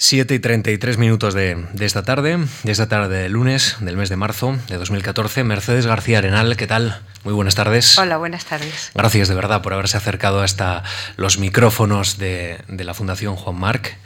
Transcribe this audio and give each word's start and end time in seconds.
7 0.00 0.32
y 0.32 0.38
33 0.38 0.96
minutos 0.96 1.34
de, 1.34 1.56
de, 1.72 1.84
esta 1.84 2.04
tarde, 2.04 2.38
de 2.62 2.70
esta 2.70 2.88
tarde 2.88 3.22
de 3.22 3.28
lunes 3.28 3.78
del 3.80 3.96
mes 3.96 4.08
de 4.08 4.14
marzo 4.14 4.56
de 4.68 4.76
2014. 4.76 5.42
Mercedes 5.42 5.86
García 5.86 6.18
Arenal, 6.18 6.56
¿qué 6.56 6.68
tal? 6.68 7.02
Muy 7.24 7.34
buenas 7.34 7.56
tardes. 7.56 7.98
Hola, 7.98 8.16
buenas 8.16 8.44
tardes. 8.44 8.92
Gracias 8.94 9.26
de 9.26 9.34
verdad 9.34 9.60
por 9.60 9.72
haberse 9.72 9.96
acercado 9.96 10.40
hasta 10.40 10.84
los 11.16 11.38
micrófonos 11.38 12.16
de, 12.16 12.60
de 12.68 12.84
la 12.84 12.94
Fundación 12.94 13.34
Juan 13.34 13.56
Marc 13.56 13.98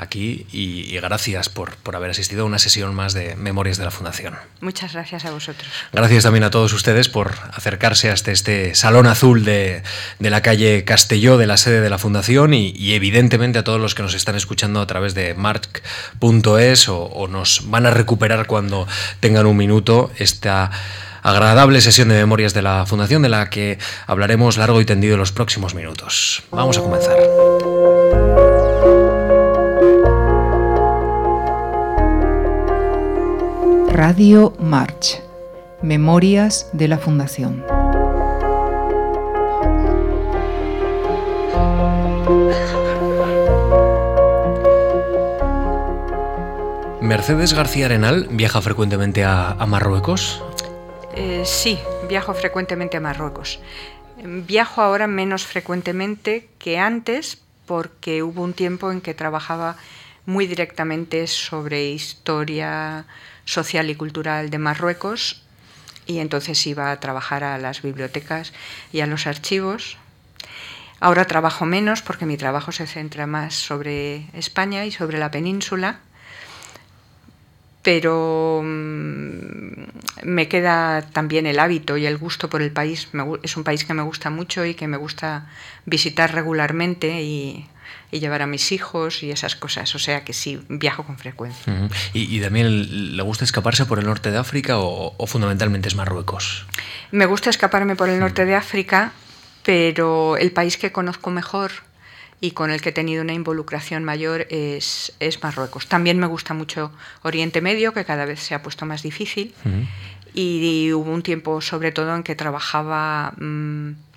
aquí 0.00 0.46
y, 0.50 0.94
y 0.94 0.98
gracias 0.98 1.48
por, 1.48 1.76
por, 1.76 1.94
haber 1.94 2.10
asistido 2.10 2.42
a 2.42 2.44
una 2.46 2.58
sesión 2.58 2.94
más 2.94 3.12
de 3.12 3.36
Memorias 3.36 3.76
de 3.76 3.84
la 3.84 3.90
Fundación. 3.90 4.34
Muchas 4.60 4.94
gracias 4.94 5.24
a 5.26 5.30
vosotros. 5.30 5.70
Gracias 5.92 6.24
también 6.24 6.44
a 6.44 6.50
todos 6.50 6.72
ustedes 6.72 7.08
por 7.08 7.34
acercarse 7.52 8.10
hasta 8.10 8.32
este 8.32 8.74
salón 8.74 9.06
azul 9.06 9.44
de, 9.44 9.82
de 10.18 10.30
la 10.30 10.40
calle 10.40 10.84
Castelló, 10.84 11.36
de 11.36 11.46
la 11.46 11.56
sede 11.56 11.80
de 11.80 11.90
la 11.90 11.98
Fundación 11.98 12.54
y, 12.54 12.70
y, 12.70 12.94
evidentemente 12.94 13.58
a 13.58 13.64
todos 13.64 13.80
los 13.80 13.94
que 13.94 14.02
nos 14.02 14.14
están 14.14 14.36
escuchando 14.36 14.80
a 14.80 14.86
través 14.86 15.14
de 15.14 15.34
marc.es 15.34 16.88
o, 16.88 17.02
o 17.02 17.28
nos 17.28 17.70
van 17.70 17.86
a 17.86 17.90
recuperar 17.90 18.46
cuando 18.46 18.88
tengan 19.20 19.46
un 19.46 19.56
minuto 19.56 20.10
esta 20.18 20.70
agradable 21.22 21.80
sesión 21.80 22.08
de 22.08 22.14
memorias 22.16 22.54
de 22.54 22.62
la 22.62 22.86
Fundación 22.86 23.22
de 23.22 23.28
la 23.28 23.50
que 23.50 23.78
hablaremos 24.06 24.56
largo 24.56 24.80
y 24.80 24.84
tendido 24.84 25.14
en 25.14 25.20
los 25.20 25.32
próximos 25.32 25.74
minutos. 25.74 26.42
Vamos 26.50 26.78
a 26.78 26.80
comenzar. 26.80 28.09
Radio 34.02 34.54
March. 34.58 35.20
Memorias 35.82 36.70
de 36.72 36.88
la 36.88 36.96
Fundación. 36.96 37.62
Mercedes 47.02 47.52
García 47.52 47.84
Arenal 47.84 48.28
viaja 48.30 48.62
frecuentemente 48.62 49.22
a, 49.22 49.50
a 49.50 49.66
Marruecos. 49.66 50.42
Eh, 51.14 51.42
sí, 51.44 51.78
viajo 52.08 52.32
frecuentemente 52.32 52.96
a 52.96 53.00
Marruecos. 53.00 53.60
Viajo 54.24 54.80
ahora 54.80 55.08
menos 55.08 55.44
frecuentemente 55.44 56.48
que 56.58 56.78
antes 56.78 57.42
porque 57.66 58.22
hubo 58.22 58.44
un 58.44 58.54
tiempo 58.54 58.90
en 58.92 59.02
que 59.02 59.12
trabajaba 59.12 59.76
muy 60.24 60.46
directamente 60.46 61.26
sobre 61.26 61.90
historia 61.90 63.04
social 63.44 63.90
y 63.90 63.94
cultural 63.94 64.50
de 64.50 64.58
Marruecos 64.58 65.42
y 66.06 66.18
entonces 66.18 66.66
iba 66.66 66.90
a 66.90 67.00
trabajar 67.00 67.44
a 67.44 67.58
las 67.58 67.82
bibliotecas 67.82 68.52
y 68.92 69.00
a 69.00 69.06
los 69.06 69.26
archivos. 69.26 69.96
Ahora 70.98 71.26
trabajo 71.26 71.64
menos 71.66 72.02
porque 72.02 72.26
mi 72.26 72.36
trabajo 72.36 72.72
se 72.72 72.86
centra 72.86 73.26
más 73.26 73.54
sobre 73.54 74.26
España 74.34 74.84
y 74.84 74.90
sobre 74.90 75.18
la 75.18 75.30
península, 75.30 76.00
pero 77.82 78.60
me 78.62 80.48
queda 80.48 81.02
también 81.02 81.46
el 81.46 81.58
hábito 81.58 81.96
y 81.96 82.06
el 82.06 82.18
gusto 82.18 82.50
por 82.50 82.60
el 82.60 82.72
país. 82.72 83.08
Es 83.42 83.56
un 83.56 83.64
país 83.64 83.84
que 83.84 83.94
me 83.94 84.02
gusta 84.02 84.28
mucho 84.28 84.66
y 84.66 84.74
que 84.74 84.88
me 84.88 84.98
gusta 84.98 85.48
visitar 85.86 86.34
regularmente 86.34 87.22
y 87.22 87.66
y 88.10 88.20
llevar 88.20 88.42
a 88.42 88.46
mis 88.46 88.72
hijos 88.72 89.22
y 89.22 89.30
esas 89.30 89.56
cosas. 89.56 89.94
O 89.94 89.98
sea 89.98 90.24
que 90.24 90.32
sí, 90.32 90.60
viajo 90.68 91.04
con 91.04 91.18
frecuencia. 91.18 91.72
Uh 91.72 91.76
-huh. 91.76 91.90
¿Y, 92.12 92.36
¿Y, 92.36 92.40
también 92.40 93.16
le 93.16 93.22
gusta 93.22 93.44
escaparse 93.44 93.86
por 93.86 93.98
el 93.98 94.06
norte 94.06 94.30
de 94.30 94.38
África 94.38 94.78
o, 94.78 95.14
o, 95.16 95.26
fundamentalmente 95.26 95.88
es 95.88 95.94
Marruecos? 95.94 96.66
Me 97.12 97.26
gusta 97.26 97.50
escaparme 97.50 97.96
por 97.96 98.08
el 98.08 98.18
norte 98.18 98.44
de 98.44 98.54
África, 98.54 99.12
pero 99.64 100.36
el 100.36 100.52
país 100.52 100.76
que 100.76 100.92
conozco 100.92 101.30
mejor 101.30 101.70
y 102.40 102.52
con 102.52 102.70
el 102.70 102.80
que 102.80 102.88
he 102.88 102.92
tenido 102.92 103.22
una 103.22 103.34
involucración 103.34 104.02
mayor 104.02 104.46
es, 104.50 105.12
es 105.20 105.42
Marruecos. 105.42 105.86
También 105.86 106.18
me 106.18 106.26
gusta 106.26 106.54
mucho 106.54 106.90
Oriente 107.22 107.60
Medio, 107.60 107.92
que 107.92 108.04
cada 108.04 108.24
vez 108.24 108.40
se 108.40 108.54
ha 108.54 108.62
puesto 108.62 108.86
más 108.86 109.02
difícil. 109.02 109.54
Uh 109.64 109.68
-huh. 109.68 109.86
y, 110.34 110.86
y, 110.86 110.92
hubo 110.92 111.10
un 111.12 111.22
tiempo, 111.22 111.60
sobre 111.60 111.92
todo, 111.92 112.14
en 112.16 112.22
que 112.22 112.34
trabajaba... 112.34 113.34
Mmm, 113.36 114.09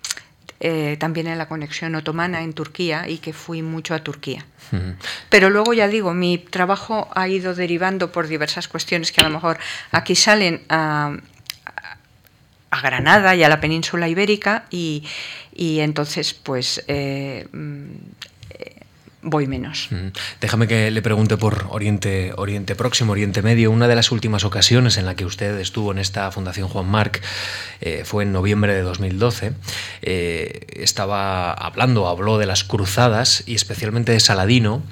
eh, 0.66 0.96
también 0.98 1.28
en 1.28 1.38
la 1.38 1.50
conexión 1.50 1.94
otomana 1.94 2.42
en 2.42 2.54
Turquía 2.54 3.10
y 3.10 3.18
que 3.18 3.34
fui 3.34 3.62
mucho 3.62 3.94
a 3.94 4.00
Turquía. 4.00 4.46
Uh 4.72 4.76
-huh. 4.78 4.96
Pero 5.30 5.50
luego 5.50 5.74
ya 5.74 5.90
digo, 5.90 6.14
mi 6.14 6.38
trabajo 6.38 7.10
ha 7.14 7.28
ido 7.28 7.54
derivando 7.54 8.14
por 8.14 8.28
diversas 8.28 8.70
cuestiones 8.70 9.12
que 9.12 9.20
a 9.20 9.26
lo 9.26 9.30
mejor 9.30 9.58
aquí 9.92 10.16
salen 10.16 10.62
a, 10.70 11.18
a 12.72 12.82
Granada 12.82 13.36
y 13.36 13.44
a 13.44 13.50
la 13.50 13.60
península 13.60 14.08
ibérica 14.08 14.64
y, 14.72 15.04
y 15.54 15.82
entonces 15.82 16.34
pues 16.34 16.82
eh, 16.88 17.46
voy 19.24 19.48
menos. 19.48 19.88
Mm. 19.90 20.08
Déjame 20.42 20.68
que 20.68 20.92
le 20.92 21.02
pregunte 21.02 21.38
por 21.38 21.68
Oriente, 21.70 22.34
Oriente 22.36 22.76
Próximo, 22.76 23.14
Oriente 23.14 23.42
Medio. 23.42 23.72
Una 23.72 23.88
de 23.88 23.96
las 23.96 24.12
últimas 24.12 24.44
ocasiones 24.44 24.98
en 24.98 25.06
la 25.06 25.16
que 25.16 25.26
usted 25.26 25.58
estuvo 25.60 25.92
en 25.92 25.98
esta 25.98 26.30
Fundación 26.32 26.68
Juan 26.68 26.88
Marc 26.88 27.22
eh, 27.82 28.04
fue 28.06 28.24
en 28.24 28.32
noviembre 28.32 28.74
de 28.74 28.82
2012. 28.82 29.54
Eh, 30.02 30.68
estaba 30.76 31.54
hablando, 31.54 32.08
habló 32.08 32.38
de 32.38 32.46
las 32.46 32.64
cruzadas 32.64 33.44
y 33.46 33.56
especialmente 33.56 34.12
de 34.12 34.20
Saladino. 34.20 34.84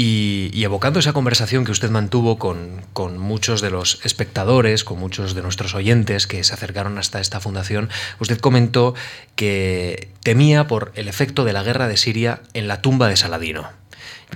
Y, 0.00 0.62
evocando 0.62 1.00
esa 1.00 1.12
conversación 1.12 1.64
que 1.64 1.72
usted 1.72 1.90
mantuvo 1.90 2.38
con, 2.38 2.82
con, 2.92 3.18
muchos 3.18 3.60
de 3.60 3.70
los 3.70 3.98
espectadores, 4.04 4.84
con 4.84 4.96
muchos 5.00 5.34
de 5.34 5.42
nuestros 5.42 5.74
oyentes 5.74 6.28
que 6.28 6.44
se 6.44 6.54
acercaron 6.54 6.98
hasta 6.98 7.18
esta 7.20 7.40
fundación, 7.40 7.90
usted 8.20 8.38
comentó 8.38 8.94
que 9.34 10.12
temía 10.22 10.68
por 10.68 10.92
el 10.94 11.08
efecto 11.08 11.44
de 11.44 11.52
la 11.52 11.64
guerra 11.64 11.88
de 11.88 11.96
Siria 11.96 12.42
en 12.54 12.68
la 12.68 12.80
tumba 12.80 13.08
de 13.08 13.16
Saladino. 13.16 13.70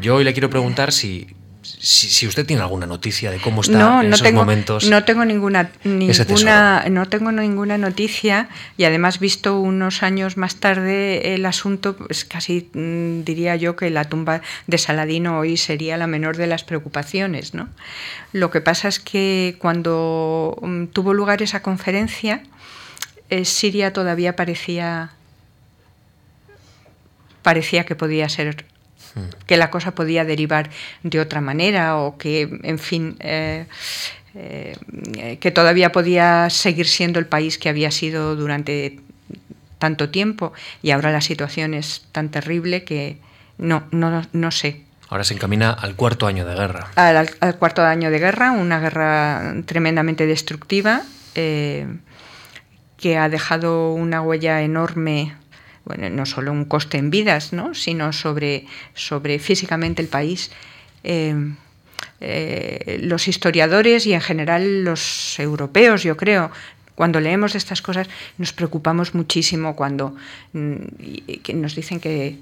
Yo 0.01 0.17
hoy 0.17 0.25
le 0.25 0.33
quiero 0.33 0.51
preguntar 0.51 0.91
si, 0.91 1.29
si, 1.81 2.09
si, 2.09 2.27
usted 2.27 2.47
tiene 2.47 2.63
alguna 2.63 2.87
noticia 2.87 3.31
de 3.31 3.41
cómo 3.41 3.63
está 3.63 3.79
no, 3.79 4.03
en 4.03 4.11
no 4.11 4.15
esos 4.15 4.27
tengo, 4.27 4.41
momentos. 4.41 4.89
No 4.89 5.05
tengo 5.05 5.25
ninguna, 5.25 5.71
ninguna, 5.85 6.85
no 6.91 7.09
tengo 7.09 7.33
ninguna 7.33 7.79
noticia 7.79 8.49
y 8.77 8.85
además 8.85 9.19
visto 9.19 9.59
unos 9.59 10.03
años 10.03 10.37
más 10.37 10.57
tarde 10.57 11.35
el 11.35 11.47
asunto, 11.47 11.97
pues 11.97 12.25
casi 12.25 12.71
mm, 12.73 13.25
diría 13.25 13.57
yo 13.57 13.77
que 13.77 13.91
la 13.91 14.05
tumba 14.05 14.43
de 14.67 14.79
Saladino 14.79 15.39
hoy 15.39 15.57
sería 15.57 15.97
la 15.97 16.07
menor 16.07 16.37
de 16.37 16.47
las 16.47 16.65
preocupaciones. 16.65 17.55
¿no? 17.55 17.69
Lo 18.33 18.51
que 18.51 18.61
pasa 18.61 18.89
es 18.89 18.99
que 18.99 19.57
cuando 19.59 20.57
um, 20.61 20.87
tuvo 20.87 21.15
lugar 21.15 21.43
esa 21.43 21.63
conferencia, 21.63 22.43
eh, 23.31 23.45
Siria 23.45 23.93
todavía 23.93 24.37
parecía 24.37 25.13
parecía 27.43 27.85
que 27.85 27.97
podía 27.97 28.29
ser 28.29 28.65
que 29.47 29.57
la 29.57 29.71
cosa 29.71 29.95
podía 29.95 30.25
derivar 30.25 30.71
de 31.03 31.21
otra 31.21 31.41
manera 31.41 31.97
o 31.97 32.17
que, 32.17 32.61
en 32.63 32.79
fin, 32.79 33.17
eh, 33.21 33.67
eh, 34.35 34.77
que 35.41 35.51
todavía 35.51 35.93
podía 35.93 36.49
seguir 36.51 36.87
siendo 36.87 37.19
el 37.19 37.27
país 37.27 37.59
que 37.59 37.69
había 37.69 37.91
sido 37.91 38.37
durante 38.37 39.01
tanto 39.79 40.11
tiempo 40.11 40.53
y 40.83 40.93
ahora 40.93 41.11
la 41.11 41.21
situación 41.21 41.75
es 41.75 42.07
tan 42.13 42.31
terrible 42.31 42.85
que 42.85 43.19
no, 43.59 43.85
no, 43.91 44.23
no 44.33 44.51
sé. 44.51 44.83
Ahora 45.09 45.25
se 45.25 45.35
encamina 45.35 45.73
al 45.73 45.95
cuarto 45.95 46.27
año 46.27 46.47
de 46.47 46.55
guerra. 46.55 46.89
Al, 46.95 47.29
al 47.41 47.57
cuarto 47.57 47.83
año 47.83 48.11
de 48.11 48.19
guerra, 48.19 48.53
una 48.53 48.81
guerra 48.81 49.55
tremendamente 49.67 50.25
destructiva 50.27 51.03
eh, 51.35 51.87
que 52.97 53.19
ha 53.19 53.29
dejado 53.29 53.93
una 53.93 54.23
huella 54.23 54.63
enorme 54.63 55.35
bueno, 55.85 56.09
no 56.11 56.27
solo 56.27 56.53
un 56.53 56.65
coste 56.65 56.99
en 56.99 57.11
vidas, 57.11 57.53
¿no? 57.53 57.75
sino 57.75 58.13
sobre, 58.13 58.67
sobre 58.95 59.39
físicamente 59.39 60.03
el 60.03 60.09
país. 60.09 60.51
Eh, 61.05 61.35
eh, 62.21 63.01
los 63.03 63.27
historiadores 63.27 64.07
y 64.07 64.15
en 64.15 64.21
general 64.21 64.85
los 64.85 65.39
europeos, 65.39 66.03
yo 66.03 66.17
creo, 66.17 66.51
cuando 66.95 67.21
leemos 67.21 67.55
estas 67.55 67.83
cosas 67.83 68.09
nos 68.39 68.53
preocupamos 68.53 69.15
muchísimo 69.15 69.75
cuando 69.75 70.15
mm, 70.53 70.77
nos 71.55 71.75
dicen 71.75 72.01
que, 72.01 72.39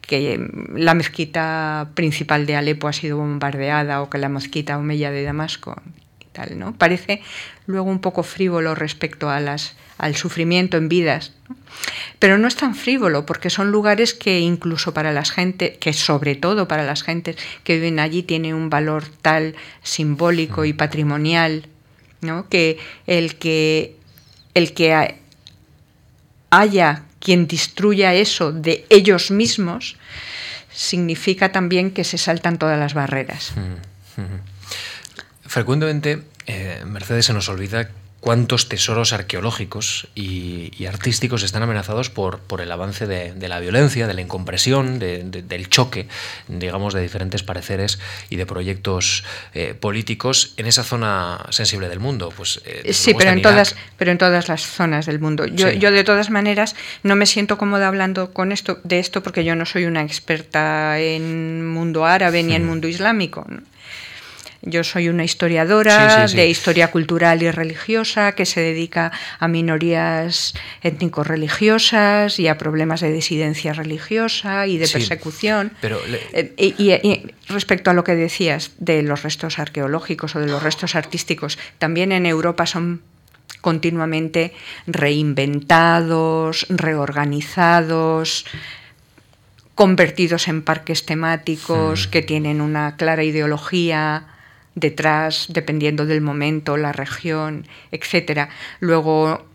que 0.00 0.48
la 0.74 0.94
mezquita 0.94 1.90
principal 1.94 2.46
de 2.46 2.56
Alepo 2.56 2.88
ha 2.88 2.92
sido 2.92 3.18
bombardeada 3.18 4.02
o 4.02 4.10
que 4.10 4.18
la 4.18 4.28
mezquita 4.28 4.78
Omeya 4.78 5.10
de 5.10 5.22
Damasco 5.22 5.80
¿no? 6.56 6.74
Parece 6.74 7.22
luego 7.66 7.90
un 7.90 8.00
poco 8.00 8.22
frívolo 8.22 8.74
respecto 8.74 9.28
al 9.30 10.16
sufrimiento 10.16 10.76
en 10.76 10.88
vidas. 10.88 11.32
Pero 12.18 12.38
no 12.38 12.48
es 12.48 12.56
tan 12.56 12.74
frívolo 12.74 13.26
porque 13.26 13.50
son 13.50 13.70
lugares 13.70 14.14
que 14.14 14.40
incluso 14.40 14.92
para 14.92 15.12
las 15.12 15.30
gente, 15.30 15.76
que 15.80 15.92
sobre 15.92 16.34
todo 16.34 16.68
para 16.68 16.84
las 16.84 17.02
gentes 17.02 17.36
que 17.64 17.76
viven 17.76 17.98
allí 17.98 18.22
tiene 18.22 18.54
un 18.54 18.70
valor 18.70 19.04
tal 19.22 19.54
simbólico 19.82 20.64
y 20.64 20.72
patrimonial, 20.72 21.66
¿no? 22.20 22.48
que 22.48 22.78
el 23.06 23.36
que 23.36 23.96
el 24.54 24.72
que 24.74 25.16
haya 26.50 27.02
quien 27.20 27.46
destruya 27.46 28.14
eso 28.14 28.52
de 28.52 28.84
ellos 28.90 29.30
mismos 29.30 29.96
significa 30.72 31.52
también 31.52 31.90
que 31.90 32.04
se 32.04 32.18
saltan 32.18 32.58
todas 32.58 32.78
las 32.78 32.94
barreras. 32.94 33.52
Mm 33.56 34.22
-hmm. 34.22 34.49
Frecuentemente, 35.50 36.22
eh, 36.46 36.84
Mercedes 36.86 37.26
se 37.26 37.32
nos 37.32 37.48
olvida 37.48 37.90
cuántos 38.20 38.68
tesoros 38.68 39.12
arqueológicos 39.12 40.06
y, 40.14 40.86
artísticos 40.86 41.42
están 41.42 41.64
amenazados 41.64 42.08
por, 42.08 42.38
por 42.38 42.60
el 42.60 42.70
avance 42.70 43.08
de, 43.08 43.48
la 43.48 43.58
violencia, 43.58 44.06
de 44.06 44.14
la 44.14 44.20
incompresión, 44.20 45.00
del 45.00 45.68
choque, 45.68 46.06
digamos, 46.46 46.94
de 46.94 47.02
diferentes 47.02 47.42
pareceres 47.42 47.98
y 48.28 48.36
de 48.36 48.46
proyectos 48.46 49.24
eh, 49.52 49.74
políticos 49.74 50.54
en 50.56 50.66
esa 50.66 50.84
zona 50.84 51.44
sensible 51.50 51.88
del 51.88 51.98
mundo. 51.98 52.32
Pues, 52.36 52.62
eh, 52.64 52.92
sí, 52.92 53.12
pero 53.18 53.30
en, 53.30 53.42
todas, 53.42 53.74
pero 53.96 54.12
en 54.12 54.18
todas 54.18 54.46
las 54.46 54.62
zonas 54.62 55.06
del 55.06 55.18
mundo. 55.18 55.46
Yo, 55.46 55.72
yo, 55.72 55.90
de 55.90 56.04
todas 56.04 56.30
maneras, 56.30 56.76
no 57.02 57.16
me 57.16 57.26
siento 57.26 57.58
cómoda 57.58 57.88
hablando 57.88 58.32
con 58.32 58.52
esto, 58.52 58.78
de 58.84 59.00
esto 59.00 59.24
porque 59.24 59.42
yo 59.42 59.56
no 59.56 59.66
soy 59.66 59.86
una 59.86 60.02
experta 60.02 61.00
en 61.00 61.66
mundo 61.66 62.06
árabe 62.06 62.44
ni 62.44 62.54
en 62.54 62.64
mundo 62.64 62.86
islámico. 62.86 63.44
Yo 64.62 64.84
soy 64.84 65.08
una 65.08 65.24
historiadora 65.24 66.26
de 66.26 66.48
historia 66.48 66.90
cultural 66.90 67.42
y 67.42 67.50
religiosa 67.50 68.32
que 68.32 68.44
se 68.44 68.60
dedica 68.60 69.10
a 69.38 69.48
minorías 69.48 70.52
étnico-religiosas 70.82 72.38
y 72.38 72.46
a 72.46 72.58
problemas 72.58 73.00
de 73.00 73.10
disidencia 73.10 73.72
religiosa 73.72 74.66
y 74.66 74.76
de 74.76 74.86
persecución. 74.86 75.72
Pero 75.80 75.98
eh, 76.34 76.52
y, 76.58 77.32
respecto 77.48 77.90
a 77.90 77.94
lo 77.94 78.04
que 78.04 78.14
decías 78.14 78.72
de 78.78 79.02
los 79.02 79.22
restos 79.22 79.58
arqueológicos 79.58 80.36
o 80.36 80.40
de 80.40 80.46
los 80.46 80.62
restos 80.62 80.94
artísticos, 80.94 81.58
también 81.78 82.12
en 82.12 82.26
Europa 82.26 82.66
son 82.66 83.00
continuamente 83.62 84.52
reinventados, 84.86 86.66
reorganizados 86.68 88.44
convertidos 89.74 90.48
en 90.48 90.60
parques 90.60 91.06
temáticos 91.06 92.06
hmm. 92.06 92.10
que 92.10 92.20
tienen 92.20 92.60
una 92.60 92.96
clara 92.96 93.24
ideología 93.24 94.29
detrás, 94.74 95.46
dependiendo 95.48 96.06
del 96.06 96.20
momento, 96.20 96.76
la 96.76 96.92
región, 96.92 97.66
etcétera. 97.90 98.48
Luego, 98.80 99.46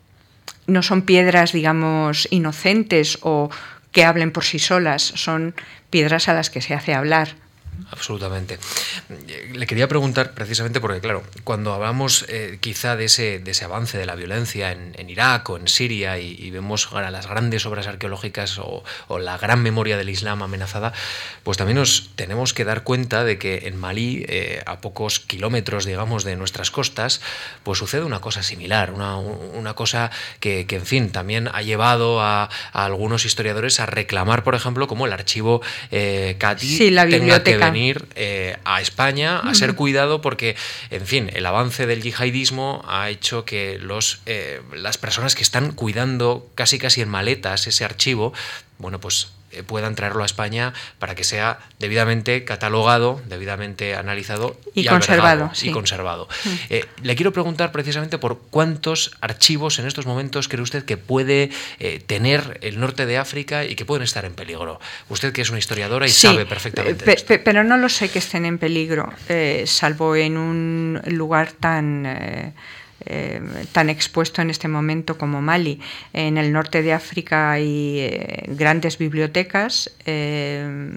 no 0.68 0.84
son 0.84 1.04
piedras, 1.04 1.52
digamos, 1.52 2.28
inocentes 2.32 3.20
o 3.22 3.50
que 3.92 4.04
hablen 4.04 4.32
por 4.32 4.44
sí 4.44 4.60
solas, 4.60 5.02
son 5.02 5.56
piedras 5.90 6.28
a 6.28 6.34
las 6.34 6.50
que 6.50 6.62
se 6.62 6.74
hace 6.74 6.94
hablar. 6.94 7.36
Absolutamente. 7.92 8.60
Le 9.54 9.68
quería 9.68 9.88
preguntar 9.88 10.34
precisamente 10.34 10.82
porque, 10.82 11.00
claro, 11.00 11.24
cuando 11.44 11.74
hablamos 11.74 12.26
eh, 12.30 12.58
quizá 12.60 12.96
de 12.96 13.06
ese, 13.06 13.40
de 13.40 13.52
ese 13.52 13.66
avance 13.66 13.98
de 13.98 14.06
la 14.06 14.16
violencia 14.16 14.72
en, 14.72 15.10
Irak 15.10 15.50
o 15.50 15.58
en 15.58 15.68
Siria 15.68 16.18
y, 16.18 16.50
vemos 16.50 16.90
las 16.92 17.28
grandes 17.28 17.66
obras 17.66 17.88
arqueológicas 17.88 18.60
o, 18.60 18.84
la 19.20 19.38
gran 19.38 19.62
memoria 19.62 19.98
del 19.98 20.10
Islam 20.10 20.42
amenazada, 20.42 20.94
pues 21.44 21.58
también 21.58 21.78
nos 21.78 22.12
tenemos 22.16 22.54
que 22.54 22.66
dar 22.66 22.84
cuenta 22.84 23.24
de 23.24 23.38
que 23.38 23.68
en 23.68 23.78
Malí, 23.78 24.26
eh, 24.28 24.62
a 24.66 24.82
pocos 24.82 25.20
kilómetros, 25.20 25.86
digamos, 25.86 26.24
de 26.24 26.36
nuestras 26.36 26.72
costas, 26.72 27.22
pues 27.64 27.80
sucede 27.80 28.04
una 28.04 28.20
cosa 28.20 28.44
similar, 28.44 28.92
una, 28.92 29.74
cosa 29.74 30.12
que, 30.40 30.66
en 30.70 30.86
fin, 30.86 31.12
también 31.12 31.50
ha 31.54 31.62
llevado 31.62 32.22
a, 32.22 32.50
algunos 32.74 33.26
historiadores 33.26 33.80
a 33.80 33.86
reclamar, 33.86 34.44
por 34.44 34.56
ejemplo, 34.56 34.88
como 34.88 35.06
el 35.06 35.14
archivo 35.14 35.62
eh, 35.92 36.38
sí, 36.58 36.90
la 36.92 37.06
biblioteca 37.06 37.65
venir 37.72 38.08
eh, 38.16 38.58
a 38.66 38.82
España 38.82 39.40
a 39.40 39.54
ser 39.54 39.76
cuidado 39.76 40.22
porque, 40.22 40.56
en 40.90 41.06
fin, 41.06 41.30
el 41.34 41.46
avance 41.46 41.86
del 41.86 42.02
yihadismo 42.02 42.84
ha 42.88 43.10
hecho 43.10 43.46
que 43.46 43.78
los, 43.80 44.22
eh, 44.26 44.62
las 44.74 44.98
personas 44.98 45.36
que 45.36 45.44
están 45.44 45.72
cuidando 45.72 46.50
casi 46.56 46.80
casi 46.80 47.02
en 47.02 47.10
maletas 47.10 47.68
ese 47.68 47.86
archivo, 47.86 48.34
bueno, 48.78 49.00
pues 49.00 49.35
puedan 49.64 49.96
traerlo 49.96 50.24
a 50.24 50.26
España 50.26 50.74
para 51.00 51.16
que 51.16 51.24
sea 51.24 51.60
debidamente 51.80 52.44
catalogado, 52.44 53.22
debidamente 53.28 53.96
analizado 53.96 54.60
y, 54.74 54.86
conservado. 54.86 55.52
conservado. 55.74 56.28
Mm. 56.44 56.50
Eh, 56.70 56.86
le 57.04 57.16
quiero 57.16 57.32
preguntar 57.34 57.72
precisamente 57.72 58.18
por 58.18 58.40
cuántos 58.50 59.12
archivos 59.22 59.80
en 59.80 59.88
estos 59.88 60.06
momentos 60.06 60.48
cree 60.48 60.62
usted 60.62 60.86
que 60.86 60.98
puede 60.98 61.50
eh, 61.80 62.02
tener 62.06 62.60
el 62.62 62.80
norte 62.80 63.06
de 63.06 63.18
África 63.18 63.66
y 63.66 63.76
que 63.76 63.86
pueden 63.86 64.04
estar 64.04 64.26
en 64.26 64.34
peligro. 64.34 64.80
Usted 65.10 65.34
que 65.34 65.42
es 65.42 65.50
una 65.50 65.60
historiadora 65.60 66.06
y 66.06 66.10
sabe 66.10 66.46
perfectamente. 66.46 67.06
pero 67.44 67.64
no 67.64 67.78
lo 67.78 67.90
sé 67.90 68.10
que 68.10 68.20
estén 68.20 68.46
en 68.46 68.58
peligro, 68.58 69.14
salvo 69.66 70.16
en 70.16 70.38
un 70.38 71.02
lugar 71.06 71.52
tan 71.52 72.54
eh, 73.06 73.42
tan 73.72 73.90
expuesto 73.90 74.42
en 74.42 74.50
este 74.50 74.68
momento 74.68 75.18
como 75.18 75.42
Mali. 75.42 75.80
En 76.14 76.38
el 76.38 76.52
norte 76.52 76.82
de 76.82 76.94
África 76.94 77.52
hay 77.52 78.00
eh, 78.00 78.44
grandes 78.48 78.98
bibliotecas. 78.98 79.92
Eh, 80.06 80.96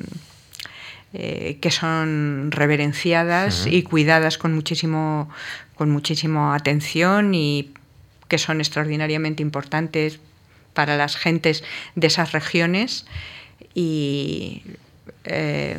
que 1.63 1.71
son 1.71 2.51
reverenciadas 2.51 3.67
y 3.67 3.83
cuidadas 3.83 4.37
con 4.37 4.55
muchísimo 4.55 5.31
con 5.75 5.91
muchísima 5.91 6.55
atención 6.55 7.35
y 7.35 7.73
que 8.29 8.37
son 8.37 8.61
extraordinariamente 8.61 9.43
importantes 9.43 10.21
para 10.75 10.99
las 10.99 11.17
gentes 11.17 11.65
de 11.95 12.09
esas 12.09 12.33
regiones 12.33 13.07
y 13.75 14.63
eh, 15.29 15.77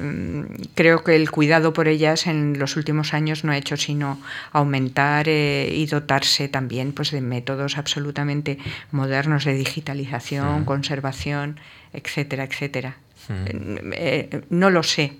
creo 0.75 1.03
que 1.03 1.15
el 1.15 1.31
cuidado 1.31 1.73
por 1.73 1.87
ellas 1.87 2.27
en 2.27 2.59
los 2.59 2.75
últimos 2.75 3.13
años 3.13 3.43
no 3.43 3.51
ha 3.51 3.57
hecho 3.57 3.77
sino 3.77 4.19
aumentar 4.51 5.27
eh, 5.27 5.71
y 5.73 5.85
dotarse 5.85 6.47
también 6.47 6.91
pues, 6.91 7.11
de 7.11 7.21
métodos 7.21 7.77
absolutamente 7.77 8.57
modernos 8.91 9.45
de 9.45 9.53
digitalización, 9.53 10.65
conservación, 10.65 11.59
etcétera, 11.93 12.43
etcétera. 12.43 12.97
Eh, 13.29 14.41
no 14.49 14.69
lo 14.69 14.83
sé. 14.83 15.13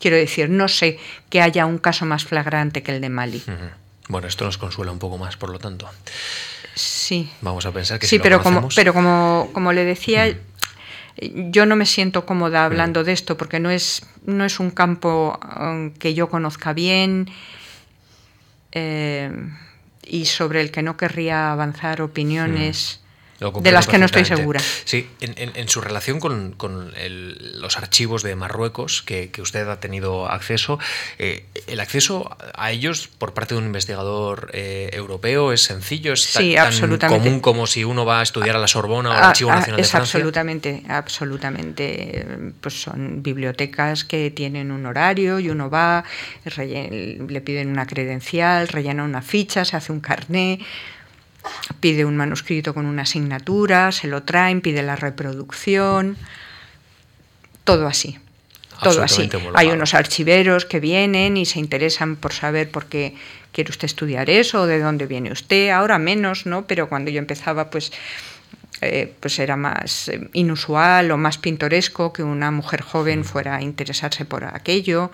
Quiero 0.00 0.16
decir, 0.16 0.48
no 0.50 0.68
sé 0.68 0.98
que 1.28 1.40
haya 1.40 1.66
un 1.66 1.78
caso 1.78 2.06
más 2.06 2.24
flagrante 2.24 2.82
que 2.82 2.94
el 2.94 3.00
de 3.00 3.08
Mali. 3.08 3.42
Bueno, 4.08 4.28
esto 4.28 4.44
nos 4.44 4.58
consuela 4.58 4.92
un 4.92 4.98
poco 4.98 5.18
más, 5.18 5.36
por 5.36 5.50
lo 5.50 5.58
tanto. 5.58 5.88
Sí. 6.74 7.28
Vamos 7.40 7.66
a 7.66 7.72
pensar 7.72 7.98
que 7.98 8.06
sí, 8.06 8.16
si 8.16 8.22
pero 8.22 8.42
como 8.42 8.68
pero 8.74 8.94
como, 8.94 9.50
como 9.52 9.72
le 9.72 9.84
decía, 9.84 10.38
yo 11.20 11.66
no 11.66 11.76
me 11.76 11.86
siento 11.86 12.26
cómoda 12.26 12.64
hablando 12.64 13.04
de 13.04 13.12
esto 13.12 13.36
porque 13.36 13.60
no 13.60 13.70
es, 13.70 14.02
no 14.24 14.44
es 14.44 14.60
un 14.60 14.70
campo 14.70 15.38
um, 15.60 15.90
que 15.92 16.14
yo 16.14 16.28
conozca 16.28 16.72
bien 16.72 17.28
eh, 18.72 19.30
y 20.06 20.26
sobre 20.26 20.60
el 20.60 20.70
que 20.70 20.82
no 20.82 20.96
querría 20.96 21.52
avanzar 21.52 22.02
opiniones 22.02 23.00
de 23.38 23.72
las 23.72 23.86
que 23.86 23.98
no 23.98 24.06
estoy 24.06 24.24
segura. 24.24 24.60
Sí, 24.84 25.08
en, 25.20 25.68
su 25.68 25.80
relación 25.80 26.18
con, 26.18 26.56
los 27.54 27.76
archivos 27.76 28.22
de 28.22 28.34
Marruecos 28.34 29.02
que, 29.02 29.30
usted 29.38 29.68
ha 29.68 29.78
tenido 29.78 30.28
acceso, 30.28 30.78
eh, 31.18 31.44
¿el 31.66 31.80
acceso 31.80 32.36
a 32.54 32.72
ellos 32.72 33.08
por 33.18 33.34
parte 33.34 33.54
de 33.54 33.60
un 33.60 33.66
investigador 33.66 34.50
eh, 34.52 34.90
europeo 34.92 35.52
es 35.52 35.62
sencillo? 35.62 36.12
¿Es 36.12 36.32
tan, 36.32 36.98
común 36.98 37.40
como 37.40 37.66
si 37.66 37.84
uno 37.84 38.04
va 38.04 38.20
a 38.20 38.22
estudiar 38.22 38.56
a 38.56 38.58
la 38.58 38.68
Sorbona 38.68 39.10
o 39.10 39.12
al 39.12 39.24
Archivo 39.24 39.50
Nacional 39.50 39.80
es 39.80 39.86
de 39.86 39.90
Francia? 39.90 40.18
Absolutamente, 40.18 40.82
absolutamente. 40.88 42.26
Pues 42.60 42.82
son 42.82 43.22
bibliotecas 43.22 44.04
que 44.04 44.30
tienen 44.30 44.72
un 44.72 44.84
horario 44.86 45.38
y 45.38 45.48
uno 45.50 45.70
va, 45.70 46.04
le 46.56 47.40
piden 47.40 47.68
una 47.68 47.86
credencial, 47.86 48.68
rellena 48.68 49.04
una 49.04 49.22
ficha, 49.22 49.64
se 49.64 49.76
hace 49.76 49.92
un 49.92 50.00
carné 50.00 50.60
pide 51.80 52.04
un 52.04 52.16
manuscrito 52.16 52.74
con 52.74 52.86
una 52.86 53.02
asignatura, 53.02 53.92
se 53.92 54.08
lo 54.08 54.22
traen, 54.22 54.60
pide 54.60 54.82
la 54.82 54.96
reproducción, 54.96 56.16
todo 57.64 57.86
así. 57.86 58.18
Todo 58.82 59.02
así. 59.02 59.28
Hay 59.54 59.70
unos 59.70 59.94
archiveros 59.94 60.64
que 60.64 60.78
vienen 60.78 61.36
y 61.36 61.46
se 61.46 61.58
interesan 61.58 62.14
por 62.14 62.32
saber 62.32 62.70
por 62.70 62.86
qué 62.86 63.16
quiere 63.50 63.70
usted 63.70 63.86
estudiar 63.86 64.30
eso, 64.30 64.66
de 64.66 64.78
dónde 64.78 65.06
viene 65.06 65.32
usted, 65.32 65.70
ahora 65.70 65.98
menos, 65.98 66.46
¿no? 66.46 66.66
Pero 66.66 66.88
cuando 66.88 67.10
yo 67.10 67.18
empezaba, 67.18 67.70
pues, 67.70 67.92
eh, 68.80 69.12
pues 69.18 69.40
era 69.40 69.56
más 69.56 70.08
eh, 70.08 70.28
inusual 70.32 71.10
o 71.10 71.16
más 71.16 71.38
pintoresco 71.38 72.12
que 72.12 72.22
una 72.22 72.52
mujer 72.52 72.82
joven 72.82 73.20
mm. 73.20 73.24
fuera 73.24 73.56
a 73.56 73.62
interesarse 73.62 74.24
por 74.24 74.44
aquello 74.44 75.10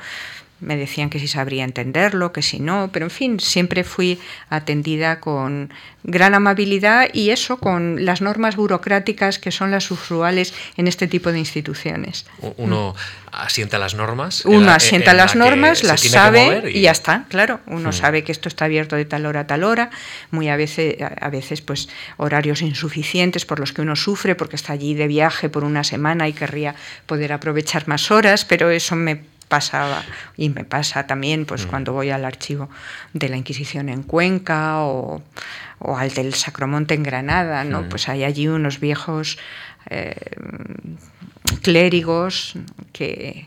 me 0.64 0.76
decían 0.76 1.11
que 1.11 1.18
si 1.18 1.28
sabría 1.28 1.64
entenderlo, 1.64 2.33
que 2.33 2.42
si 2.42 2.59
no, 2.59 2.90
pero 2.92 3.06
en 3.06 3.11
fin, 3.11 3.40
siempre 3.40 3.85
fui 3.85 4.18
atendida 4.49 5.21
con 5.21 5.73
gran 6.02 6.35
amabilidad 6.35 7.09
y 7.12 7.30
eso 7.30 7.59
con 7.59 8.04
las 8.04 8.21
normas 8.21 8.56
burocráticas 8.56 9.38
que 9.38 9.50
son 9.50 9.71
las 9.71 9.90
usuales 9.90 10.54
en 10.76 10.87
este 10.87 11.06
tipo 11.06 11.33
de 11.33 11.38
instituciones. 11.38 12.26
Uno 12.56 12.94
asienta 13.33 13.78
las 13.78 13.94
normas. 13.94 14.44
Uno 14.44 14.71
asienta 14.71 15.14
las 15.14 15.35
normas, 15.35 15.83
las 15.83 16.00
sabe 16.00 16.71
y... 16.73 16.83
ya 16.83 16.92
está, 16.92 17.25
claro. 17.28 17.61
Uno 17.66 17.88
mm. 17.88 17.92
sabe 17.92 18.25
que 18.25 18.33
esto 18.33 18.49
está 18.49 18.66
abierto 18.66 18.97
de 18.97 19.04
tal 19.04 19.26
hora 19.26 19.40
a 19.40 19.47
tal 19.47 19.64
hora, 19.64 19.90
muy 20.30 20.49
a 20.49 20.56
veces, 20.56 20.97
a 21.00 21.30
veces 21.30 21.61
pues 21.61 21.88
horarios 22.16 22.62
insuficientes 22.62 23.44
por 23.44 23.59
los 23.59 23.73
que 23.73 23.83
uno 23.83 23.97
sufre 23.97 24.35
porque 24.35 24.56
está 24.56 24.73
allí 24.73 24.94
de 24.94 25.06
viaje 25.09 25.49
por 25.49 25.64
una 25.64 25.85
semana 25.85 26.28
y 26.28 26.33
querría 26.33 26.75
poder 27.06 27.33
aprovechar 27.33 27.88
más 27.88 28.11
horas, 28.11 28.44
pero 28.44 28.71
eso 28.71 28.94
me 28.94 29.34
pasaba 29.54 30.02
y 30.37 30.49
me 30.49 30.64
pasa 30.64 31.06
también 31.06 31.46
pues 31.46 31.64
mm. 31.64 31.68
cuando 31.68 31.92
voy 31.92 32.11
al 32.11 32.25
archivo 32.25 32.68
de 33.12 33.28
la 33.28 33.37
Inquisición 33.37 33.88
en 33.88 34.02
Cuenca 34.02 34.82
o, 34.82 35.23
al 35.78 36.11
del 36.12 36.34
Sacromonte 36.34 36.94
en 36.94 37.04
Granada, 37.04 37.62
¿no? 37.62 37.82
Mm. 37.82 37.88
Pues 37.88 38.08
hay 38.08 38.25
allí 38.25 38.49
unos 38.49 38.80
viejos 38.80 39.38
eh, 39.90 40.16
clérigos 41.62 42.54
que 42.92 43.46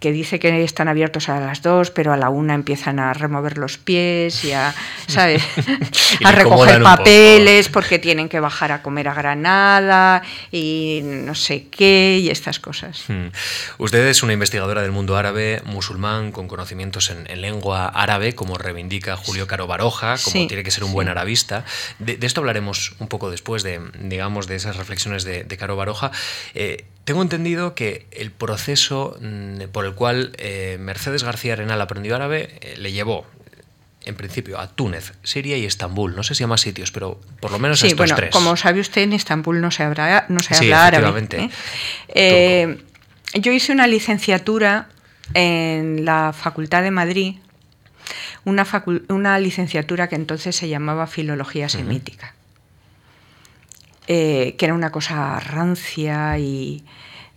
que 0.00 0.12
dice 0.12 0.38
que 0.38 0.62
están 0.62 0.88
abiertos 0.88 1.28
a 1.28 1.40
las 1.40 1.62
dos, 1.62 1.90
pero 1.90 2.12
a 2.12 2.16
la 2.16 2.30
una 2.30 2.54
empiezan 2.54 2.98
a 2.98 3.12
remover 3.12 3.58
los 3.58 3.78
pies 3.78 4.44
y 4.44 4.52
a, 4.52 4.74
¿sabes? 5.06 5.42
a 6.24 6.32
recoger 6.32 6.82
papeles 6.82 7.68
porque 7.68 7.98
tienen 7.98 8.28
que 8.28 8.40
bajar 8.40 8.72
a 8.72 8.82
comer 8.82 9.08
a 9.08 9.14
Granada 9.14 10.22
y 10.52 11.00
no 11.02 11.34
sé 11.34 11.66
qué 11.68 12.18
y 12.20 12.30
estas 12.30 12.60
cosas. 12.60 13.04
Hmm. 13.08 13.28
Usted 13.78 14.06
es 14.06 14.22
una 14.22 14.32
investigadora 14.32 14.82
del 14.82 14.92
mundo 14.92 15.16
árabe, 15.16 15.62
musulmán, 15.64 16.32
con 16.32 16.48
conocimientos 16.48 17.10
en, 17.10 17.38
lengua 17.38 17.86
árabe, 17.86 18.34
como 18.34 18.58
reivindica 18.58 19.16
Julio 19.16 19.46
Caro 19.46 19.66
Baroja, 19.66 20.16
como 20.22 20.46
tiene 20.48 20.64
que 20.64 20.70
ser 20.70 20.84
un 20.84 20.92
buen 20.92 21.08
arabista. 21.08 21.64
De, 21.98 22.18
esto 22.20 22.40
hablaremos 22.40 22.94
un 22.98 23.08
poco 23.08 23.30
después 23.30 23.62
de, 23.62 23.80
digamos, 24.00 24.46
de 24.46 24.56
esas 24.56 24.76
reflexiones 24.76 25.24
de, 25.24 25.58
Caro 25.58 25.76
Baroja. 25.76 26.12
Eh, 26.54 26.84
tengo 27.04 27.22
entendido 27.22 27.74
que 27.74 28.06
el 28.10 28.30
proceso 28.30 29.16
mm, 29.20 29.47
por 29.72 29.84
el 29.84 29.94
cual 29.94 30.32
eh, 30.38 30.76
Mercedes 30.80 31.22
García 31.22 31.54
Arenal 31.54 31.80
aprendió 31.80 32.14
árabe 32.16 32.58
eh, 32.60 32.74
le 32.78 32.92
llevó 32.92 33.26
en 34.04 34.14
principio 34.14 34.58
a 34.58 34.68
Túnez, 34.68 35.12
Siria 35.22 35.58
y 35.58 35.66
Estambul. 35.66 36.16
No 36.16 36.22
sé 36.22 36.34
si 36.34 36.42
a 36.42 36.46
más 36.46 36.62
sitios, 36.62 36.92
pero 36.92 37.20
por 37.40 37.50
lo 37.50 37.58
menos 37.58 37.80
sí, 37.80 37.88
estos 37.88 38.10
bueno, 38.10 38.30
Como 38.32 38.56
sabe 38.56 38.80
usted, 38.80 39.02
en 39.02 39.12
Estambul 39.12 39.60
no 39.60 39.70
se, 39.70 39.82
habla, 39.82 40.24
no 40.28 40.40
se 40.40 40.54
habla 40.54 40.86
árabe. 40.86 41.50
¿eh? 42.14 42.78
yo 43.34 43.52
hice 43.52 43.72
una 43.72 43.86
licenciatura 43.86 44.88
en 45.34 46.06
la 46.06 46.32
Facultad 46.32 46.82
de 46.82 46.90
Madrid, 46.90 47.36
una, 48.44 48.66
una 49.08 49.38
licenciatura 49.38 50.08
que 50.08 50.16
entonces 50.16 50.56
se 50.56 50.68
llamaba 50.68 51.06
Filología 51.06 51.68
Semítica. 51.68 52.34
Eh, 54.10 54.54
que 54.56 54.64
era 54.64 54.72
una 54.74 54.90
cosa 54.90 55.38
rancia 55.38 56.38
y, 56.38 56.82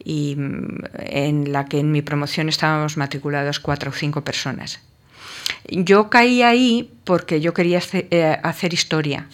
mm, 0.05 0.83
en 0.99 1.51
la 1.51 1.65
que 1.65 1.79
en 1.79 1.91
mi 1.91 2.01
promoción 2.01 2.49
estábamos 2.49 2.97
matriculados 2.97 3.59
cuatro 3.59 3.91
o 3.91 3.93
cinco 3.93 4.23
personas. 4.23 4.79
Yo 5.69 6.09
caí 6.09 6.41
ahí 6.41 6.91
porque 7.03 7.41
yo 7.41 7.53
quería 7.53 7.81
eh, 7.93 8.37
hacer 8.43 8.73
historia 8.73 9.27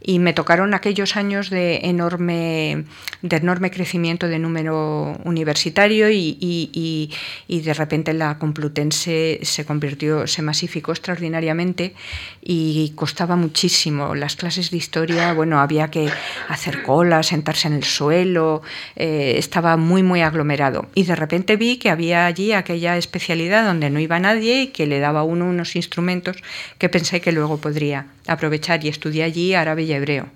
y 0.00 0.18
me 0.18 0.32
tocaron 0.32 0.74
aquellos 0.74 1.16
años 1.16 1.48
de 1.48 1.80
enorme, 1.84 2.84
de 3.22 3.36
enorme 3.36 3.70
crecimiento 3.70 4.26
de 4.26 4.38
número 4.38 5.16
universitario 5.24 6.10
y, 6.10 7.10
de 7.48 7.74
repente 7.74 8.12
la 8.14 8.38
Complutense 8.38 9.40
se 9.42 9.64
convirtió, 9.64 10.26
se 10.26 10.42
masificó 10.42 10.92
extraordinariamente 10.92 11.94
y 12.42 12.92
costaba 12.96 13.36
muchísimo. 13.36 14.14
Las 14.14 14.36
clases 14.36 14.70
de 14.70 14.76
historia, 14.76 15.32
bueno, 15.34 15.60
había 15.60 15.90
que 15.90 16.08
hacer 16.48 16.82
cola, 16.82 17.22
sentarse 17.22 17.68
en 17.68 17.74
el 17.74 17.84
suelo, 17.84 18.62
eh, 18.96 19.34
estaba 19.36 19.76
muy, 19.76 20.02
muy 20.02 20.22
aglomerado. 20.22 20.86
Y 20.94 21.04
de 21.04 21.14
repente 21.14 21.56
vi 21.56 21.76
que 21.76 21.90
había 21.90 22.26
allí 22.26 22.52
aquella 22.52 22.96
especialidad 22.96 23.64
donde 23.64 23.90
no 23.90 24.00
iba 24.00 24.18
nadie 24.18 24.62
y 24.62 24.66
que 24.68 24.86
le 24.86 24.98
daba 24.98 25.22
uno 25.22 25.46
unos 25.46 25.76
instrumentos 25.76 26.36
que 26.78 26.87
pensé 26.88 27.20
que 27.20 27.32
luego 27.32 27.58
podría 27.58 28.06
aprovechar 28.26 28.84
y 28.84 28.88
estudié 28.88 29.24
allí 29.24 29.54
árabe 29.54 29.82
y 29.82 29.92
hebreo. 29.92 30.28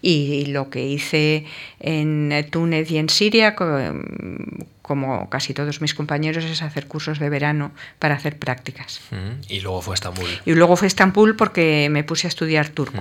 Y 0.00 0.46
lo 0.46 0.68
que 0.68 0.84
hice 0.84 1.46
en 1.78 2.46
Túnez 2.50 2.90
y 2.90 2.98
en 2.98 3.08
Siria, 3.08 3.54
como 3.54 5.30
casi 5.30 5.54
todos 5.54 5.80
mis 5.80 5.94
compañeros, 5.94 6.44
es 6.44 6.60
hacer 6.60 6.88
cursos 6.88 7.20
de 7.20 7.30
verano 7.30 7.70
para 8.00 8.16
hacer 8.16 8.36
prácticas. 8.36 9.00
Y 9.48 9.60
luego 9.60 9.80
fue 9.80 9.92
a 9.92 9.96
Estambul. 9.96 10.28
Y 10.44 10.54
luego 10.54 10.76
fue 10.76 10.86
a 10.86 10.88
Estambul 10.88 11.36
porque 11.36 11.88
me 11.88 12.02
puse 12.02 12.26
a 12.26 12.30
estudiar 12.30 12.68
turco. 12.70 13.00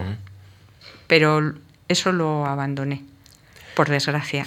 Pero 1.08 1.56
eso 1.88 2.12
lo 2.12 2.46
abandoné, 2.46 3.02
por 3.76 3.90
desgracia. 3.90 4.46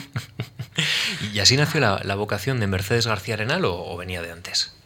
¿Y 1.34 1.40
así 1.40 1.56
nació 1.56 1.80
la, 1.80 2.14
vocación 2.14 2.60
de 2.60 2.68
Mercedes 2.68 3.08
García 3.08 3.34
Arenal 3.34 3.64
o 3.64 3.96
venía 3.96 4.22
de 4.22 4.30
antes? 4.30 4.76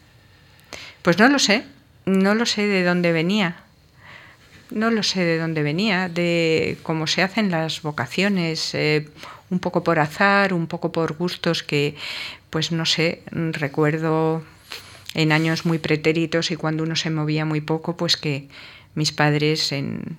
Pues 1.02 1.18
no 1.18 1.28
lo 1.28 1.38
sé 1.38 1.64
no 2.08 2.34
lo 2.34 2.46
sé 2.46 2.66
de 2.66 2.82
dónde 2.82 3.12
venía. 3.12 3.56
No 4.70 4.90
lo 4.90 5.02
sé 5.02 5.24
de 5.24 5.38
dónde 5.38 5.62
venía, 5.62 6.08
de 6.08 6.76
cómo 6.82 7.06
se 7.06 7.22
hacen 7.22 7.50
las 7.50 7.80
vocaciones, 7.82 8.74
eh, 8.74 9.08
un 9.50 9.60
poco 9.60 9.82
por 9.82 9.98
azar, 9.98 10.52
un 10.52 10.66
poco 10.66 10.92
por 10.92 11.14
gustos 11.14 11.62
que, 11.62 11.94
pues 12.50 12.70
no 12.70 12.84
sé, 12.84 13.22
recuerdo 13.30 14.42
en 15.14 15.32
años 15.32 15.64
muy 15.64 15.78
pretéritos 15.78 16.50
y 16.50 16.56
cuando 16.56 16.82
uno 16.82 16.96
se 16.96 17.08
movía 17.08 17.46
muy 17.46 17.62
poco, 17.62 17.96
pues 17.96 18.18
que 18.18 18.48
mis 18.94 19.12
padres 19.12 19.72
en, 19.72 20.18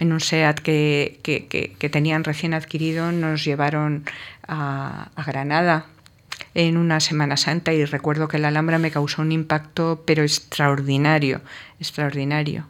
un 0.00 0.20
SEAT 0.20 0.60
que, 0.60 1.88
tenían 1.90 2.24
recién 2.24 2.52
adquirido 2.52 3.10
nos 3.10 3.42
llevaron 3.44 4.04
a 4.46 5.08
Granada 5.26 5.86
en 6.54 6.76
una 6.76 7.00
Semana 7.00 7.36
Santa 7.36 7.72
y 7.72 7.84
recuerdo 7.84 8.28
que 8.28 8.38
la 8.38 8.48
Alhambra 8.48 8.78
me 8.78 8.90
causó 8.90 9.22
un 9.22 9.32
impacto 9.32 10.02
pero 10.06 10.22
extraordinario, 10.22 11.40
extraordinario. 11.80 12.66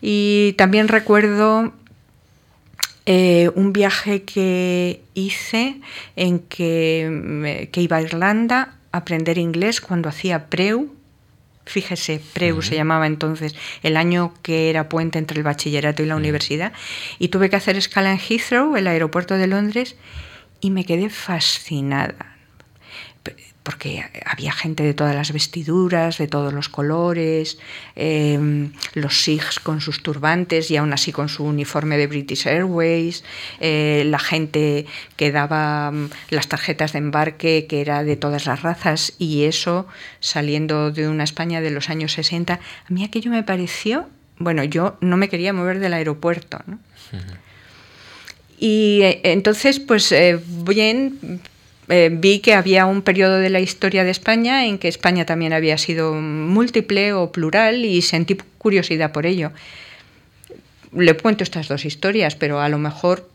Y 0.00 0.54
también 0.58 0.88
recuerdo 0.88 1.72
eh, 3.06 3.50
un 3.54 3.72
viaje 3.72 4.22
que 4.22 5.02
hice 5.14 5.80
en 6.16 6.40
que, 6.40 7.68
que, 7.72 7.80
iba 7.80 7.96
a 7.98 8.02
Irlanda 8.02 8.76
a 8.92 8.98
aprender 8.98 9.38
inglés 9.38 9.80
cuando 9.80 10.08
hacía 10.08 10.46
Preu. 10.46 10.94
Fíjese, 11.66 12.20
Preu 12.34 12.60
se 12.60 12.76
llamaba 12.76 13.06
entonces, 13.06 13.54
el 13.82 13.96
año 13.96 14.34
que 14.42 14.68
era 14.68 14.90
puente 14.90 15.18
entre 15.18 15.38
el 15.38 15.44
bachillerato 15.44 16.02
y 16.02 16.06
la 16.06 16.16
universidad. 16.16 16.74
Y 17.18 17.28
tuve 17.28 17.48
que 17.48 17.56
hacer 17.56 17.76
escala 17.76 18.12
en 18.12 18.18
Heathrow, 18.18 18.76
el 18.76 18.86
aeropuerto 18.86 19.38
de 19.38 19.46
Londres, 19.46 19.96
y 20.64 20.70
me 20.70 20.86
quedé 20.86 21.10
fascinada 21.10 22.34
porque 23.62 24.04
había 24.26 24.52
gente 24.52 24.82
de 24.82 24.92
todas 24.92 25.14
las 25.14 25.32
vestiduras, 25.32 26.18
de 26.18 26.28
todos 26.28 26.52
los 26.52 26.68
colores, 26.68 27.58
em, 27.96 28.72
los 28.92 29.22
Sikhs 29.22 29.58
con 29.58 29.80
sus 29.80 30.02
turbantes 30.02 30.70
y 30.70 30.76
aún 30.76 30.92
así 30.92 31.12
con 31.12 31.30
su 31.30 31.44
uniforme 31.44 31.96
de 31.96 32.06
British 32.06 32.46
Airways, 32.46 33.24
eh, 33.60 34.04
la 34.06 34.18
gente 34.18 34.84
que 35.16 35.32
daba 35.32 35.90
mm, 35.90 36.10
las 36.28 36.48
tarjetas 36.48 36.92
de 36.92 36.98
embarque 36.98 37.66
que 37.66 37.80
era 37.80 38.04
de 38.04 38.16
todas 38.16 38.44
las 38.44 38.60
razas 38.60 39.14
y 39.18 39.44
eso 39.44 39.86
saliendo 40.20 40.90
de 40.90 41.08
una 41.08 41.24
España 41.24 41.62
de 41.62 41.70
los 41.70 41.88
años 41.88 42.12
60, 42.12 42.54
a 42.54 42.92
mí 42.92 43.02
aquello 43.02 43.30
me 43.30 43.42
pareció, 43.42 44.10
bueno, 44.38 44.62
yo 44.62 44.98
no 45.00 45.16
me 45.16 45.30
quería 45.30 45.54
mover 45.54 45.78
del 45.78 45.94
aeropuerto. 45.94 46.58
¿no? 46.66 46.78
Y 48.58 49.00
eh, 49.02 49.20
entonces, 49.24 49.80
pues 49.80 50.10
eh, 50.12 50.38
bien, 50.64 51.40
eh, 51.88 52.10
vi 52.12 52.40
que 52.40 52.54
había 52.54 52.86
un 52.86 53.02
periodo 53.02 53.38
de 53.38 53.50
la 53.50 53.60
historia 53.60 54.04
de 54.04 54.10
España 54.10 54.66
en 54.66 54.78
que 54.78 54.88
España 54.88 55.26
también 55.26 55.52
había 55.52 55.78
sido 55.78 56.14
múltiple 56.14 57.12
o 57.12 57.32
plural 57.32 57.84
y 57.84 58.02
sentí 58.02 58.36
curiosidad 58.58 59.12
por 59.12 59.26
ello. 59.26 59.52
Le 60.92 61.16
cuento 61.16 61.42
estas 61.42 61.68
dos 61.68 61.84
historias, 61.84 62.36
pero 62.36 62.60
a 62.60 62.68
lo 62.68 62.78
mejor, 62.78 63.28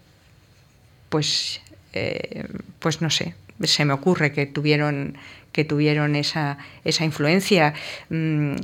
pues, 1.09 1.59
pues 2.79 3.01
no 3.01 3.09
sé, 3.09 3.35
se 3.63 3.83
me 3.83 3.91
ocurre 3.91 4.31
que 4.31 4.45
tuvieron 4.45 5.17
que 5.51 5.65
tuvieron 5.65 6.15
esa, 6.15 6.57
esa 6.85 7.03
influencia. 7.03 7.73
Mm, 8.09 8.55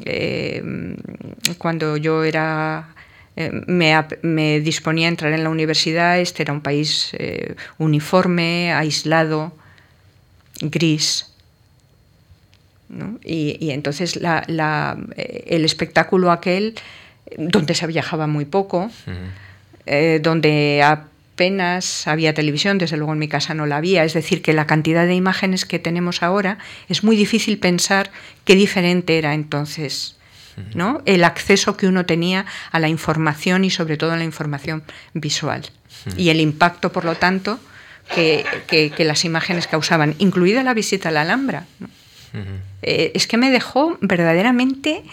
cuando 1.58 1.98
yo 1.98 2.24
era 2.24 2.95
eh, 3.38 3.52
me, 3.68 4.60
disponía 4.62 5.08
a 5.08 5.10
entrar 5.10 5.34
en 5.34 5.44
la 5.44 5.50
universidad, 5.50 6.20
este 6.20 6.44
era 6.44 6.54
un 6.54 6.62
país 6.62 7.10
eh, 7.14 7.56
uniforme, 7.78 8.72
aislado, 8.74 9.54
gris. 10.62 11.32
Y, 13.24 13.72
entonces 13.72 14.18
eh, 14.22 15.44
el 15.48 15.66
espectáculo 15.66 16.32
aquel, 16.32 16.76
donde 17.38 17.74
se 17.74 17.88
viajaba 17.88 18.28
muy 18.28 18.46
poco, 18.46 18.90
donde 20.22 20.82
apenas 20.84 22.08
había 22.08 22.34
televisión, 22.34 22.78
desde 22.78 22.96
luego 22.96 23.12
en 23.12 23.20
mi 23.20 23.28
casa 23.28 23.54
no 23.54 23.66
la 23.66 23.78
había, 23.78 24.06
es 24.06 24.14
decir, 24.14 24.42
que 24.42 24.54
la 24.54 24.68
cantidad 24.68 25.06
de 25.06 25.16
imágenes 25.16 25.66
que 25.66 25.80
tenemos 25.80 26.24
ahora 26.24 26.60
es 26.88 27.04
muy 27.04 27.18
difícil 27.18 27.58
pensar 27.58 28.12
qué 28.46 28.56
diferente 28.56 29.18
era 29.18 29.34
entonces 29.34 30.16
¿no? 30.74 31.02
el 31.06 31.24
acceso 31.24 31.78
que 31.78 31.88
uno 31.88 32.06
tenía 32.06 32.46
a 32.72 32.80
la 32.80 32.88
información 32.88 33.64
y 33.64 33.70
sobre 33.70 33.98
todo 33.98 34.12
a 34.12 34.18
la 34.18 34.24
información 34.24 34.84
visual. 35.14 35.64
Y 36.18 36.30
el 36.30 36.40
impacto, 36.40 36.92
por 36.92 37.06
lo 37.06 37.16
tanto, 37.16 37.60
que, 38.14 38.94
las 39.00 39.26
imágenes 39.26 39.68
causaban, 39.68 40.16
incluida 40.20 40.64
la 40.64 40.74
visita 40.74 41.10
a 41.10 41.12
la 41.12 41.22
Alhambra. 41.22 41.66
Eh, 42.82 43.12
es 43.16 43.28
que 43.28 43.38
me 43.38 43.52
dejó 43.52 43.98
verdaderamente... 44.02 45.04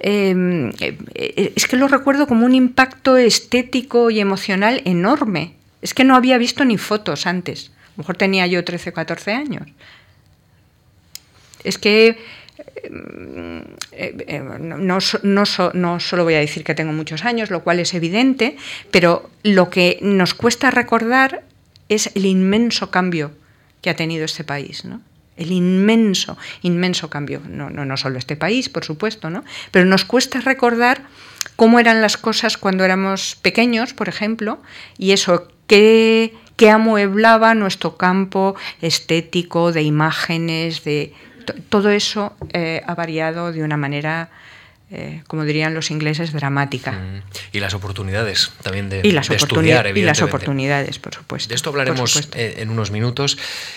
Em, 0.00 0.70
eh, 0.78 1.52
es 1.56 1.66
que 1.66 1.76
lo 1.76 1.88
recuerdo 1.88 2.28
como 2.28 2.46
un 2.46 2.54
impacto 2.54 3.16
estético 3.16 4.10
y 4.10 4.20
emocional 4.20 4.80
enorme. 4.84 5.54
Es 5.82 5.92
que 5.92 6.04
no 6.04 6.14
había 6.14 6.38
visto 6.38 6.64
ni 6.64 6.78
fotos 6.78 7.26
antes. 7.26 7.70
A 7.70 7.90
lo 7.96 8.02
mejor 8.02 8.16
tenía 8.16 8.46
yo 8.46 8.64
13 8.64 8.90
o 8.90 8.92
14 8.92 9.32
años. 9.32 9.66
Es 11.64 11.78
que 11.78 12.18
eh, 12.84 13.64
eh, 13.92 14.40
no, 14.42 16.00
solo 16.00 16.24
voy 16.24 16.34
a 16.34 16.40
decir 16.40 16.64
que 16.64 16.74
tengo 16.74 16.92
muchos 16.92 17.24
años, 17.24 17.50
lo 17.50 17.62
cual 17.62 17.80
es 17.80 17.94
evidente, 17.94 18.56
pero 18.90 19.30
lo 19.42 19.70
que 19.70 19.98
nos 20.02 20.34
cuesta 20.34 20.70
recordar 20.70 21.42
es 21.88 22.10
el 22.14 22.26
inmenso 22.26 22.90
cambio 22.90 23.32
que 23.80 23.90
ha 23.90 23.96
tenido 23.96 24.24
este 24.24 24.44
país. 24.44 24.84
¿no? 24.84 25.00
el 25.36 25.52
inmenso, 25.52 26.36
inmenso 26.62 27.08
cambio. 27.08 27.40
No 27.48 27.96
solo 27.96 28.18
este 28.18 28.36
país, 28.36 28.68
por 28.68 28.84
supuesto, 28.84 29.30
¿no? 29.30 29.44
pero 29.70 29.84
nos 29.84 30.04
cuesta 30.04 30.40
recordar 30.40 31.02
cómo 31.56 31.80
eran 31.80 32.02
las 32.02 32.16
cosas 32.16 32.56
cuando 32.58 32.84
éramos 32.84 33.36
pequeños, 33.40 33.94
por 33.94 34.08
ejemplo, 34.08 34.60
y 34.98 35.12
eso, 35.12 35.48
qué, 35.66 36.34
qué 36.56 36.70
amueblaba 36.70 37.54
nuestro 37.54 37.96
campo 37.96 38.56
estético, 38.82 39.72
de 39.72 39.82
imágenes, 39.82 40.84
de 40.84 41.14
todo 41.68 41.90
eso 41.90 42.36
eh, 42.52 42.82
ha 42.86 42.94
variado 42.94 43.52
de 43.52 43.62
una 43.62 43.76
manera 43.76 44.30
eh, 44.90 45.22
como 45.26 45.44
dirían 45.44 45.74
los 45.74 45.90
ingleses, 45.90 46.32
dramática. 46.32 46.92
Mm. 46.92 47.22
Y 47.52 47.60
las 47.60 47.74
oportunidades 47.74 48.52
también 48.62 48.88
de, 48.88 49.02
y 49.04 49.10
las 49.10 49.28
estudiar, 49.28 49.94
Y 49.94 50.02
las 50.02 50.22
oportunidades, 50.22 50.98
por 50.98 51.14
supuesto. 51.14 51.50
De 51.50 51.54
esto 51.56 51.68
hablaremos 51.68 52.30
eh, 52.34 52.54
en 52.58 52.70
unos 52.70 52.90
minutos. 52.90 53.36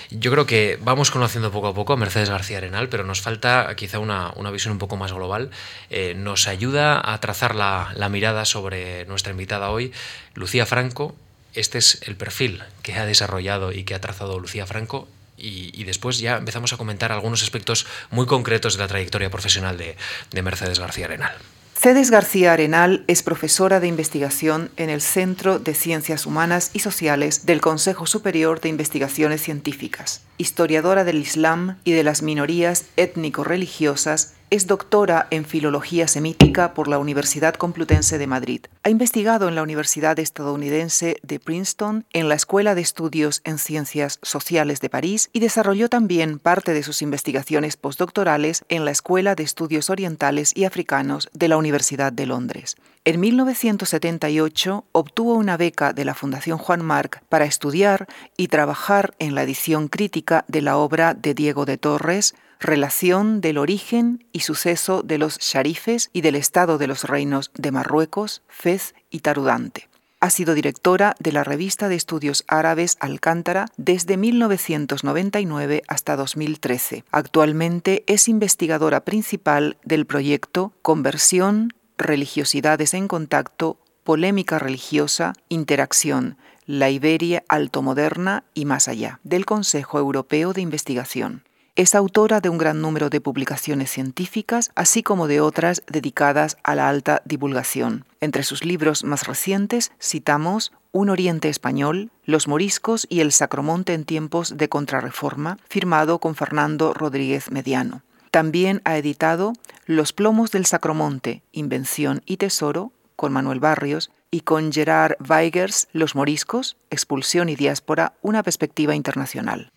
Yo 0.10 0.32
creo 0.32 0.46
que 0.46 0.80
vamos 0.82 1.12
conociendo 1.12 1.52
poco 1.52 1.68
a 1.68 1.74
poco 1.74 1.92
a 1.92 1.98
Mercedes 1.98 2.30
García 2.30 2.60
Arenal, 2.60 2.88
pero 2.88 3.04
nos 3.04 3.20
falta 3.20 3.74
quizá 3.76 4.00
una, 4.00 4.32
una 4.38 4.52
visión 4.52 4.72
un 4.72 4.80
poco 4.80 4.96
más 4.96 5.12
global. 5.12 5.50
Eh, 5.90 6.14
nos 6.16 6.48
ayuda 6.48 7.02
a 7.04 7.20
trazar 7.20 7.56
la, 7.56 7.92
la 7.96 8.08
mirada 8.08 8.46
sobre 8.46 9.06
nuestra 9.08 9.34
invitada 9.34 9.70
hoy, 9.70 9.92
Lucía 10.34 10.66
Franco. 10.66 11.14
Este 11.54 11.78
es 11.78 12.02
el 12.08 12.16
perfil 12.16 12.64
que 12.84 12.94
ha 12.94 13.06
desarrollado 13.06 13.74
y 13.74 13.84
que 13.84 13.96
ha 13.96 14.00
trazado 14.00 14.40
Lucía 14.40 14.66
Franco 14.66 15.10
y, 15.42 15.84
después 15.84 16.20
ya 16.20 16.38
empezamos 16.38 16.72
a 16.74 16.78
comentar 16.78 17.12
algunos 17.12 17.44
aspectos 17.44 17.86
muy 18.10 18.26
concretos 18.26 18.76
de 18.76 18.80
la 18.80 18.88
trayectoria 18.88 19.30
profesional 19.30 19.78
de, 19.78 19.98
de 20.32 20.42
Mercedes 20.42 20.80
García 20.80 21.06
Arenal. 21.06 21.34
Cedes 21.82 22.12
García 22.12 22.54
Arenal 22.54 23.04
es 23.08 23.24
profesora 23.24 23.80
de 23.80 23.88
investigación 23.88 24.70
en 24.78 24.92
el 24.92 25.02
Centro 25.02 25.58
de 25.58 25.74
Ciencias 25.74 26.28
Humanas 26.28 26.70
y 26.74 26.80
Sociales 26.80 27.48
del 27.48 27.60
Consejo 27.60 28.06
Superior 28.06 28.62
de 28.62 28.70
Investigaciones 28.70 29.42
Científicas, 29.42 30.22
historiadora 30.38 31.04
del 31.04 31.18
Islam 31.18 31.80
y 31.84 31.94
de 31.94 32.04
las 32.04 32.22
minorías 32.22 32.86
étnico-religiosas 32.98 34.36
es 34.52 34.68
doctora 34.68 35.28
en 35.30 35.46
Filología 35.46 36.10
Semítica 36.10 36.74
por 36.74 36.90
la 36.90 37.00
Universidad 37.00 37.56
Complutense 37.56 38.18
de 38.18 38.28
Madrid. 38.28 38.66
Ha 38.84 38.90
investigado 38.90 39.48
en 39.48 39.56
la 39.56 39.64
Universidad 39.64 40.20
estadounidense 40.20 41.16
de 41.24 41.40
Princeton, 41.40 42.06
en 42.12 42.28
la 42.28 42.36
Escuela 42.36 42.76
de 42.76 42.82
Estudios 42.82 43.40
en 43.46 43.58
Ciencias 43.58 44.20
Sociales 44.22 44.82
de 44.82 44.90
París 44.90 45.30
y 45.32 45.40
desarrolló 45.40 45.88
también 45.88 46.38
parte 46.38 46.74
de 46.74 46.84
sus 46.84 47.02
investigaciones 47.02 47.78
postdoctorales 47.78 48.66
en 48.68 48.84
la 48.84 48.92
Escuela 48.92 49.36
de 49.36 49.44
Estudios 49.44 49.90
Orientales 49.90 50.52
y 50.54 50.66
Africanos 50.66 51.30
de 51.32 51.48
la 51.48 51.56
Universidad 51.56 52.12
de 52.12 52.26
Londres. 52.26 52.76
En 53.06 53.22
1978 53.22 54.84
obtuvo 54.92 55.36
una 55.36 55.56
beca 55.56 55.94
de 55.94 56.04
la 56.04 56.14
Fundación 56.14 56.58
Juan 56.58 56.84
Marc 56.84 57.24
para 57.30 57.46
estudiar 57.46 58.06
y 58.36 58.50
trabajar 58.50 59.14
en 59.18 59.34
la 59.34 59.44
edición 59.44 59.88
crítica 59.88 60.44
de 60.50 60.62
la 60.62 60.76
obra 60.76 61.14
de 61.14 61.34
Diego 61.34 61.64
de 61.64 61.78
Torres, 61.78 62.36
relación 62.62 63.42
del 63.42 63.58
origen 63.58 64.24
y 64.32 64.42
suceso 64.42 65.02
de 65.02 65.18
los 65.18 65.40
sharifes 65.40 66.10
y 66.14 66.22
del 66.22 66.36
estado 66.36 66.78
de 66.78 66.88
los 66.88 67.04
reinos 67.04 67.52
de 67.56 67.72
Marruecos, 67.72 68.44
Fez 68.48 68.94
y 69.10 69.20
Tarudante. 69.20 69.90
Ha 70.20 70.30
sido 70.30 70.54
directora 70.54 71.16
de 71.20 71.32
la 71.32 71.44
revista 71.44 71.90
de 71.90 71.96
estudios 71.96 72.44
árabes 72.48 72.98
Alcántara 73.00 73.66
desde 73.78 74.18
1999 74.18 75.82
hasta 75.88 76.16
2013. 76.16 77.04
Actualmente 77.10 78.04
es 78.06 78.28
investigadora 78.28 79.04
principal 79.04 79.78
del 79.84 80.06
proyecto 80.06 80.74
Conversión, 80.84 81.74
Religiosidades 81.98 82.94
en 82.94 83.08
Contacto, 83.08 83.80
Polémica 84.04 84.60
Religiosa, 84.60 85.34
Interacción, 85.50 86.38
la 86.68 86.92
Iberia 86.92 87.44
altomoderna 87.48 88.44
y 88.54 88.66
más 88.66 88.88
allá, 88.88 89.20
del 89.24 89.48
Consejo 89.48 89.98
Europeo 89.98 90.54
de 90.54 90.62
Investigación. 90.62 91.44
Es 91.78 91.96
autora 91.96 92.42
de 92.42 92.50
un 92.50 92.58
gran 92.58 92.82
número 92.82 93.10
de 93.10 93.22
publicaciones 93.22 93.90
científicas, 93.90 94.72
así 94.76 95.04
como 95.04 95.28
de 95.28 95.40
otras 95.40 95.84
dedicadas 95.88 96.58
a 96.64 96.76
la 96.76 96.90
alta 96.90 97.22
divulgación. 97.24 98.04
Entre 98.20 98.44
sus 98.44 98.66
libros 98.66 99.06
más 99.06 99.26
recientes 99.26 99.94
citamos 100.02 100.74
Un 100.92 101.10
Oriente 101.10 101.48
Español, 101.48 102.12
Los 102.26 102.50
Moriscos 102.50 103.08
y 103.10 103.22
el 103.22 103.32
Sacromonte 103.32 103.94
en 103.94 104.04
tiempos 104.04 104.58
de 104.58 104.68
Contrarreforma, 104.68 105.60
firmado 105.70 106.20
con 106.20 106.36
Fernando 106.36 106.94
Rodríguez 106.94 107.52
Mediano. 107.52 108.02
También 108.32 108.82
ha 108.84 108.98
editado 108.98 109.54
Los 109.86 110.12
Plomos 110.12 110.52
del 110.52 110.66
Sacromonte, 110.66 111.42
Invención 111.54 112.22
y 112.26 112.36
Tesoro, 112.36 112.92
con 113.16 113.32
Manuel 113.32 113.62
Barrios, 113.62 114.12
y 114.30 114.42
con 114.42 114.74
Gerard 114.74 115.16
Weigers, 115.26 115.88
Los 115.94 116.16
Moriscos, 116.16 116.76
Expulsión 116.90 117.48
y 117.48 117.56
Diáspora, 117.56 118.14
una 118.22 118.44
perspectiva 118.44 118.94
internacional. 118.94 119.72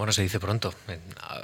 Bueno, 0.00 0.14
se 0.14 0.22
dice 0.22 0.40
pronto, 0.40 0.72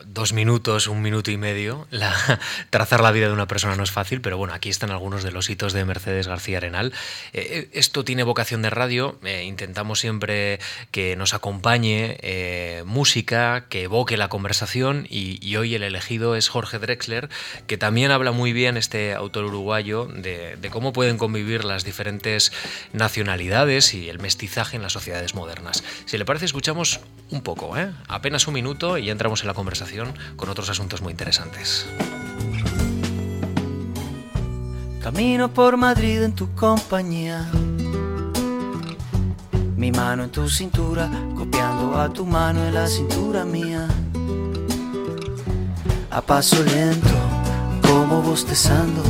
dos 0.07 0.33
minutos, 0.33 0.87
un 0.87 1.03
minuto 1.03 1.31
y 1.31 1.37
medio, 1.37 1.87
trazar 2.71 3.03
la 3.03 3.13
vida 3.13 3.27
de 3.27 3.35
una 3.35 3.47
persona 3.47 3.77
no 3.77 3.83
es 3.83 3.91
fácil, 3.91 4.23
pero 4.23 4.39
bueno, 4.39 4.55
aquí 4.55 4.71
están 4.71 4.91
algunos 4.91 5.23
de 5.23 5.31
los 5.31 5.51
hitos 5.51 5.75
de 5.75 5.85
Mercedes 5.85 6.27
García 6.27 6.57
Arenal. 6.57 6.95
Eh, 7.35 7.47
eh, 7.51 7.69
esto 7.75 8.03
tiene 8.03 8.23
vocación 8.23 8.63
de 8.63 8.71
radio, 8.71 9.19
eh, 9.25 9.45
intentamos 9.45 10.01
siempre 10.01 10.59
que 10.91 11.17
nos 11.17 11.35
acompañe 11.35 12.17
música, 12.87 13.67
que 13.69 13.83
evoque 13.83 14.17
la 14.17 14.31
conversación 14.31 15.07
y, 15.11 15.55
hoy 15.57 15.75
el 15.75 15.83
elegido 15.83 16.35
es 16.35 16.49
Jorge 16.49 16.79
Drexler, 16.79 17.29
que 17.67 17.77
también 17.77 18.11
habla 18.11 18.33
muy 18.33 18.55
bien, 18.55 18.79
este 18.79 19.13
autor 19.13 19.45
uruguayo, 19.45 20.07
de, 20.07 20.57
de 20.57 20.71
cómo 20.71 20.95
pueden 20.95 21.19
convivir 21.19 21.63
las 21.63 21.85
diferentes 21.85 22.53
nacionalidades 22.95 23.93
y 23.93 24.09
el 24.09 24.19
mestizaje 24.19 24.77
en 24.77 24.83
las 24.83 24.95
sociedades 24.95 25.35
modernas. 25.35 25.85
Si 26.07 26.17
le 26.17 26.25
parece, 26.25 26.47
escuchamos 26.47 27.01
un 27.31 27.43
poco, 27.43 27.77
¿eh? 27.77 27.93
apenas 28.09 28.46
un 28.47 28.55
minuto 28.55 28.99
y 28.99 29.07
ya 29.07 29.13
entramos 29.13 29.41
en 29.43 29.49
la 29.49 29.55
conversación 29.55 30.15
con 30.37 30.49
otros 30.49 30.69
asuntos 30.69 31.03
muy 31.03 31.13
interesantes. 31.13 31.87
Camino 35.03 35.53
por 35.53 35.77
Madrid 35.77 36.23
en 36.23 36.33
tu 36.35 36.53
compañía. 36.55 37.49
Mi 39.77 39.93
mano 39.93 40.25
en 40.25 40.31
tu 40.31 40.49
cintura, 40.49 41.09
copiando 41.37 42.01
a 42.01 42.13
tu 42.13 42.27
mano 42.27 42.65
en 42.65 42.75
la 42.75 42.89
cintura 42.89 43.45
mía. 43.45 43.87
A 46.11 46.21
paso 46.23 46.63
lento, 46.65 47.15
como 47.83 48.23
bostezando, 48.23 49.03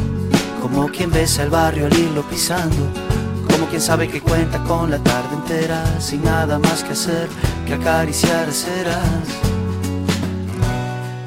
como 0.61 0.88
quien 0.88 1.11
besa 1.11 1.44
el 1.44 1.51
barrio 1.51 1.87
al 1.87 1.96
irlo 1.96 2.22
pisando 2.22 3.15
como 3.57 3.71
quien 3.71 3.81
sabe 3.81 4.09
que 4.09 4.21
cuenta 4.21 4.62
con 4.64 4.90
la 4.90 4.99
tarde 4.99 5.35
entera, 5.35 5.83
sin 5.99 6.23
nada 6.23 6.59
más 6.59 6.85
que 6.85 6.92
hacer 6.92 7.27
que 7.66 7.73
acariciar 7.73 8.53
serás. 8.53 9.01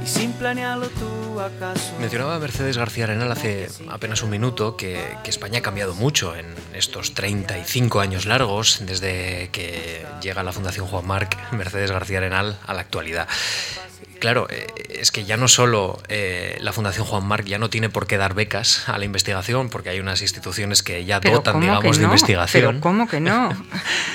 Y 0.04 0.08
sin 0.08 0.34
planearlo 0.34 0.90
tú 0.90 1.40
acaso. 1.40 1.92
Mencionaba 2.00 2.38
Mercedes 2.38 2.78
García 2.78 3.06
Arenal 3.06 3.32
hace 3.32 3.68
apenas 3.90 4.22
un 4.22 4.30
minuto 4.30 4.78
que, 4.78 5.18
que 5.24 5.32
España 5.32 5.60
ha 5.60 5.62
cambiado 5.64 5.96
mucho 5.96 6.36
en 6.36 6.46
estos 6.76 7.16
35 7.16 8.00
años 8.00 8.28
largos 8.28 8.80
desde 8.86 9.50
que 9.52 10.06
llega 10.22 10.44
la 10.44 10.52
Fundación 10.52 10.86
Juan 10.86 11.08
Marc 11.08 11.36
Mercedes 11.52 11.90
García 11.90 12.20
Arenal 12.20 12.60
a 12.68 12.76
la 12.76 12.82
actualidad. 12.82 13.28
Claro, 14.20 14.48
eh, 14.50 14.68
es 14.90 15.12
que 15.12 15.24
ya 15.24 15.38
no 15.38 15.48
solo 15.48 16.02
eh, 16.10 16.58
la 16.60 16.74
Fundación 16.74 17.06
Juan 17.06 17.26
Marc 17.26 17.46
ya 17.46 17.58
no 17.58 17.70
tiene 17.70 17.90
por 17.90 18.06
qué 18.06 18.18
dar 18.18 18.34
becas 18.34 18.88
a 18.90 18.98
la 18.98 19.06
investigación, 19.06 19.70
porque 19.70 19.90
hay 19.90 20.00
unas 20.00 20.22
instituciones 20.22 20.84
que 20.84 21.06
ya 21.06 21.20
dotan, 21.22 21.62
digamos, 21.62 21.98
de 21.98 22.04
investigación. 22.04 22.66
Pero 22.66 22.82
¿cómo 22.82 23.08
que 23.08 23.22
no? 23.22 23.50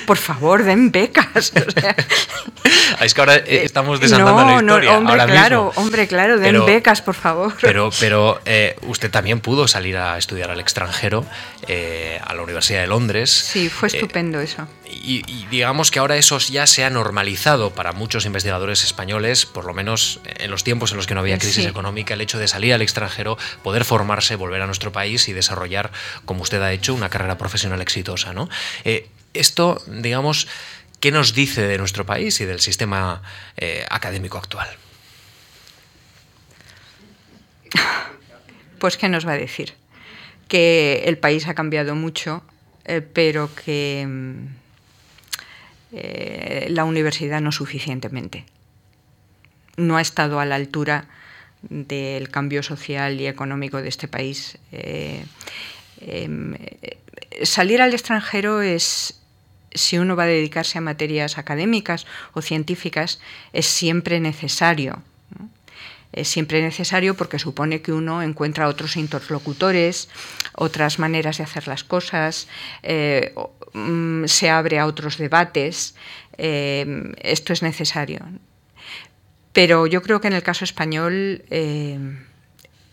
Por 0.06 0.18
favor, 0.18 0.62
den 0.62 0.92
becas. 0.92 1.52
es 3.00 3.14
que 3.14 3.20
ahora 3.20 3.36
eh, 3.36 3.62
estamos 3.64 3.98
desandando 3.98 4.44
la 4.44 4.54
historia. 4.56 4.92
No, 4.92 4.98
hombre, 4.98 5.24
claro, 5.26 5.72
hombre, 5.76 6.06
claro, 6.06 6.38
den 6.38 6.66
becas, 6.66 7.00
por 7.00 7.14
favor. 7.14 7.54
Pero, 7.60 7.90
pero 7.98 8.40
usted 8.82 9.10
también 9.10 9.40
pudo 9.40 9.66
salir 9.68 9.96
a 9.96 10.18
estudiar 10.18 10.50
al 10.50 10.60
extranjero, 10.60 11.24
a 12.20 12.34
la 12.34 12.42
Universidad 12.42 12.82
de 12.82 12.88
Londres. 12.88 13.30
Sí, 13.30 13.70
fue 13.70 13.88
estupendo 13.88 14.40
eso 14.40 14.68
y, 14.94 15.46
digamos 15.50 15.90
que 15.90 15.98
ahora 15.98 16.16
eso 16.16 16.38
ya 16.38 16.66
se 16.66 16.85
ha 16.85 16.90
normalizado 16.90 17.74
para 17.74 17.92
muchos 17.92 18.26
investigadores 18.26 18.85
españoles, 18.85 19.46
por 19.46 19.64
lo 19.64 19.74
menos 19.74 20.20
en 20.24 20.50
los 20.50 20.64
tiempos 20.64 20.90
en 20.90 20.96
los 20.96 21.07
que 21.07 21.14
no 21.14 21.20
había 21.20 21.38
crisis 21.38 21.66
económica, 21.66 22.14
el 22.14 22.20
hecho 22.20 22.38
de 22.38 22.48
salir 22.48 22.74
al 22.74 22.83
extranjero, 22.83 23.37
poder 23.62 23.85
formarse, 23.85 24.37
volver 24.37 24.62
a 24.62 24.66
nuestro 24.66 24.92
país 24.92 25.28
y 25.28 25.33
desarrollar, 25.33 25.92
como 26.24 26.42
usted 26.42 26.62
ha 26.62 26.72
hecho, 26.72 26.94
una 26.94 27.09
carrera 27.09 27.38
profesional 27.38 27.80
exitosa. 27.80 28.33
¿no? 28.33 28.48
Eh, 28.85 29.09
esto, 29.33 29.83
digamos, 29.87 30.48
¿qué 31.00 31.11
nos 31.11 31.35
dice 31.35 31.62
de 31.62 31.78
nuestro 31.78 32.07
país 32.07 32.40
y 32.40 32.44
del 32.44 32.61
sistema 32.61 33.22
eh, 33.57 33.85
académico 33.90 34.38
actual? 34.38 34.68
Pues, 38.76 38.98
¿qué 38.98 39.09
nos 39.09 39.26
va 39.26 39.33
a 39.33 39.38
decir? 39.38 39.72
Que 40.46 41.04
el 41.07 41.16
país 41.16 41.48
ha 41.48 41.54
cambiado 41.54 41.94
mucho, 41.94 42.42
eh, 42.85 43.00
pero 43.00 43.48
que 43.54 44.04
mm, 44.07 44.46
eh, 45.96 46.66
la 46.70 46.85
universidad 46.85 47.40
no 47.40 47.52
suficientemente. 47.52 48.44
No 49.76 49.96
ha 49.96 50.00
estado 50.00 50.40
a 50.40 50.44
la 50.44 50.57
altura 50.57 51.07
del 51.62 52.28
cambio 52.30 52.62
social 52.62 53.20
y 53.20 53.26
económico 53.28 53.80
de 53.80 53.88
este 53.88 54.09
país. 54.09 54.59
Eh, 54.72 55.24
em, 56.00 56.57
salir 57.44 57.80
al 57.80 57.92
extranjero 57.94 58.61
es, 58.61 59.20
si 59.72 59.98
uno 59.98 60.16
va 60.16 60.24
a 60.24 60.26
dedicarse 60.26 60.78
a 60.78 60.80
materias 60.80 61.38
académicas 61.38 62.07
o 62.33 62.42
científicas, 62.42 63.20
es 63.52 63.66
siempre 63.66 64.18
necesario. 64.18 65.02
Es 66.12 66.28
siempre 66.28 66.61
necesario 66.62 67.14
porque 67.14 67.38
supone 67.38 67.83
que 67.83 67.92
uno 67.92 68.22
encuentra 68.22 68.68
otros 68.68 68.96
interlocutores, 68.96 70.09
otras 70.54 70.98
maneras 70.98 71.38
de 71.38 71.44
hacer 71.44 71.66
las 71.66 71.83
cosas, 71.83 72.46
eh, 72.83 73.35
mm, 73.74 74.24
se 74.24 74.50
abre 74.50 74.78
a 74.78 74.87
otros 74.87 75.18
debates. 75.18 75.94
Eh, 76.38 77.12
esto 77.22 77.52
es 77.52 77.62
necesario. 77.62 78.20
Pero 79.52 79.87
yo 79.87 80.02
creo 80.02 80.20
que 80.20 80.28
en 80.28 80.32
el 80.32 80.42
caso 80.42 80.64
español 80.64 81.44
eh, 81.50 81.98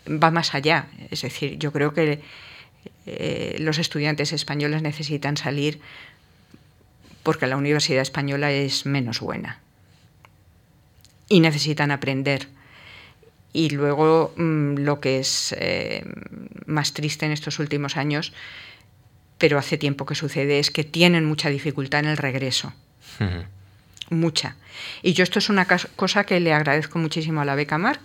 va 0.08 0.30
más 0.30 0.54
allá. 0.54 0.88
Es 1.10 1.22
decir, 1.22 1.58
yo 1.58 1.72
creo 1.72 1.94
que 1.94 2.22
los 3.58 3.80
estudiantes 3.80 4.32
españoles 4.32 4.82
necesitan 4.84 5.38
salir 5.38 5.82
porque 7.24 7.48
la 7.48 7.58
Universidad 7.58 8.02
Española 8.02 8.52
es 8.52 8.86
menos 8.86 9.20
buena 9.20 9.60
y 11.32 11.39
necesitan 11.39 11.91
aprender. 11.91 12.48
Y 13.54 13.70
luego 13.70 14.34
mm, 14.36 14.76
lo 14.80 15.00
que 15.00 15.20
es 15.20 15.56
eh, 15.58 16.04
más 16.65 16.94
triste 16.94 17.26
en 17.26 17.32
estos 17.32 17.60
últimos 17.60 17.98
años, 17.98 18.34
pero 19.42 19.58
hace 19.58 19.76
tiempo 19.76 20.06
que 20.06 20.14
sucede, 20.14 20.60
es 20.60 20.70
que 20.70 20.84
tienen 20.84 21.26
mucha 21.26 21.50
dificultad 21.50 22.02
en 22.02 22.06
el 22.06 22.18
regreso. 22.18 22.72
Mucha. 24.12 24.56
Y 25.02 25.14
yo 25.14 25.24
esto 25.24 25.40
es 25.40 25.50
una 25.50 25.66
cosa 25.96 26.26
que 26.26 26.40
le 26.40 26.54
agradezco 26.54 27.00
muchísimo 27.00 27.42
a 27.42 27.46
la 27.46 27.56
beca 27.56 27.80
Mar. 27.80 28.00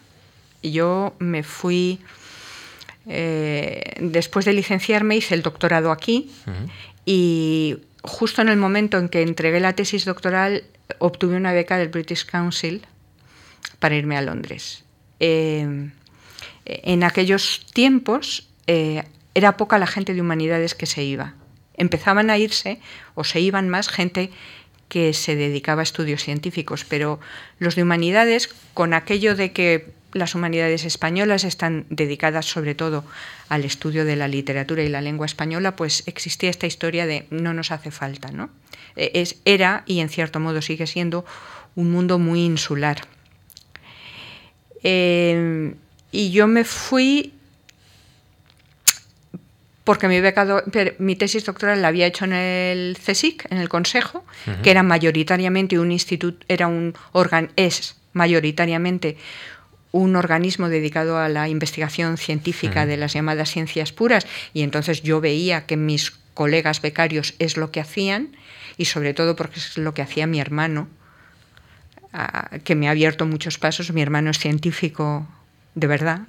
Yo 0.62 1.14
me 1.18 1.42
fui, 1.42 2.00
eh, 3.06 3.96
después 4.00 4.46
de 4.46 4.54
licenciarme, 4.54 5.14
hice 5.14 5.34
el 5.34 5.42
doctorado 5.42 5.90
aquí 5.92 6.30
y 7.04 7.76
justo 8.00 8.40
en 8.40 8.48
el 8.48 8.56
momento 8.56 8.96
en 8.96 9.10
que 9.10 9.20
entregué 9.20 9.60
la 9.60 9.74
tesis 9.74 10.06
doctoral, 10.06 10.64
obtuve 11.00 11.36
una 11.36 11.52
beca 11.52 11.76
del 11.76 11.88
British 11.88 12.24
Council 12.24 12.80
para 13.78 13.94
irme 13.94 14.16
a 14.16 14.22
Londres. 14.22 14.84
Eh, 15.20 15.90
en 16.64 17.04
aquellos 17.04 17.66
tiempos 17.74 18.48
eh, 18.66 19.02
era 19.36 19.58
poca 19.58 19.78
la 19.78 19.86
gente 19.86 20.14
de 20.14 20.22
humanidades 20.22 20.74
que 20.74 20.86
se 20.86 21.04
iba. 21.04 21.34
Empezaban 21.76 22.30
a 22.30 22.38
irse 22.38 22.80
o 23.14 23.22
se 23.22 23.38
iban 23.38 23.68
más 23.68 23.90
gente 23.90 24.30
que 24.88 25.12
se 25.12 25.36
dedicaba 25.36 25.82
a 25.82 25.82
estudios 25.82 26.24
científicos, 26.24 26.86
pero 26.88 27.20
los 27.58 27.74
de 27.74 27.82
humanidades, 27.82 28.48
con 28.72 28.94
aquello 28.94 29.36
de 29.36 29.52
que 29.52 29.92
las 30.14 30.34
humanidades 30.34 30.86
españolas 30.86 31.44
están 31.44 31.84
dedicadas 31.90 32.46
sobre 32.46 32.74
todo 32.74 33.04
al 33.50 33.64
estudio 33.64 34.06
de 34.06 34.16
la 34.16 34.26
literatura 34.26 34.82
y 34.82 34.88
la 34.88 35.02
lengua 35.02 35.26
española, 35.26 35.76
pues 35.76 36.04
existía 36.06 36.48
esta 36.48 36.66
historia 36.66 37.04
de 37.04 37.26
no 37.28 37.52
nos 37.52 37.72
hace 37.72 37.90
falta. 37.90 38.30
¿no? 38.30 38.48
E, 38.96 39.10
es, 39.20 39.36
era, 39.44 39.82
y 39.84 40.00
en 40.00 40.08
cierto 40.08 40.40
modo 40.40 40.62
sigue 40.62 40.86
siendo, 40.86 41.26
un 41.74 41.90
mundo 41.90 42.18
muy 42.18 42.42
insular. 42.42 43.02
Eh, 44.82 45.74
y 46.10 46.30
yo 46.30 46.46
me 46.46 46.64
fui 46.64 47.35
porque 49.86 50.08
mi, 50.08 50.20
becado, 50.20 50.64
mi 50.98 51.14
tesis 51.14 51.44
doctoral 51.44 51.80
la 51.80 51.86
había 51.86 52.06
hecho 52.06 52.24
en 52.24 52.32
el 52.32 52.98
CSIC, 52.98 53.46
en 53.52 53.58
el 53.58 53.68
Consejo, 53.68 54.24
que 54.64 54.72
era 54.72 54.82
mayoritariamente 54.82 55.78
un 55.78 55.92
instituto, 55.92 56.44
era 56.48 56.66
un 56.66 56.94
órgano, 57.12 57.50
es 57.54 57.94
mayoritariamente 58.12 59.16
un 59.92 60.16
organismo 60.16 60.68
dedicado 60.68 61.18
a 61.18 61.28
la 61.28 61.48
investigación 61.48 62.18
científica 62.18 62.84
de 62.84 62.96
las 62.96 63.12
llamadas 63.12 63.52
ciencias 63.52 63.92
puras. 63.92 64.26
Y 64.52 64.62
entonces 64.62 65.04
yo 65.04 65.20
veía 65.20 65.66
que 65.66 65.76
mis 65.76 66.10
colegas 66.34 66.82
becarios 66.82 67.34
es 67.38 67.56
lo 67.56 67.70
que 67.70 67.78
hacían 67.78 68.36
y 68.76 68.86
sobre 68.86 69.14
todo 69.14 69.36
porque 69.36 69.60
es 69.60 69.78
lo 69.78 69.94
que 69.94 70.02
hacía 70.02 70.26
mi 70.26 70.40
hermano, 70.40 70.88
que 72.64 72.74
me 72.74 72.88
ha 72.88 72.90
abierto 72.90 73.24
muchos 73.24 73.56
pasos, 73.58 73.92
mi 73.92 74.02
hermano 74.02 74.30
es 74.30 74.40
científico 74.40 75.28
de 75.76 75.86
verdad. 75.86 76.22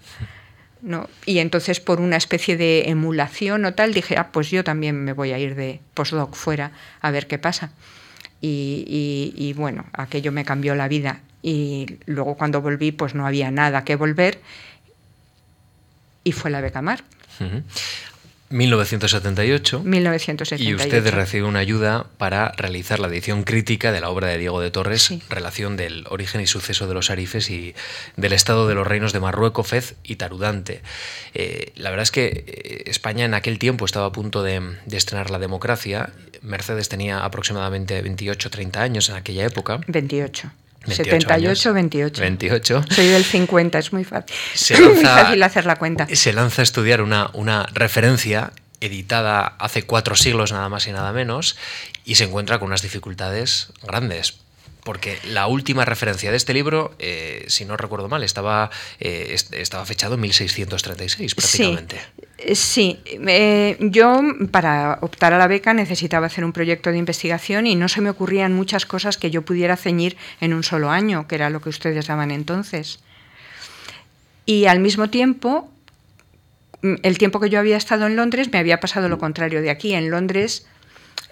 ¿No? 0.81 1.09
Y 1.25 1.39
entonces 1.39 1.79
por 1.79 2.01
una 2.01 2.17
especie 2.17 2.57
de 2.57 2.89
emulación 2.89 3.65
o 3.65 3.73
tal 3.73 3.93
dije, 3.93 4.17
ah, 4.17 4.29
pues 4.31 4.49
yo 4.49 4.63
también 4.63 5.03
me 5.03 5.13
voy 5.13 5.31
a 5.31 5.39
ir 5.39 5.55
de 5.55 5.79
postdoc 5.93 6.35
fuera 6.35 6.71
a 7.01 7.11
ver 7.11 7.27
qué 7.27 7.37
pasa. 7.37 7.71
y 8.41 9.53
bueno, 9.55 9.85
aquello 9.93 10.31
me 10.31 10.45
cambió 10.45 10.75
la 10.75 10.87
vida 10.87 11.21
y 11.41 11.97
luego 12.05 12.35
cuando 12.35 12.61
volví 12.61 12.91
pues 12.91 13.15
no 13.15 13.25
había 13.25 13.51
nada 13.51 13.83
que 13.83 13.95
volver 13.95 14.39
y 16.23 16.33
fue 16.33 16.51
la 16.51 16.59
Becamar. 16.59 17.03
1978. 18.49 19.81
1978. 19.83 20.63
Y 20.63 20.75
usted 20.75 21.13
recibe 21.13 21.45
una 21.45 21.59
ayuda 21.59 22.07
para 22.17 22.51
realizar 22.53 22.99
la 22.99 23.07
edición 23.07 23.43
crítica 23.43 23.91
de 23.91 24.01
la 24.01 24.09
obra 24.09 24.27
de 24.27 24.37
Diego 24.37 24.61
de 24.61 24.71
Torres, 24.71 25.13
Relación 25.29 25.75
del 25.75 26.05
origen 26.09 26.41
y 26.41 26.47
suceso 26.47 26.87
de 26.87 26.93
los 26.93 27.09
arifes 27.09 27.49
y 27.49 27.75
del 28.15 28.33
estado 28.33 28.67
de 28.67 28.75
los 28.75 28.87
reinos 28.87 29.13
de 29.13 29.19
Marruecos, 29.19 29.67
Fez 29.67 29.95
y 30.03 30.15
Tarudante. 30.15 30.81
Eh, 31.33 31.73
la 31.75 31.89
verdad 31.89 32.03
es 32.03 32.11
que 32.11 32.45
eh, 32.47 32.83
España 32.89 33.25
en 33.25 33.33
aquel 33.33 33.59
tiempo 33.59 33.85
estaba 33.85 34.05
a 34.05 34.11
punto 34.11 34.43
de, 34.43 34.61
de 34.85 34.97
estrenar 34.97 35.29
la 35.29 35.39
democracia. 35.39 36.11
Mercedes 36.41 36.89
tenía 36.89 37.25
aproximadamente 37.25 38.01
28 38.01 38.49
30 38.49 38.81
años 38.81 39.09
en 39.09 39.15
aquella 39.15 39.45
época. 39.45 39.81
28. 39.87 40.51
78, 40.87 41.73
28. 41.73 42.21
28. 42.21 42.85
Soy 42.89 43.07
del 43.07 43.23
50, 43.23 43.79
es 43.79 43.93
muy 43.93 44.03
fácil. 44.03 44.35
muy 44.93 45.03
fácil 45.03 45.43
hacer 45.43 45.65
la 45.65 45.75
cuenta. 45.75 46.07
Se 46.13 46.33
lanza 46.33 46.61
a 46.61 46.63
estudiar 46.63 47.01
una, 47.01 47.29
una 47.33 47.67
referencia 47.73 48.51
editada 48.79 49.55
hace 49.59 49.83
cuatro 49.83 50.15
siglos 50.15 50.51
nada 50.51 50.69
más 50.69 50.87
y 50.87 50.91
nada 50.91 51.11
menos 51.11 51.57
y 52.05 52.15
se 52.15 52.25
encuentra 52.25 52.59
con 52.59 52.67
unas 52.67 52.83
dificultades 52.83 53.69
grandes 53.81 54.39
porque 54.87 55.19
la 55.25 55.47
última 55.47 55.83
referencia 55.83 56.31
de 56.31 56.37
este 56.37 56.53
libro, 56.53 56.95
eh, 56.97 57.43
si 57.49 57.65
no 57.65 57.75
recuerdo 57.75 58.07
mal, 58.07 58.23
estaba, 58.23 58.71
eh, 59.01 59.35
estaba 59.51 59.85
fechado 59.85 60.13
en 60.13 60.21
1636 60.21 61.35
prácticamente. 61.35 61.97
Sí, 61.97 62.26
eh, 62.37 63.77
yo 63.79 64.21
para 64.51 64.99
optar 65.01 65.33
a 65.33 65.37
la 65.37 65.47
beca 65.47 65.73
necesitaba 65.73 66.27
hacer 66.27 66.45
un 66.45 66.53
proyecto 66.53 66.91
de 66.91 66.97
investigación 66.97 67.65
y 67.65 67.75
no 67.75 67.89
se 67.89 68.01
me 68.01 68.09
ocurrían 68.09 68.53
muchas 68.53 68.85
cosas 68.85 69.17
que 69.17 69.31
yo 69.31 69.41
pudiera 69.41 69.75
ceñir 69.75 70.17
en 70.39 70.53
un 70.53 70.63
solo 70.63 70.91
año, 70.91 71.27
que 71.27 71.35
era 71.35 71.49
lo 71.49 71.61
que 71.61 71.69
ustedes 71.69 72.07
daban 72.07 72.31
entonces. 72.31 72.99
Y 74.45 74.65
al 74.65 74.79
mismo 74.79 75.09
tiempo, 75.09 75.71
el 76.81 77.17
tiempo 77.17 77.39
que 77.39 77.49
yo 77.49 77.59
había 77.59 77.77
estado 77.77 78.05
en 78.05 78.15
Londres 78.15 78.49
me 78.51 78.59
había 78.59 78.79
pasado 78.79 79.09
lo 79.09 79.17
contrario 79.17 79.61
de 79.61 79.71
aquí. 79.71 79.93
En 79.93 80.09
Londres, 80.11 80.67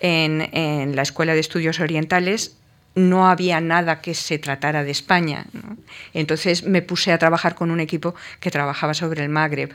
en 0.01 0.95
la 0.95 1.01
Escuela 1.03 1.33
de 1.33 1.39
Estudios 1.39 1.79
Orientales, 1.79 2.57
no 2.95 3.27
había 3.27 3.61
nada 3.61 4.01
que 4.01 4.13
se 4.15 4.39
tratara 4.39 4.83
de 4.83 4.91
España. 4.91 5.45
Entonces 6.13 6.63
me 6.63 6.81
puse 6.81 7.11
a 7.11 7.19
trabajar 7.19 7.53
con 7.53 7.69
un 7.69 7.79
equipo 7.79 8.15
que 8.39 8.51
trabajaba 8.51 8.93
sobre 8.93 9.21
el 9.21 9.29
Magreb. 9.29 9.73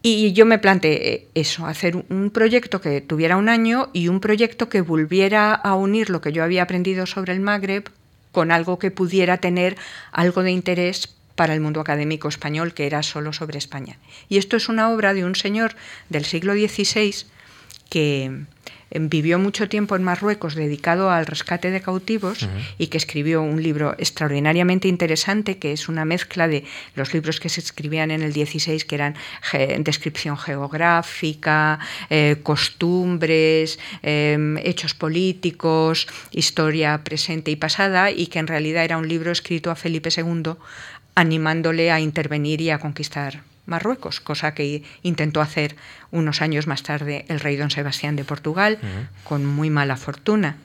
Y 0.00 0.32
yo 0.32 0.46
me 0.46 0.58
planteé 0.58 1.26
eso, 1.34 1.66
hacer 1.66 1.96
un 2.08 2.30
proyecto 2.30 2.80
que 2.80 3.00
tuviera 3.00 3.36
un 3.36 3.48
año 3.48 3.90
y 3.92 4.08
un 4.08 4.20
proyecto 4.20 4.68
que 4.68 4.80
volviera 4.80 5.52
a 5.52 5.74
unir 5.74 6.08
lo 6.08 6.20
que 6.20 6.32
yo 6.32 6.44
había 6.44 6.62
aprendido 6.62 7.04
sobre 7.06 7.32
el 7.32 7.40
Magreb 7.40 7.90
con 8.30 8.52
algo 8.52 8.78
que 8.78 8.92
pudiera 8.92 9.38
tener 9.38 9.76
algo 10.12 10.42
de 10.42 10.52
interés 10.52 11.14
para 11.34 11.54
el 11.54 11.60
mundo 11.60 11.80
académico 11.80 12.28
español, 12.28 12.74
que 12.74 12.86
era 12.86 13.02
solo 13.02 13.32
sobre 13.32 13.58
España. 13.58 13.98
Y 14.28 14.38
esto 14.38 14.56
es 14.56 14.68
una 14.68 14.90
obra 14.90 15.14
de 15.14 15.24
un 15.24 15.34
señor 15.34 15.74
del 16.08 16.24
siglo 16.24 16.52
XVI 16.52 17.14
que, 17.88 18.44
vivió 18.90 19.38
mucho 19.38 19.68
tiempo 19.68 19.96
en 19.96 20.02
Marruecos 20.02 20.54
dedicado 20.54 21.10
al 21.10 21.26
rescate 21.26 21.70
de 21.70 21.80
cautivos 21.80 22.48
y 22.78 22.86
que 22.86 22.96
escribió 22.96 23.42
un 23.42 23.62
libro 23.62 23.94
extraordinariamente 23.98 24.88
interesante 24.88 25.58
que 25.58 25.72
es 25.72 25.88
una 25.88 26.04
mezcla 26.04 26.48
de 26.48 26.64
los 26.94 27.12
libros 27.12 27.40
que 27.40 27.48
se 27.48 27.60
escribían 27.60 28.10
en 28.10 28.22
el 28.22 28.32
16 28.32 28.84
que 28.84 28.94
eran 28.94 29.14
descripción 29.80 30.36
geográfica, 30.36 31.78
eh, 32.10 32.36
costumbres, 32.42 33.78
em, 34.02 34.56
hechos 34.58 34.94
políticos, 34.94 36.06
historia 36.30 37.02
presente 37.04 37.50
y 37.50 37.56
pasada 37.56 38.10
y 38.10 38.26
que 38.28 38.38
en 38.38 38.46
realidad 38.46 38.84
era 38.84 38.96
un 38.96 39.08
libro 39.08 39.32
escrito 39.32 39.70
a 39.70 39.76
Felipe 39.76 40.10
II 40.10 40.54
animándole 41.14 41.90
a 41.90 42.00
intervenir 42.00 42.60
y 42.60 42.70
a 42.70 42.78
conquistar 42.78 43.42
Marruecos, 43.68 44.20
cosa 44.20 44.54
que 44.54 44.82
intentó 45.02 45.40
hacer 45.40 45.76
unos 46.10 46.42
años 46.42 46.66
más 46.66 46.82
tarde 46.82 47.24
el 47.28 47.40
rey 47.40 47.56
don 47.56 47.70
Sebastián 47.70 48.16
de 48.16 48.24
Portugal, 48.24 48.78
con 49.24 49.46
muy 49.46 49.70
mala 49.70 49.96
fortuna. 49.96 50.56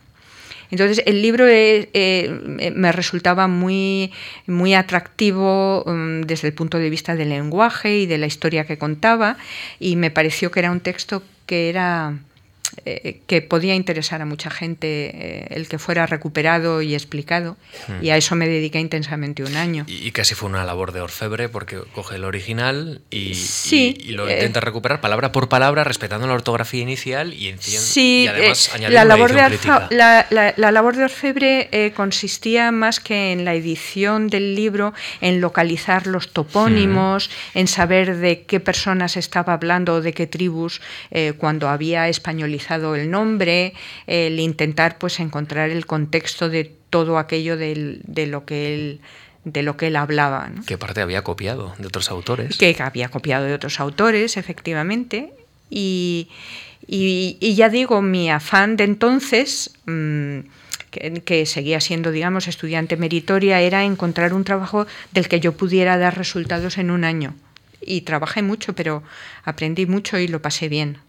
Entonces 0.72 1.04
el 1.06 1.22
libro 1.22 1.48
eh, 1.48 1.90
eh, 1.94 2.74
me 2.76 2.92
resultaba 2.92 3.48
muy, 3.48 4.12
muy 4.48 4.74
atractivo 4.74 5.84
mm, 5.86 6.22
desde 6.22 6.48
el 6.48 6.56
punto 6.56 6.80
de 6.80 6.90
vista 6.90 7.16
del 7.16 7.30
lenguaje 7.30 8.00
y 8.00 8.06
de 8.08 8.18
la 8.18 8.26
historia 8.26 8.66
que 8.66 8.80
contaba 8.80 9.38
y 9.80 9.98
me 9.98 10.10
pareció 10.10 10.50
que 10.50 10.62
era 10.62 10.72
un 10.72 10.80
texto 10.80 11.22
que 11.46 11.70
era 11.70 12.16
eh, 12.86 13.22
que 13.28 13.42
podía 13.42 13.76
interesar 13.76 14.22
a 14.22 14.26
mucha 14.26 14.50
gente 14.50 15.12
eh, 15.14 15.48
el 15.52 15.68
que 15.68 15.78
fuera 15.78 16.06
recuperado 16.06 16.82
y 16.82 16.96
explicado. 16.96 17.56
Y 18.02 18.10
a 18.10 18.18
eso 18.18 18.36
me 18.36 18.48
dediqué 18.48 18.80
intensamente 18.80 19.44
un 19.44 19.56
año. 19.56 19.86
Y, 19.88 20.12
casi 20.12 20.36
fue 20.36 20.50
una 20.50 20.64
labor 20.64 20.92
de 20.92 21.02
orfebre 21.02 21.50
porque 21.50 21.78
coge 21.94 22.16
el 22.16 22.24
original 22.24 23.02
y, 23.10 23.36
sí, 23.36 23.96
y, 24.00 24.12
lo 24.12 24.30
intenta 24.30 24.60
recuperar 24.60 25.02
palabra 25.02 25.32
por 25.32 25.50
palabra, 25.50 25.84
respetando 25.84 26.28
la 26.28 26.34
ortografía 26.34 26.82
inicial 26.82 27.34
y, 27.34 27.56
sí, 27.60 28.28
además 28.28 28.72
la 28.90 29.06
labor, 29.06 29.34
de 29.34 29.60
la, 29.92 30.28
la, 30.30 30.72
labor 30.72 30.96
de 30.96 31.04
orfebre 31.06 31.94
consistía 31.96 32.72
más 32.72 33.00
que 33.00 33.32
en 33.32 33.46
la 33.46 33.54
edición 33.54 34.28
del 34.28 34.56
libro, 34.56 34.94
en 35.22 35.42
localizar 35.42 36.08
los 36.08 36.32
topónimos, 36.32 37.30
en 37.54 37.68
saber 37.68 38.18
de 38.18 38.44
qué 38.44 38.60
personas 38.60 39.18
estaba 39.18 39.54
hablando 39.54 39.96
o 39.96 40.02
de 40.02 40.14
qué 40.14 40.28
tribus 40.28 40.82
cuando 41.38 41.70
había 41.70 42.08
el 42.96 43.10
nombre, 43.10 43.74
el 44.08 44.40
intentar 44.40 44.98
pues 44.98 45.20
encontrar 45.20 45.70
el 45.70 45.86
contexto 45.86 46.50
de 46.50 46.72
todo 46.90 47.18
aquello 47.18 47.58
de 47.58 48.28
lo 48.28 48.46
que 48.46 48.74
él 48.74 49.02
de 49.46 49.64
lo 49.64 49.78
que 49.78 49.88
él 49.88 49.96
hablaba. 49.96 50.50
¿Qué 50.66 50.78
parte 50.78 51.02
había 51.02 51.22
copiado 51.22 51.74
de 51.78 51.88
otros 51.88 52.10
autores? 52.10 52.58
Que 52.58 52.76
había 52.80 53.10
copiado 53.10 53.46
de 53.46 53.54
otros 53.54 53.80
autores, 53.80 54.38
efectivamente. 54.38 55.34
Y, 55.70 56.30
ya 57.56 57.70
digo, 57.70 58.02
mi 58.02 58.30
afán 58.30 58.78
de 58.78 58.86
entonces, 58.86 59.72
mm, 59.86 60.40
que, 60.92 61.22
que, 61.26 61.46
seguía 61.46 61.82
siendo, 61.82 62.12
digamos, 62.12 62.48
estudiante 62.48 62.96
meritoria, 62.96 63.60
era 63.60 63.84
encontrar 63.84 64.34
un 64.34 64.44
trabajo 64.44 64.88
del 65.12 65.28
que 65.28 65.40
yo 65.40 65.54
pudiera 65.54 65.98
dar 65.98 66.18
resultados 66.18 66.78
en 66.78 66.92
un 66.92 67.04
año. 67.04 67.36
Y 67.82 68.02
trabajé 68.02 68.44
mucho, 68.44 68.74
pero 68.74 69.04
aprendí 69.44 69.86
mucho 69.86 70.18
y 70.18 70.28
lo 70.28 70.42
pasé 70.42 70.70
bien. 70.70 71.00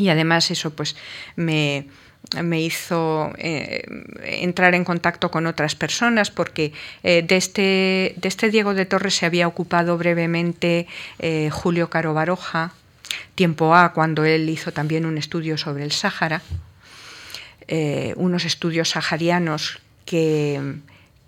Y 0.00 0.08
además 0.08 0.50
eso 0.50 0.70
pues 0.70 0.96
me, 1.36 1.84
hizo 2.58 3.32
eh, 3.36 3.84
entrar 4.22 4.74
en 4.74 4.84
contacto 4.84 5.30
con 5.30 5.46
otras 5.46 5.74
personas 5.74 6.30
porque 6.30 6.72
eh, 7.02 7.22
de, 7.22 7.36
este, 7.36 8.14
de 8.16 8.28
este 8.28 8.50
Diego 8.50 8.72
de 8.72 8.86
Torres 8.86 9.14
se 9.14 9.26
había 9.26 9.46
ocupado 9.46 9.98
brevemente 9.98 10.86
eh, 11.18 11.50
Julio 11.52 11.90
Caro 11.90 12.14
Baroja, 12.14 12.72
tiempo 13.34 13.74
A, 13.74 13.92
cuando 13.92 14.24
él 14.24 14.48
hizo 14.48 14.72
también 14.72 15.04
un 15.04 15.18
estudio 15.18 15.58
sobre 15.58 15.84
el 15.84 15.92
Sáhara, 15.92 16.42
unos 18.16 18.46
estudios 18.46 18.90
saharianos 18.90 19.78
que, 20.04 20.80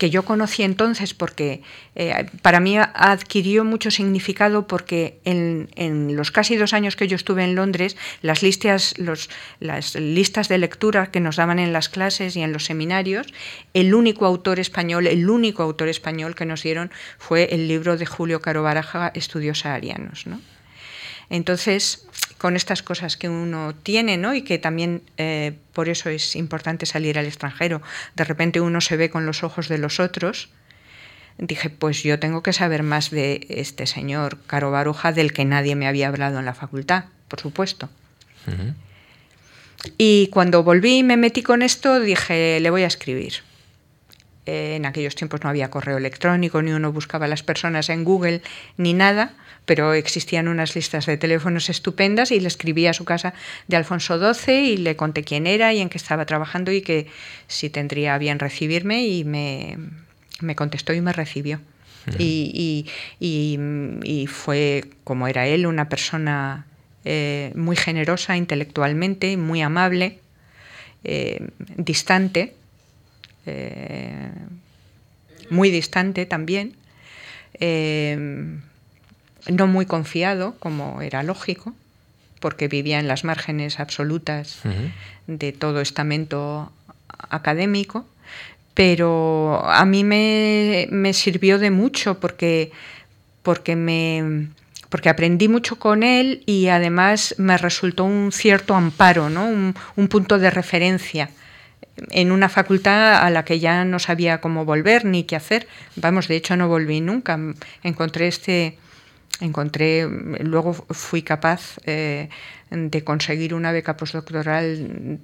que 0.02 0.10
yo 0.10 0.24
conocí 0.24 0.64
entonces 0.64 1.14
porque 1.14 1.62
eh, 1.94 2.26
para 2.42 2.58
mí 2.58 2.76
adquirió 2.76 3.64
mucho 3.64 3.92
significado 3.92 4.66
porque 4.66 5.20
en, 5.24 6.16
los 6.16 6.32
casi 6.32 6.56
dos 6.56 6.72
años 6.72 6.96
que 6.96 7.06
yo 7.06 7.14
estuve 7.14 7.44
en 7.44 7.54
Londres, 7.54 7.96
las 8.20 8.42
listas, 8.42 8.96
las 9.60 9.94
listas 9.94 10.48
de 10.48 10.58
lectura 10.58 11.12
que 11.12 11.20
nos 11.20 11.36
daban 11.36 11.60
en 11.60 11.72
las 11.72 11.88
clases 11.88 12.34
y 12.34 12.42
en 12.42 12.52
los 12.52 12.64
seminarios, 12.64 13.28
el 13.74 13.94
único 13.94 14.26
autor 14.26 14.58
español, 14.58 15.06
el 15.06 15.30
único 15.30 15.62
autor 15.62 15.86
español 15.88 16.34
que 16.34 16.46
nos 16.46 16.64
dieron 16.64 16.90
fue 17.16 17.54
el 17.54 17.68
libro 17.68 17.96
de 17.96 18.04
Julio 18.04 18.42
Caro 18.42 18.64
Baraja, 18.64 19.12
Estudios 19.14 19.60
Saharianos. 19.60 20.26
¿no? 20.26 20.40
Entonces, 21.30 22.08
con 22.42 22.56
estas 22.56 22.82
cosas 22.82 23.16
que 23.16 23.28
uno 23.28 23.72
tiene, 23.84 24.16
¿no? 24.16 24.34
Y 24.34 24.42
que 24.42 24.58
también 24.58 25.02
eh, 25.16 25.52
por 25.72 25.88
eso 25.88 26.10
es 26.10 26.34
importante 26.34 26.86
salir 26.86 27.16
al 27.16 27.26
extranjero. 27.26 27.82
De 28.16 28.24
repente 28.24 28.60
uno 28.60 28.80
se 28.80 28.96
ve 28.96 29.10
con 29.10 29.26
los 29.26 29.44
ojos 29.44 29.68
de 29.68 29.78
los 29.78 30.00
otros. 30.00 30.48
Dije, 31.38 31.70
pues 31.70 32.02
yo 32.02 32.18
tengo 32.18 32.42
que 32.42 32.52
saber 32.52 32.82
más 32.82 33.10
de 33.10 33.46
este 33.48 33.86
señor 33.86 34.38
Caro 34.48 34.72
Baruja 34.72 35.12
del 35.12 35.32
que 35.32 35.44
nadie 35.44 35.76
me 35.76 35.86
había 35.86 36.08
hablado 36.08 36.40
en 36.40 36.44
la 36.44 36.52
facultad, 36.52 37.04
por 37.28 37.38
supuesto. 37.38 37.88
Y 39.96 40.26
cuando 40.32 40.64
volví 40.64 40.98
y 40.98 41.02
me 41.04 41.16
metí 41.16 41.44
con 41.44 41.62
esto, 41.62 42.00
dije, 42.00 42.58
le 42.58 42.70
voy 42.70 42.82
a 42.82 42.88
escribir. 42.88 43.34
En 44.46 44.86
aquellos 44.86 45.14
tiempos 45.14 45.42
no 45.42 45.50
había 45.50 45.70
correo 45.70 45.98
electrónico, 45.98 46.62
ni 46.62 46.72
uno 46.72 46.92
buscaba 46.92 47.26
a 47.26 47.28
las 47.28 47.42
personas 47.42 47.88
en 47.88 48.04
Google, 48.04 48.42
ni 48.76 48.94
nada 48.94 49.34
pero 49.64 49.94
existían 49.94 50.48
unas 50.48 50.74
listas 50.74 51.06
de 51.06 51.16
teléfonos 51.16 51.70
estupendas 51.70 52.30
y 52.30 52.40
le 52.40 52.48
escribí 52.48 52.86
a 52.86 52.92
su 52.92 53.04
casa 53.04 53.32
de 53.68 53.76
Alfonso 53.76 54.18
XII 54.18 54.72
y 54.72 54.76
le 54.76 54.96
conté 54.96 55.22
quién 55.22 55.46
era 55.46 55.72
y 55.72 55.80
en 55.80 55.88
qué 55.88 55.98
estaba 55.98 56.26
trabajando 56.26 56.72
y 56.72 56.82
que 56.82 57.06
si 57.46 57.70
tendría 57.70 58.18
bien 58.18 58.38
recibirme 58.38 59.06
y 59.06 59.24
me, 59.24 59.76
contestó 60.56 60.92
y 60.92 61.00
me 61.00 61.12
recibió. 61.12 61.60
Y, 62.18 62.86
fue, 64.28 64.84
como 65.04 65.28
era 65.28 65.46
él, 65.46 65.66
una 65.66 65.88
persona 65.88 66.66
eh, 67.04 67.52
muy 67.54 67.76
generosa 67.76 68.36
intelectualmente, 68.36 69.36
muy 69.36 69.62
amable, 69.62 70.18
eh, 71.04 71.46
distante, 71.76 72.54
eh, 73.46 74.30
muy 75.50 75.70
distante 75.70 76.26
también 76.26 76.74
no 79.50 79.66
muy 79.66 79.86
confiado, 79.86 80.54
como 80.58 81.02
era 81.02 81.22
lógico, 81.22 81.74
porque 82.40 82.68
vivía 82.68 82.98
en 82.98 83.08
las 83.08 83.24
márgenes 83.24 83.80
absolutas 83.80 84.60
de 85.26 85.52
todo 85.52 85.80
estamento 85.80 86.72
académico, 87.28 88.06
pero 88.74 89.62
a 89.64 89.84
mí 89.84 90.04
me, 90.04 91.12
sirvió 91.12 91.58
de 91.58 91.70
mucho 91.70 92.18
porque, 92.20 92.72
porque, 93.42 93.76
me, 93.76 94.48
porque 94.88 95.08
aprendí 95.08 95.48
mucho 95.48 95.76
con 95.78 96.02
él 96.02 96.42
y 96.46 96.68
además 96.68 97.34
me 97.38 97.58
resultó 97.58 98.04
un 98.04 98.32
cierto 98.32 98.74
amparo, 98.74 99.28
¿no? 99.30 99.46
un, 99.46 99.74
un 99.96 100.08
punto 100.08 100.38
de 100.38 100.50
referencia 100.50 101.30
en 102.10 102.32
una 102.32 102.48
facultad 102.48 103.22
a 103.22 103.30
la 103.30 103.44
que 103.44 103.60
ya 103.60 103.84
no 103.84 103.98
sabía 103.98 104.40
cómo 104.40 104.64
volver 104.64 105.04
ni 105.04 105.24
qué 105.24 105.36
hacer. 105.36 105.66
Vamos, 105.96 106.28
de 106.28 106.36
hecho 106.36 106.56
no 106.56 106.68
volví 106.68 107.00
nunca. 107.00 107.38
Encontré 107.82 108.28
este, 108.28 108.78
encontré, 109.40 110.08
luego 110.40 110.72
fui 110.72 111.22
capaz 111.22 111.78
eh, 111.84 112.28
de 112.70 113.04
conseguir 113.04 113.54
una 113.54 113.72
beca 113.72 113.96
postdoctoral 113.96 115.20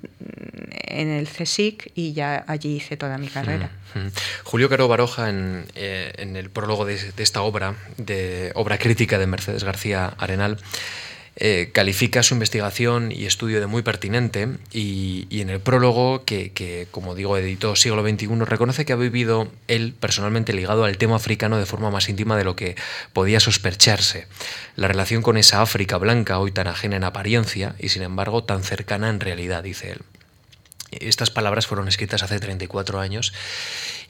en 0.70 1.08
el 1.08 1.28
CSIC 1.28 1.92
y 1.94 2.12
ya 2.12 2.44
allí 2.46 2.76
hice 2.76 2.96
toda 2.96 3.16
mi 3.18 3.28
carrera. 3.28 3.70
Mm, 3.94 3.98
mm. 3.98 4.12
Julio 4.44 4.68
Caro 4.68 4.88
Baroja, 4.88 5.30
en, 5.30 5.64
eh, 5.74 6.12
el 6.16 6.50
prólogo 6.50 6.84
de, 6.84 7.12
de, 7.12 7.22
esta 7.22 7.42
obra, 7.42 7.74
de 7.96 8.52
obra 8.54 8.78
crítica 8.78 9.18
de 9.18 9.26
Mercedes 9.26 9.64
García 9.64 10.14
Arenal, 10.18 10.58
eh, 11.40 11.70
califica 11.72 12.24
su 12.24 12.34
investigación 12.34 13.12
y 13.12 13.24
estudio 13.24 13.60
de 13.60 13.68
muy 13.68 13.82
pertinente 13.82 14.48
y, 14.72 15.28
en 15.30 15.50
el 15.50 15.60
prólogo, 15.60 16.24
que, 16.24 16.88
como 16.90 17.14
digo 17.14 17.36
editó 17.36 17.76
Siglo 17.76 18.02
XXI, 18.02 18.26
reconoce 18.44 18.84
que 18.84 18.92
ha 18.92 18.96
vivido 18.96 19.46
él 19.68 19.94
personalmente 19.98 20.52
ligado 20.52 20.82
al 20.82 20.98
tema 20.98 21.14
africano 21.14 21.56
de 21.56 21.64
forma 21.64 21.92
más 21.92 22.08
íntima 22.08 22.36
de 22.36 22.42
lo 22.42 22.56
que 22.56 22.74
podía 23.12 23.38
sospecharse. 23.38 24.26
La 24.74 24.88
relación 24.88 25.22
con 25.22 25.36
esa 25.36 25.62
África 25.62 25.96
blanca, 25.96 26.40
hoy 26.40 26.50
tan 26.50 26.66
ajena 26.66 26.96
en 26.96 27.04
apariencia 27.04 27.76
y 27.78 27.90
sin 27.90 28.02
embargo 28.02 28.42
tan 28.42 28.64
cercana 28.64 29.08
en 29.08 29.20
realidad, 29.20 29.62
dice 29.62 29.92
él. 29.92 30.00
Estas 30.90 31.30
palabras 31.30 31.68
fueron 31.68 31.86
escritas 31.86 32.24
hace 32.24 32.40
34 32.40 32.98
años 32.98 33.32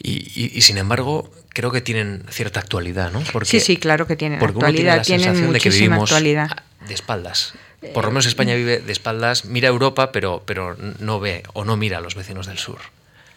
y, 0.02 0.62
sin 0.62 0.78
embargo 0.78 1.30
creo 1.50 1.72
que 1.72 1.82
tienen 1.82 2.22
cierta 2.30 2.60
actualidad, 2.60 3.12
¿no? 3.12 3.22
Porque, 3.32 3.50
sí, 3.50 3.60
sí, 3.60 3.76
claro 3.76 4.06
que 4.06 4.16
tienen 4.16 4.42
actualidad, 4.42 5.02
tienen 5.02 5.44
muchísima 5.44 5.96
actualidad 5.96 6.67
de 6.88 6.94
espaldas. 6.94 7.54
Por 7.94 8.04
lo 8.04 8.10
menos 8.10 8.26
España 8.26 8.54
vive 8.54 8.80
de 8.80 8.92
espaldas, 8.92 9.44
mira 9.44 9.68
Europa, 9.68 10.10
pero, 10.10 10.42
pero 10.44 10.76
no 10.98 11.20
ve 11.20 11.44
o 11.52 11.64
no 11.64 11.76
mira 11.76 11.98
a 11.98 12.00
los 12.00 12.16
vecinos 12.16 12.46
del 12.46 12.58
sur. 12.58 12.78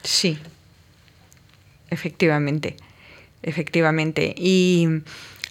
Sí, 0.03 0.39
efectivamente, 1.89 2.77
efectivamente. 3.43 4.33
Y, 4.35 4.87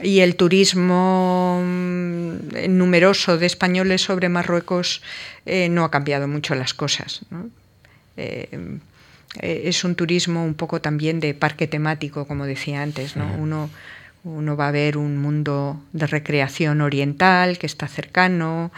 el 0.03 0.35
turismo 0.35 1.61
mm, 1.63 2.71
numeroso 2.71 3.37
de 3.37 3.45
españoles 3.45 4.01
sobre 4.01 4.31
Marruecos 4.31 5.03
eh, 5.45 5.69
no 5.69 5.85
ha 5.85 5.91
cambiado 5.91 6.27
mucho 6.27 6.55
las 6.55 6.73
cosas. 6.73 7.21
Eh, 8.17 8.49
eh, 9.41 9.63
es 9.67 9.85
un 9.85 9.95
turismo 9.95 10.45
un 10.45 10.55
poco 10.55 10.81
también 10.81 11.21
de 11.21 11.35
parque 11.35 11.67
temático, 11.67 12.27
como 12.27 12.47
decía 12.47 12.83
antes. 12.83 13.15
¿no? 13.15 13.33
Uno 13.35 13.71
uno 14.25 14.57
va 14.57 14.69
a 14.69 14.73
ver 14.73 14.99
un 14.99 15.17
mundo 15.17 15.83
de 15.93 16.07
recreación 16.07 16.83
oriental 16.83 17.59
que 17.59 17.67
está 17.67 17.89
cercano, 17.89 18.71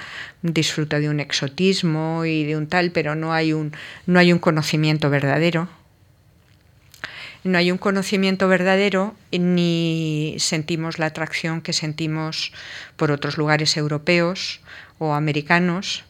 disfruta 0.42 1.00
de 1.00 1.08
un 1.08 1.18
exotismo 1.18 2.24
y 2.24 2.44
de 2.44 2.56
un 2.56 2.68
tal, 2.68 2.92
pero 2.92 3.14
no 3.14 3.32
hay 3.32 3.52
un, 3.52 3.72
no 4.06 4.18
hay 4.20 4.32
un 4.32 4.38
conocimiento 4.38 5.10
verdadero. 5.10 5.68
No 7.44 7.58
hay 7.58 7.72
un 7.72 7.78
conocimiento 7.78 8.46
verdadero 8.46 9.16
ni 9.32 10.36
sentimos 10.38 11.00
la 11.00 11.06
atracción 11.06 11.60
que 11.60 11.72
sentimos 11.72 12.52
por 12.96 13.10
otros 13.10 13.36
lugares 13.36 13.76
europeos 13.76 14.60
o 14.98 15.12
americanos 15.12 16.04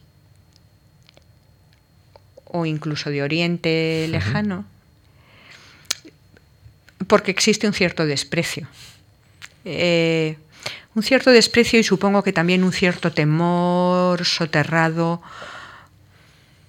o 2.44 2.66
incluso 2.66 3.08
de 3.08 3.22
Oriente 3.22 4.06
lejano, 4.10 4.66
porque 7.06 7.30
existe 7.30 7.66
un 7.66 7.72
cierto 7.72 8.04
desprecio 8.04 8.68
eh, 9.64 10.36
un 10.94 11.02
cierto 11.02 11.30
desprecio 11.30 11.78
y 11.78 11.82
supongo 11.82 12.22
que 12.22 12.32
también 12.32 12.64
un 12.64 12.72
cierto 12.72 13.12
temor 13.12 14.24
soterrado 14.24 15.22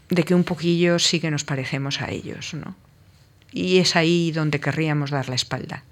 de 0.09 0.23
que 0.23 0.35
un 0.35 0.43
poquillo 0.43 0.99
sí 0.99 1.19
que 1.19 1.31
nos 1.31 1.43
parecemos 1.43 2.01
a 2.01 2.11
ellos, 2.11 2.53
¿no? 2.53 2.75
Y 3.51 3.79
es 3.79 3.95
ahí 3.95 4.31
donde 4.31 4.59
querríamos 4.59 5.11
dar 5.11 5.29
la 5.29 5.35
espalda. 5.35 5.83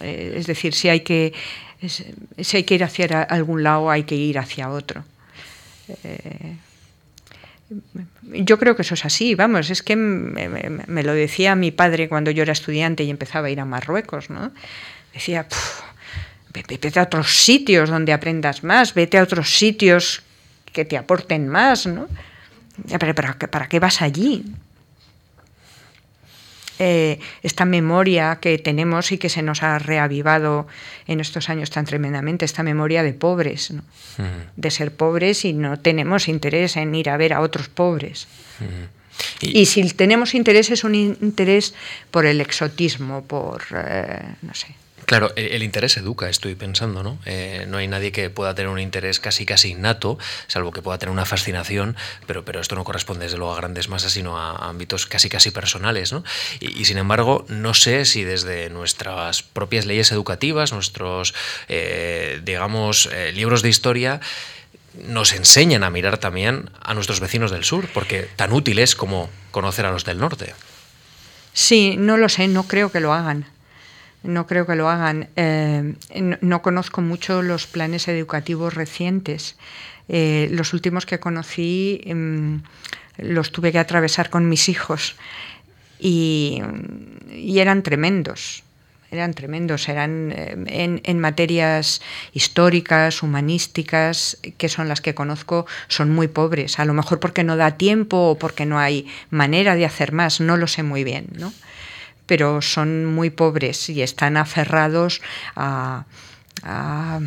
Eh, 0.00 0.34
es 0.36 0.46
decir, 0.46 0.74
si 0.74 0.88
hay 0.88 1.00
que 1.00 1.32
si 1.88 2.56
hay 2.56 2.62
que 2.62 2.74
ir 2.76 2.84
hacia 2.84 3.22
algún 3.22 3.62
lado, 3.62 3.90
hay 3.90 4.04
que 4.04 4.14
ir 4.14 4.38
hacia 4.38 4.70
otro. 4.70 5.04
Eh, 6.04 6.56
yo 8.22 8.58
creo 8.58 8.76
que 8.76 8.82
eso 8.82 8.94
es 8.94 9.04
así, 9.04 9.34
vamos, 9.34 9.70
es 9.70 9.82
que 9.82 9.96
me, 9.96 11.02
lo 11.02 11.14
decía 11.14 11.54
mi 11.54 11.70
padre 11.70 12.08
cuando 12.08 12.30
yo 12.30 12.42
era 12.42 12.52
estudiante 12.52 13.02
y 13.04 13.10
empezaba 13.10 13.48
a 13.48 13.50
ir 13.50 13.60
a 13.60 13.64
Marruecos, 13.64 14.30
¿no? 14.30 14.52
Decía, 15.12 15.46
vete 16.52 16.98
a 16.98 17.02
otros 17.02 17.36
sitios 17.44 17.90
donde 17.90 18.12
aprendas 18.12 18.64
más, 18.64 18.94
vete 18.94 19.18
a 19.18 19.22
otros 19.22 19.56
sitios 19.56 20.22
que 20.72 20.84
te 20.84 20.96
aporten 20.96 21.48
más, 21.48 21.86
¿no? 21.86 22.08
Pero, 22.98 23.14
¿para 23.14 23.68
qué 23.68 23.78
vas 23.78 24.00
allí? 24.00 24.44
Eh, 26.78 27.20
esta 27.42 27.64
memoria 27.64 28.38
que 28.40 28.58
tenemos 28.58 29.12
y 29.12 29.18
que 29.18 29.28
se 29.28 29.42
nos 29.42 29.62
ha 29.62 29.78
reavivado 29.78 30.66
en 31.06 31.20
estos 31.20 31.48
años 31.48 31.70
tan 31.70 31.84
tremendamente, 31.84 32.44
esta 32.44 32.64
memoria 32.64 33.04
de 33.04 33.12
pobres, 33.12 33.72
de 34.56 34.70
ser 34.70 34.90
pobres 34.90 35.44
y 35.44 35.52
no 35.52 35.78
tenemos 35.78 36.26
interés 36.26 36.76
en 36.76 36.92
ir 36.94 37.10
a 37.10 37.16
ver 37.16 37.34
a 37.34 37.40
otros 37.40 37.68
pobres. 37.68 38.26
y, 39.40 39.66
si 39.66 39.84
tenemos 39.90 40.34
interés 40.34 40.70
es 40.70 40.82
un 40.82 40.96
interés 40.96 41.72
por 42.10 42.26
el 42.26 42.40
exotismo, 42.40 43.22
por, 43.22 43.62
eh, 43.76 44.34
no 44.42 44.54
sé, 44.54 44.74
Claro, 45.06 45.32
el, 45.36 45.62
interés 45.62 45.96
educa, 45.96 46.28
estoy 46.28 46.54
pensando, 46.54 47.02
¿no? 47.02 47.18
Eh, 47.26 47.66
no 47.68 47.78
hay 47.78 47.88
nadie 47.88 48.12
que 48.12 48.30
pueda 48.30 48.54
tener 48.54 48.70
un 48.70 48.78
interés 48.78 49.20
casi 49.20 49.44
casi 49.44 49.70
innato, 49.70 50.18
salvo 50.46 50.70
que 50.70 50.80
pueda 50.80 50.98
tener 50.98 51.12
una 51.12 51.24
fascinación, 51.24 51.96
pero, 52.26 52.44
pero 52.44 52.60
esto 52.60 52.76
no 52.76 52.84
corresponde 52.84 53.24
desde 53.24 53.38
luego 53.38 53.52
a 53.52 53.56
grandes 53.56 53.88
masas, 53.88 54.12
sino 54.12 54.38
a, 54.38 54.68
ámbitos 54.68 55.06
casi 55.06 55.28
casi 55.28 55.50
personales, 55.50 56.12
¿no? 56.12 56.22
Y, 56.60 56.84
sin 56.84 56.98
embargo, 56.98 57.44
no 57.48 57.74
sé 57.74 58.04
si 58.04 58.24
desde 58.24 58.70
nuestras 58.70 59.42
propias 59.42 59.86
leyes 59.86 60.12
educativas, 60.12 60.72
nuestros, 60.72 61.34
eh, 61.68 62.40
digamos, 62.44 63.08
eh, 63.12 63.32
libros 63.32 63.62
de 63.62 63.68
historia, 63.68 64.20
nos 64.94 65.32
enseñan 65.32 65.84
a 65.84 65.90
mirar 65.90 66.18
también 66.18 66.70
a 66.80 66.94
nuestros 66.94 67.20
vecinos 67.20 67.50
del 67.50 67.64
sur, 67.64 67.88
porque 67.92 68.28
tan 68.36 68.52
útil 68.52 68.78
es 68.78 68.94
como 68.94 69.30
conocer 69.50 69.86
a 69.86 69.90
los 69.90 70.04
del 70.04 70.18
norte. 70.18 70.54
Sí, 71.54 71.96
no 71.98 72.16
lo 72.16 72.28
sé, 72.28 72.48
no 72.48 72.64
creo 72.64 72.92
que 72.92 73.00
lo 73.00 73.12
hagan 73.12 73.46
no 74.22 74.46
creo 74.46 74.66
que 74.66 74.76
lo 74.76 74.88
hagan. 74.88 75.28
Eh, 75.36 75.94
no, 76.40 76.62
conozco 76.62 77.00
mucho 77.00 77.42
los 77.42 77.66
planes 77.66 78.08
educativos 78.08 78.74
recientes. 78.74 79.56
Eh, 80.08 80.48
los 80.52 80.72
últimos 80.72 81.06
que 81.06 81.20
conocí 81.20 82.00
em, 82.04 82.62
los 83.18 83.52
tuve 83.52 83.72
que 83.72 83.78
atravesar 83.78 84.30
con 84.30 84.48
mis 84.48 84.68
hijos 84.68 85.16
y, 85.98 86.62
eran 87.30 87.82
tremendos. 87.82 88.64
Eran 89.10 89.34
tremendos, 89.34 89.88
eran 89.90 90.32
eh, 90.32 91.00
en, 91.04 91.20
materias 91.20 92.00
históricas, 92.32 93.22
humanísticas, 93.22 94.38
que 94.56 94.70
son 94.70 94.88
las 94.88 95.02
que 95.02 95.14
conozco, 95.14 95.66
son 95.88 96.10
muy 96.10 96.28
pobres. 96.28 96.78
A 96.78 96.86
lo 96.86 96.94
mejor 96.94 97.20
porque 97.20 97.44
no 97.44 97.56
da 97.56 97.72
tiempo 97.72 98.30
o 98.30 98.38
porque 98.38 98.64
no 98.64 98.78
hay 98.78 99.06
manera 99.28 99.76
de 99.76 99.84
hacer 99.84 100.12
más, 100.12 100.40
no 100.40 100.56
lo 100.56 100.66
sé 100.66 100.82
muy 100.82 101.04
bien. 101.04 101.26
¿no? 101.38 101.52
Pero 102.32 102.62
son 102.62 103.04
muy 103.04 103.28
pobres 103.28 103.90
y 103.90 104.00
están 104.00 104.38
aferrados 104.38 105.20
a, 105.54 106.06
a, 106.62 107.20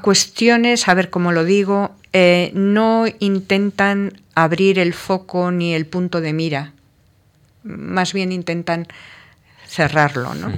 cuestiones, 0.00 0.88
a 0.88 0.94
ver 0.94 1.10
cómo 1.10 1.30
lo 1.30 1.44
digo, 1.44 1.94
eh, 2.14 2.52
no 2.54 3.04
intentan 3.18 4.18
abrir 4.34 4.78
el 4.78 4.94
foco 4.94 5.50
ni 5.50 5.74
el 5.74 5.84
punto 5.84 6.22
de 6.22 6.32
mira, 6.32 6.72
más 7.64 8.14
bien 8.14 8.32
intentan 8.32 8.88
cerrarlo, 9.68 10.34
¿no? 10.34 10.54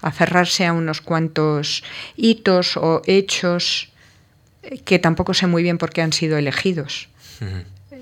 Aferrarse 0.00 0.64
a 0.64 0.72
unos 0.74 1.00
cuantos 1.00 1.82
hitos 2.14 2.76
o 2.76 3.02
hechos 3.04 3.90
que 4.84 5.00
tampoco 5.00 5.34
sé 5.34 5.48
muy 5.48 5.64
bien 5.64 5.76
por 5.76 5.90
qué 5.90 6.02
han 6.02 6.12
sido 6.12 6.38
elegidos. 6.38 7.08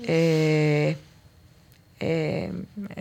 Eh, 0.03 0.95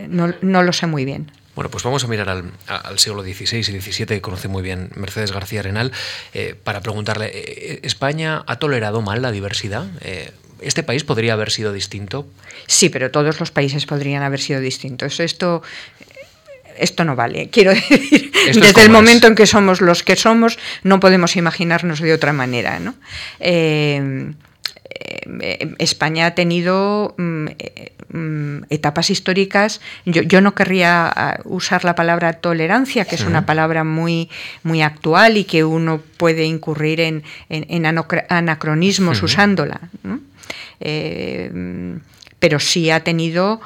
no, 0.08 0.62
lo 0.62 0.72
sé 0.72 0.86
muy 0.86 1.04
bien. 1.04 1.30
Bueno, 1.54 1.70
pues 1.70 1.82
vamos 1.82 2.04
a 2.04 2.06
mirar 2.06 2.28
al, 2.28 2.98
siglo 2.98 3.22
XVI 3.22 3.58
y 3.58 3.80
XVII, 3.80 4.06
que 4.06 4.20
conoce 4.20 4.48
muy 4.48 4.62
bien 4.62 4.90
Mercedes 4.94 5.32
García 5.32 5.60
Arenal, 5.60 5.92
eh, 6.32 6.54
para 6.62 6.80
preguntarle, 6.80 7.30
eh, 7.34 7.80
¿España 7.82 8.44
ha 8.46 8.58
tolerado 8.58 9.02
mal 9.02 9.20
la 9.20 9.32
diversidad? 9.32 9.86
¿Este 10.60 10.82
país 10.82 11.04
podría 11.04 11.32
haber 11.32 11.50
sido 11.50 11.72
distinto? 11.72 12.26
Sí, 12.66 12.88
pero 12.88 13.10
todos 13.10 13.40
los 13.40 13.50
países 13.50 13.86
podrían 13.86 14.22
haber 14.22 14.40
sido 14.40 14.60
distintos. 14.60 15.20
Esto, 15.20 15.62
esto 16.76 17.04
no 17.04 17.16
vale. 17.16 17.48
Quiero 17.50 17.70
decir, 17.74 18.30
desde 18.32 18.82
el 18.82 18.90
momento 18.90 19.26
en 19.26 19.34
que 19.34 19.46
somos 19.46 19.80
los 19.80 20.02
que 20.02 20.16
somos, 20.16 20.58
no 20.82 21.00
podemos 21.00 21.36
imaginarnos 21.36 22.00
de 22.00 22.12
otra 22.12 22.32
manera. 22.32 22.78
¿no? 22.78 22.94
Eh, 23.38 24.32
España 25.78 26.26
ha 26.26 26.34
tenido 26.34 27.14
mm, 27.16 27.46
eh, 27.58 27.92
mm, 28.12 28.64
etapas 28.70 29.10
históricas. 29.10 29.80
Yo, 30.04 30.40
no 30.40 30.54
querría 30.54 31.08
ah, 31.08 31.40
usar 31.44 31.84
la 31.84 31.94
palabra 31.94 32.34
tolerancia, 32.34 33.04
que 33.04 33.14
es 33.14 33.22
una 33.22 33.46
palabra 33.46 33.84
muy, 33.84 34.28
muy 34.62 34.82
actual 34.82 35.36
y 35.36 35.44
que 35.44 35.64
uno 35.64 36.00
puede 36.16 36.44
incurrir 36.44 37.00
en, 37.00 37.22
anacronismos 38.28 39.22
usándola. 39.22 39.80
Eh, 40.80 41.50
pero 42.38 42.58
sí 42.58 42.90
ha 42.90 43.04
tenido 43.04 43.60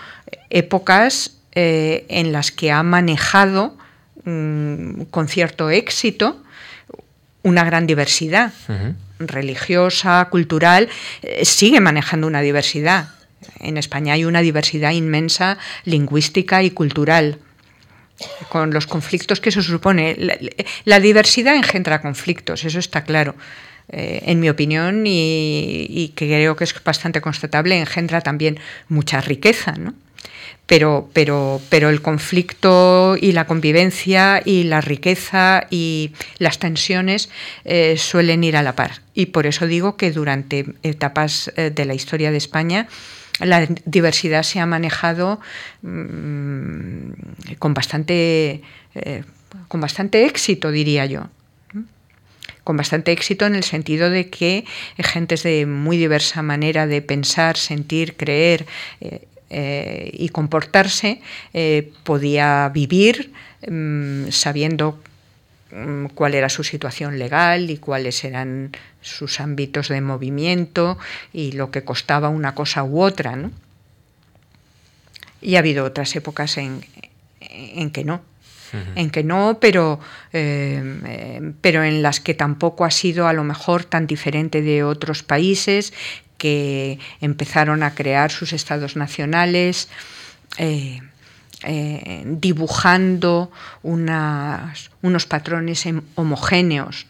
épocas 0.51 1.39
en 1.53 2.33
las 2.33 2.51
que 2.51 2.73
ha 2.73 2.83
manejado 2.83 3.77
mm, 4.25 5.03
con 5.11 5.29
cierto 5.29 5.71
éxito 5.71 6.43
una 7.45 7.63
gran 7.63 7.87
diversidad 7.87 8.53
religiosa, 9.29 10.27
cultural, 10.31 10.89
eh, 11.23 11.45
sigue 11.45 11.81
manejando 11.81 12.27
una 12.27 12.41
diversidad. 12.41 13.09
En 13.61 13.77
España 13.77 14.15
hay 14.15 14.25
una 14.25 14.41
diversidad 14.41 14.93
inmensa 14.93 15.59
lingüística 15.85 16.63
y 16.63 16.71
cultural 16.71 17.39
con 18.49 18.73
los 18.73 18.87
conflictos 18.87 19.41
que 19.41 19.49
eso 19.49 19.63
supone. 19.63 20.17
La, 20.85 21.01
diversidad 21.01 21.57
engendra 21.57 22.01
conflictos, 22.01 22.65
eso 22.65 22.79
está 22.79 23.05
claro. 23.05 23.35
Eh, 23.89 24.23
en 24.27 24.41
mi 24.41 24.49
opinión, 24.49 25.07
y, 25.07 25.87
y, 25.91 26.13
creo 26.15 26.57
que 26.57 26.65
es 26.65 26.75
bastante 26.83 27.21
constatable, 27.21 27.79
engendra 27.79 28.23
también 28.23 28.59
mucha 28.89 29.21
riqueza. 29.21 29.73
¿no? 29.73 29.95
Pero, 30.67 31.11
pero, 31.13 31.61
pero 31.69 31.91
el 31.91 32.01
conflicto 32.01 33.17
y 33.21 33.33
la 33.33 33.47
convivencia 33.47 34.41
y 34.45 34.65
la 34.65 34.81
riqueza 34.81 35.67
y 35.71 36.13
las 36.39 36.59
tensiones 36.59 37.29
eh, 37.65 37.97
suelen 37.99 38.45
ir 38.45 38.57
a 38.57 38.63
la 38.63 38.75
par. 38.75 39.03
Y 39.13 39.27
por 39.27 39.47
eso 39.47 39.67
digo 39.67 39.97
que 39.97 40.11
durante 40.11 40.67
etapas 40.83 41.53
eh, 41.57 41.71
de 41.71 41.85
la 41.85 41.95
historia 41.95 42.31
de 42.31 42.39
España 42.39 42.89
la 43.41 43.67
diversidad 43.85 44.45
se 44.45 44.61
ha 44.61 44.67
manejado 44.67 45.41
mm, 45.83 47.11
con, 47.59 47.75
bastante, 47.75 48.63
eh, 48.95 49.25
con 49.69 49.81
bastante 49.81 50.25
éxito, 50.25 50.71
diría 50.71 51.07
yo 51.07 51.29
con 52.63 52.79
bastante 52.79 53.13
éxito 53.13 53.45
en 53.45 53.57
el 53.57 53.63
sentido 53.63 54.09
de 54.09 54.31
que 54.31 54.65
gentes 54.97 55.43
de 55.43 55.67
muy 55.67 55.99
diversa 55.99 56.41
manera 56.41 56.87
de 56.87 57.03
pensar, 57.03 57.59
sentir, 57.59 58.17
creer, 58.17 58.65
y 59.57 60.29
comportarse, 60.31 61.21
eh, 61.53 61.93
podía 62.03 62.69
vivir 62.75 63.33
mm, 63.69 64.31
sabiendo 64.31 64.99
mm, 65.71 66.07
cuál 66.07 66.35
era 66.35 66.49
su 66.49 66.65
situación 66.65 67.19
legal 67.19 67.71
y 67.71 67.77
cuáles 67.79 68.25
eran 68.25 68.73
sus 69.01 69.39
ámbitos 69.39 69.89
de 69.89 70.01
movimiento 70.01 70.99
y 71.33 71.53
lo 71.53 71.71
que 71.71 71.85
costaba 71.85 72.31
una 72.31 72.55
cosa 72.57 72.83
u 72.83 73.01
otra. 73.01 73.39
Y 75.41 75.55
ha 75.55 75.61
habido 75.61 75.85
otras 75.85 76.17
épocas 76.17 76.57
en, 76.57 76.81
que 77.93 78.03
no, 78.03 78.23
en 78.97 79.11
que 79.11 79.23
no, 79.23 79.59
pero, 79.61 80.01
eh, 80.33 81.53
pero 81.61 81.85
en 81.85 82.03
las 82.03 82.19
que 82.19 82.35
tampoco 82.35 82.85
ha 82.85 82.91
sido 82.91 83.29
a 83.29 83.33
lo 83.35 83.45
mejor 83.45 83.85
tan 83.85 84.07
diferente 84.09 84.63
de 84.63 84.83
otros 84.83 85.23
países 85.23 85.93
que 86.45 86.99
empezaron 87.23 87.83
a 87.83 87.95
crear 87.95 88.31
sus 88.31 88.53
estados 88.53 88.97
nacionales, 88.97 89.89
eh, 90.59 91.01
eh, 91.63 92.23
dibujando 92.27 93.51
unos 93.83 95.25
patrones 95.25 95.89
homogéneos. 96.17 97.07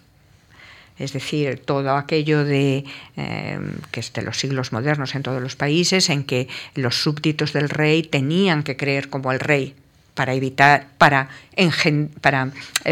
Es 1.00 1.12
decir, 1.12 1.60
todo 1.64 1.96
aquello 1.96 2.44
de 2.44 2.84
eh, 3.16 3.58
que 3.90 3.98
es 3.98 4.12
de 4.12 4.22
los 4.22 4.38
siglos 4.38 4.70
modernos 4.70 5.16
en 5.16 5.24
todos 5.24 5.42
los 5.42 5.56
países, 5.56 6.10
en 6.10 6.22
que 6.22 6.46
los 6.76 7.02
súbditos 7.02 7.52
del 7.52 7.68
rey 7.70 8.04
tenían 8.04 8.62
que 8.62 8.76
creer 8.76 9.08
como 9.08 9.32
el 9.32 9.40
rey 9.40 9.74
para 10.14 10.34
evitar, 10.34 10.86
para 10.96 11.30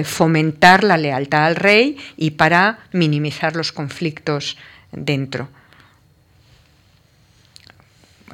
fomentar 0.03 0.83
la 0.83 0.97
lealtad 0.97 1.45
al 1.47 1.55
rey 1.55 1.99
y 2.17 2.33
para 2.33 2.81
minimizar 2.91 3.55
los 3.55 3.71
conflictos 3.71 4.57
dentro 4.91 5.49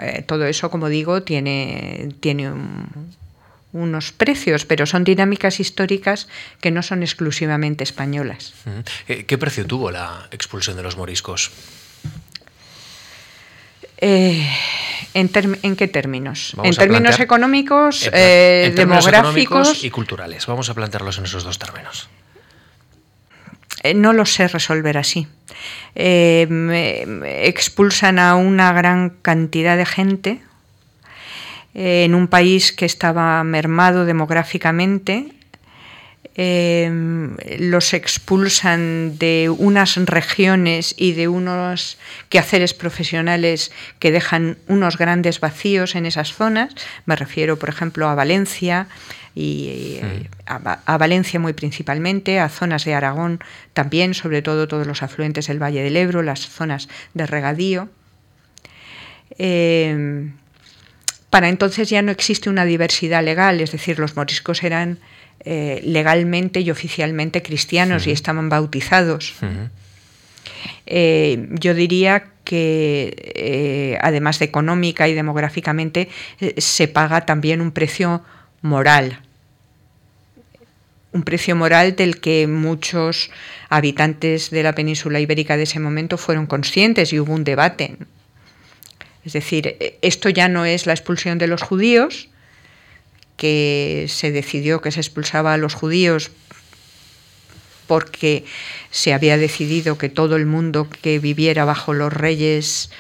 eh, 0.01 0.23
todo 0.27 0.47
eso, 0.47 0.71
como 0.71 0.89
digo, 0.89 1.23
tiene, 1.23 2.11
tiene 2.21 2.53
unos 3.73 4.13
precios, 4.13 4.65
pero 4.65 4.87
son 4.87 5.05
dinámicas 5.05 5.61
históricas 5.61 6.29
que 6.61 6.71
no 6.71 6.83
son 6.83 7.03
exclusivamente 7.03 7.85
españolas. 7.85 8.55
¿Qué 9.07 9.39
precio 9.39 9.67
tuvo 9.67 9.91
la 9.91 10.29
expulsión 10.31 10.77
de 10.77 10.83
los 10.83 10.97
moriscos? 10.97 11.51
Eh, 14.01 14.49
¿en, 15.15 15.77
qué 15.77 15.89
términos? 15.89 16.55
en 16.63 16.75
términos 16.75 17.19
económicos, 17.19 18.09
eh, 18.13 18.73
demográficos 18.75 19.83
y 19.83 19.91
culturales. 19.91 20.47
Vamos 20.47 20.71
a 20.71 20.75
plantearlos 20.75 21.19
en 21.19 21.25
esos 21.25 21.43
dos 21.43 21.59
términos. 21.59 22.09
Eh, 23.83 23.95
no 23.95 24.13
lo 24.13 24.27
sé 24.27 24.49
resolver 24.49 24.99
así. 24.99 25.27
expulsan 27.45 28.19
a 28.19 28.35
una 28.37 28.73
gran 28.73 29.11
cantidad 29.11 29.77
de 29.77 29.87
gente 29.87 30.41
en 31.75 32.15
un 32.15 32.29
país 32.29 32.73
que 32.73 32.87
estaba 32.87 33.43
mermado 33.45 34.05
demográficamente 34.05 35.38
Em, 36.41 37.37
los 37.59 37.93
expulsan 37.95 39.19
de 39.19 39.51
unas 39.51 39.97
regiones 39.97 40.95
y 40.97 41.11
de 41.15 41.27
unos 41.27 41.99
quehaceres 42.29 42.75
profesionales 42.75 43.73
que 43.99 44.13
dejan 44.13 44.57
unos 44.69 44.99
grandes 44.99 45.41
vacíos 45.41 45.97
en 45.97 46.07
esas 46.07 46.33
zonas. 46.33 46.73
Me 47.07 47.17
refiero, 47.17 47.59
por 47.59 47.71
ejemplo, 47.71 48.09
a 48.09 48.15
Valencia 48.15 48.87
y 49.35 49.99
a, 50.47 50.97
Valencia 50.97 51.41
muy 51.41 51.55
principalmente, 51.55 52.39
a 52.39 52.49
zonas 52.49 52.85
de 52.85 52.95
Aragón 52.95 53.41
también, 53.73 54.15
sobre 54.15 54.41
todo 54.41 54.69
todos 54.69 54.87
los 54.87 55.03
afluentes 55.03 55.49
del 55.49 55.61
Valle 55.61 55.83
del 55.83 55.97
Ebro, 55.97 56.23
las 56.23 56.49
zonas 56.49 56.89
de 57.15 57.27
regadío. 57.27 57.89
Em, 59.39 60.35
para 61.31 61.49
entonces 61.49 61.91
ya 61.91 62.01
no 62.01 62.13
existe 62.13 62.49
una 62.49 62.65
diversidad 62.65 63.25
legal, 63.25 63.61
es 63.61 63.73
decir, 63.73 63.99
los 63.99 64.15
moriscos 64.15 64.63
eran 64.63 65.01
eh, 65.45 65.81
legalmente 65.85 66.61
y 66.61 66.71
oficialmente 66.71 67.43
cristianos 67.43 68.09
y 68.09 68.11
estaban 68.11 68.49
bautizados. 68.49 69.35
Eh, 70.87 71.47
yo 71.53 71.75
diría 71.75 72.25
que 72.43 73.15
eh, 73.37 73.99
además 74.01 74.41
de 74.41 74.47
económica 74.47 75.07
y 75.07 75.15
demográficamente 75.15 76.09
se 76.57 76.89
paga 76.89 77.25
también 77.25 77.61
un 77.61 77.71
precio 77.71 78.23
moral, 78.63 79.21
un 81.13 81.23
precio 81.23 81.55
moral 81.55 81.95
del 81.95 82.19
que 82.19 82.49
muchos 82.49 83.31
habitantes 83.69 84.51
de 84.51 84.65
la 84.65 84.75
península 84.75 85.21
ibérica 85.21 85.57
de 85.57 85.63
ese 85.63 85.79
momento 85.79 86.19
fueron 86.19 86.47
conscientes 86.47 87.13
y 87.13 87.21
hubo 87.21 87.33
un 87.33 87.45
debate. 87.45 87.97
Es 89.25 89.35
decir, 89.35 89.77
esto 90.03 90.31
ya 90.31 90.49
no 90.49 90.65
es 90.65 90.87
la 90.87 90.95
expulsión 90.95 91.39
de 91.39 91.47
los 91.47 91.63
judíos, 91.63 92.29
que 93.39 94.05
se 94.11 94.31
decidió 94.31 94.83
que 94.83 94.93
se 94.93 95.01
expulsaba 95.01 95.55
a 95.55 95.57
los 95.57 95.73
judíos 95.73 96.31
porque 97.87 98.45
se 98.91 99.15
había 99.15 99.39
decidido 99.39 99.97
que 99.97 100.11
todo 100.11 100.37
el 100.37 100.45
mundo 100.45 100.89
que 101.01 101.19
viviera 101.19 101.65
bajo 101.65 101.95
los 101.95 102.13
reyes 102.13 102.91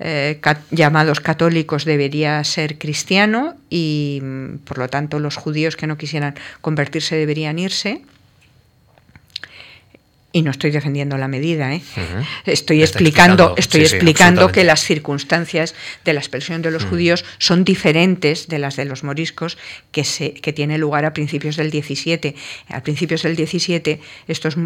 eh, 0.00 0.40
llamados 0.70 1.20
católicos 1.20 1.84
debería 1.84 2.42
ser 2.44 2.78
cristiano 2.78 3.56
y 3.68 4.22
por 4.64 4.78
lo 4.78 4.88
tanto 4.88 5.18
los 5.18 5.36
judíos 5.36 5.76
que 5.76 5.86
no 5.86 5.98
quisieran 5.98 6.34
convertirse 6.62 7.16
deberían 7.16 7.58
irse 7.58 8.02
y 10.38 10.42
no 10.42 10.52
estoy 10.52 10.70
defendiendo 10.70 11.18
la 11.18 11.26
medida, 11.26 11.74
¿eh? 11.74 11.82
estoy 12.46 12.82
explicando, 12.82 13.54
estoy 13.56 13.80
explicando 13.80 14.52
que 14.52 14.62
las 14.62 14.84
circunstancias 14.84 15.74
de 16.04 16.12
la 16.12 16.20
expulsión 16.20 16.62
de 16.62 16.70
los 16.70 16.84
mm. 16.84 16.88
judíos 16.90 17.24
son 17.38 17.64
diferentes 17.64 18.46
de 18.46 18.60
las 18.60 18.76
de 18.76 18.84
los 18.84 19.02
moriscos 19.02 19.58
que, 19.90 20.04
se, 20.04 20.34
que 20.34 20.52
tiene 20.52 20.78
lugar 20.78 21.04
a 21.06 21.12
principios 21.12 21.56
del 21.56 21.72
17. 21.72 22.36
A 22.68 22.82
principios 22.84 23.24
del 23.24 23.34
17 23.34 24.00
estos 24.28 24.56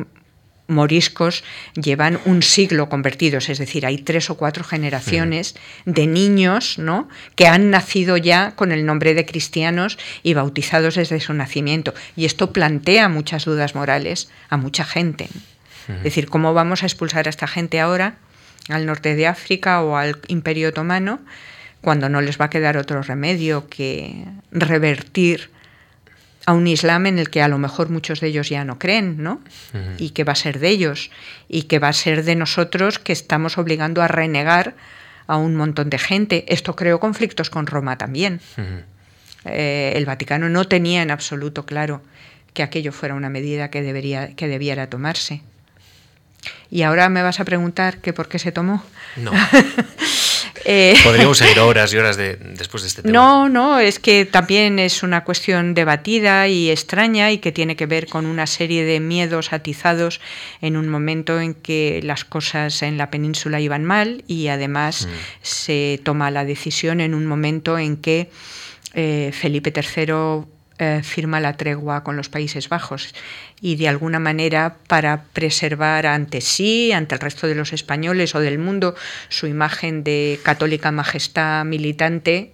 moriscos 0.68 1.42
llevan 1.74 2.20
un 2.26 2.42
siglo 2.42 2.90
convertidos, 2.90 3.48
es 3.48 3.58
decir, 3.58 3.86
hay 3.86 3.96
tres 3.96 4.28
o 4.28 4.36
cuatro 4.36 4.64
generaciones 4.64 5.54
de 5.86 6.06
niños 6.06 6.78
¿no? 6.78 7.08
que 7.34 7.46
han 7.46 7.70
nacido 7.70 8.18
ya 8.18 8.54
con 8.56 8.72
el 8.72 8.84
nombre 8.84 9.14
de 9.14 9.24
cristianos 9.24 9.98
y 10.22 10.34
bautizados 10.34 10.96
desde 10.96 11.20
su 11.20 11.32
nacimiento. 11.32 11.94
Y 12.14 12.26
esto 12.26 12.52
plantea 12.52 13.08
muchas 13.08 13.46
dudas 13.46 13.74
morales 13.74 14.28
a 14.50 14.58
mucha 14.58 14.84
gente. 14.84 15.28
Es 15.88 16.02
decir, 16.02 16.28
¿cómo 16.28 16.54
vamos 16.54 16.82
a 16.82 16.86
expulsar 16.86 17.26
a 17.26 17.30
esta 17.30 17.46
gente 17.46 17.80
ahora 17.80 18.16
al 18.68 18.86
norte 18.86 19.14
de 19.14 19.26
África 19.26 19.82
o 19.82 19.96
al 19.96 20.18
Imperio 20.28 20.68
Otomano 20.68 21.20
cuando 21.80 22.08
no 22.08 22.20
les 22.20 22.40
va 22.40 22.46
a 22.46 22.50
quedar 22.50 22.76
otro 22.76 23.02
remedio 23.02 23.68
que 23.68 24.24
revertir 24.52 25.50
a 26.46 26.52
un 26.52 26.66
Islam 26.66 27.06
en 27.06 27.18
el 27.18 27.30
que 27.30 27.42
a 27.42 27.48
lo 27.48 27.58
mejor 27.58 27.90
muchos 27.90 28.20
de 28.20 28.28
ellos 28.28 28.48
ya 28.48 28.64
no 28.64 28.78
creen, 28.78 29.22
¿no? 29.22 29.40
Y 29.98 30.10
que 30.10 30.24
va 30.24 30.32
a 30.32 30.36
ser 30.36 30.58
de 30.58 30.68
ellos 30.68 31.10
y 31.48 31.64
que 31.64 31.78
va 31.78 31.88
a 31.88 31.92
ser 31.92 32.24
de 32.24 32.34
nosotros 32.34 32.98
que 32.98 33.12
estamos 33.12 33.58
obligando 33.58 34.02
a 34.02 34.08
renegar 34.08 34.74
a 35.26 35.36
un 35.36 35.54
montón 35.54 35.90
de 35.90 35.98
gente. 35.98 36.44
Esto 36.48 36.74
creó 36.74 36.98
conflictos 37.00 37.50
con 37.50 37.66
Roma 37.66 37.98
también. 37.98 38.40
Eh, 39.44 39.92
el 39.96 40.04
Vaticano 40.04 40.48
no 40.48 40.66
tenía 40.66 41.02
en 41.02 41.10
absoluto 41.10 41.64
claro 41.66 42.02
que 42.54 42.62
aquello 42.62 42.92
fuera 42.92 43.14
una 43.14 43.28
medida 43.28 43.70
que, 43.70 43.82
debería, 43.82 44.34
que 44.34 44.48
debiera 44.48 44.88
tomarse. 44.88 45.42
Y 46.70 46.82
ahora 46.82 47.08
me 47.08 47.22
vas 47.22 47.40
a 47.40 47.44
preguntar 47.44 47.98
que 47.98 48.12
por 48.12 48.28
qué 48.28 48.38
se 48.38 48.52
tomó. 48.52 48.82
No. 49.16 49.32
Eh, 50.64 50.94
Podríamos 51.02 51.38
seguir 51.38 51.58
horas 51.60 51.92
y 51.92 51.96
horas 51.96 52.16
después 52.16 52.82
de 52.82 52.88
este 52.88 53.02
tema. 53.02 53.12
No, 53.12 53.48
no, 53.48 53.80
es 53.80 53.98
que 53.98 54.24
también 54.24 54.78
es 54.78 55.02
una 55.02 55.24
cuestión 55.24 55.74
debatida 55.74 56.46
y 56.48 56.70
extraña 56.70 57.32
y 57.32 57.38
que 57.38 57.52
tiene 57.52 57.76
que 57.76 57.86
ver 57.86 58.06
con 58.06 58.26
una 58.26 58.46
serie 58.46 58.84
de 58.84 59.00
miedos 59.00 59.52
atizados 59.52 60.20
en 60.60 60.76
un 60.76 60.88
momento 60.88 61.40
en 61.40 61.54
que 61.54 62.00
las 62.04 62.24
cosas 62.24 62.82
en 62.82 62.96
la 62.96 63.10
península 63.10 63.60
iban 63.60 63.84
mal 63.84 64.24
y 64.28 64.48
además 64.48 65.06
mm. 65.06 65.10
se 65.42 66.00
toma 66.04 66.30
la 66.30 66.44
decisión 66.44 67.00
en 67.00 67.14
un 67.14 67.26
momento 67.26 67.78
en 67.78 67.96
que 67.96 68.30
eh, 68.94 69.30
Felipe 69.32 69.72
III 69.74 70.44
eh, 70.82 71.02
firma 71.04 71.38
la 71.38 71.56
tregua 71.56 72.02
con 72.02 72.16
los 72.16 72.28
Países 72.28 72.68
Bajos. 72.68 73.14
Y 73.60 73.76
de 73.76 73.86
alguna 73.86 74.18
manera 74.18 74.78
para 74.88 75.24
preservar 75.32 76.06
ante 76.06 76.40
sí, 76.40 76.90
ante 76.90 77.14
el 77.14 77.20
resto 77.20 77.46
de 77.46 77.54
los 77.54 77.72
españoles 77.72 78.34
o 78.34 78.40
del 78.40 78.58
mundo, 78.58 78.96
su 79.28 79.46
imagen 79.46 80.02
de 80.02 80.40
católica 80.42 80.90
majestad 80.90 81.64
militante, 81.64 82.52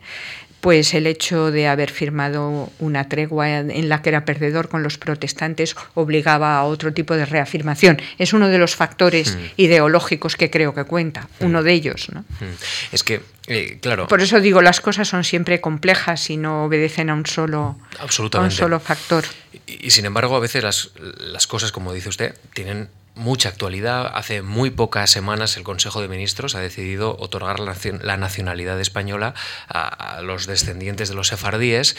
pues 0.60 0.94
el 0.94 1.06
hecho 1.06 1.50
de 1.50 1.68
haber 1.68 1.90
firmado 1.90 2.70
una 2.78 3.08
tregua 3.08 3.48
en 3.48 3.88
la 3.88 4.02
que 4.02 4.08
era 4.08 4.24
perdedor 4.24 4.68
con 4.68 4.82
los 4.82 4.98
protestantes 4.98 5.76
obligaba 5.94 6.56
a 6.56 6.64
otro 6.64 6.92
tipo 6.92 7.14
de 7.14 7.26
reafirmación. 7.26 8.00
Es 8.18 8.32
uno 8.32 8.48
de 8.48 8.58
los 8.58 8.74
factores 8.74 9.36
hmm. 9.36 9.40
ideológicos 9.56 10.36
que 10.36 10.50
creo 10.50 10.74
que 10.74 10.84
cuenta, 10.84 11.28
hmm. 11.40 11.44
uno 11.44 11.62
de 11.62 11.72
ellos. 11.72 12.08
¿no? 12.12 12.20
Hmm. 12.20 12.54
Es 12.92 13.04
que, 13.04 13.22
eh, 13.46 13.78
claro. 13.80 14.08
Por 14.08 14.20
eso 14.20 14.40
digo, 14.40 14.60
las 14.60 14.80
cosas 14.80 15.08
son 15.08 15.24
siempre 15.24 15.60
complejas 15.60 16.28
y 16.30 16.36
no 16.36 16.64
obedecen 16.64 17.10
a 17.10 17.14
un 17.14 17.26
solo, 17.26 17.78
a 17.98 18.40
un 18.40 18.50
solo 18.50 18.80
factor. 18.80 19.24
Y, 19.66 19.86
y, 19.86 19.90
sin 19.90 20.06
embargo, 20.06 20.36
a 20.36 20.40
veces 20.40 20.64
las, 20.64 20.90
las 21.18 21.46
cosas, 21.46 21.70
como 21.70 21.92
dice 21.92 22.08
usted, 22.08 22.34
tienen 22.52 22.88
mucha 23.18 23.48
actualidad. 23.48 24.10
Hace 24.14 24.42
muy 24.42 24.70
pocas 24.70 25.10
semanas 25.10 25.56
el 25.56 25.64
Consejo 25.64 26.00
de 26.00 26.08
Ministros 26.08 26.54
ha 26.54 26.60
decidido 26.60 27.16
otorgar 27.18 27.58
la 27.60 28.16
nacionalidad 28.16 28.80
española 28.80 29.34
a, 29.68 30.22
los 30.22 30.46
descendientes 30.46 31.08
de 31.08 31.14
los 31.14 31.28
sefardíes 31.28 31.96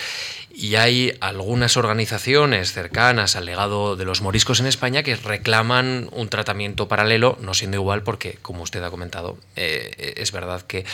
y 0.52 0.76
hay 0.76 1.14
algunas 1.20 1.78
organizaciones 1.78 2.74
cercanas 2.74 3.36
al 3.36 3.46
legado 3.46 3.96
de 3.96 4.06
los 4.06 4.22
moriscos 4.22 4.60
en 4.60 4.66
España 4.66 5.04
que 5.04 5.16
reclaman 5.16 6.10
un 6.12 6.30
tratamiento 6.30 6.88
paralelo, 6.88 7.38
no 7.42 7.54
siendo 7.54 7.78
igual 7.78 8.04
porque, 8.04 8.38
como 8.42 8.64
usted 8.64 8.82
ha 8.82 8.90
comentado, 8.90 9.38
eh, 9.56 10.16
es 10.18 10.32
verdad 10.32 10.62
que, 10.64 10.86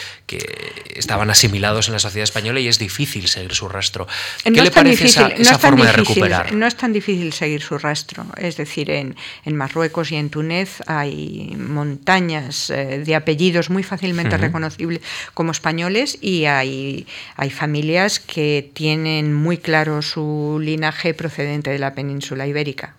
estaban 0.96 1.30
asimilados 1.30 1.88
en 1.88 1.94
la 1.94 2.00
sociedad 2.00 2.24
española 2.24 2.60
y 2.60 2.68
es 2.68 2.80
difícil 2.80 3.28
seguir 3.28 3.54
su 3.54 3.70
rastro. 3.70 4.08
¿Qué 4.44 4.52
le 4.52 4.72
parece 4.72 5.06
esa, 5.06 5.60
forma 5.60 5.86
de 5.86 5.92
recuperar? 5.92 6.54
No 6.54 6.66
es 6.66 6.76
tan 6.76 6.94
difícil 6.94 7.32
seguir 7.34 7.62
su 7.62 7.78
rastro. 7.78 8.26
Es 8.38 8.58
decir, 8.58 8.90
en, 8.90 9.16
en 9.46 9.56
Marruecos 9.56 10.12
y 10.12 10.15
en 10.16 10.30
Túnez 10.30 10.82
hay 10.88 11.56
montañas 11.58 12.70
eh, 12.70 13.04
de 13.06 13.16
apellidos 13.16 13.70
muy 13.70 13.84
fácilmente 13.84 14.38
reconocibles 14.38 15.02
como 15.34 15.52
españoles 15.52 16.18
y 16.22 16.46
hay, 16.46 17.08
hay 17.36 17.50
familias 17.50 18.20
que 18.20 18.70
tienen 18.74 19.34
muy 19.34 19.58
claro 19.58 20.02
su 20.02 20.60
linaje 20.62 21.14
procedente 21.14 21.70
de 21.70 21.80
la 21.80 21.94
península 21.94 22.48
ibérica. 22.48 22.96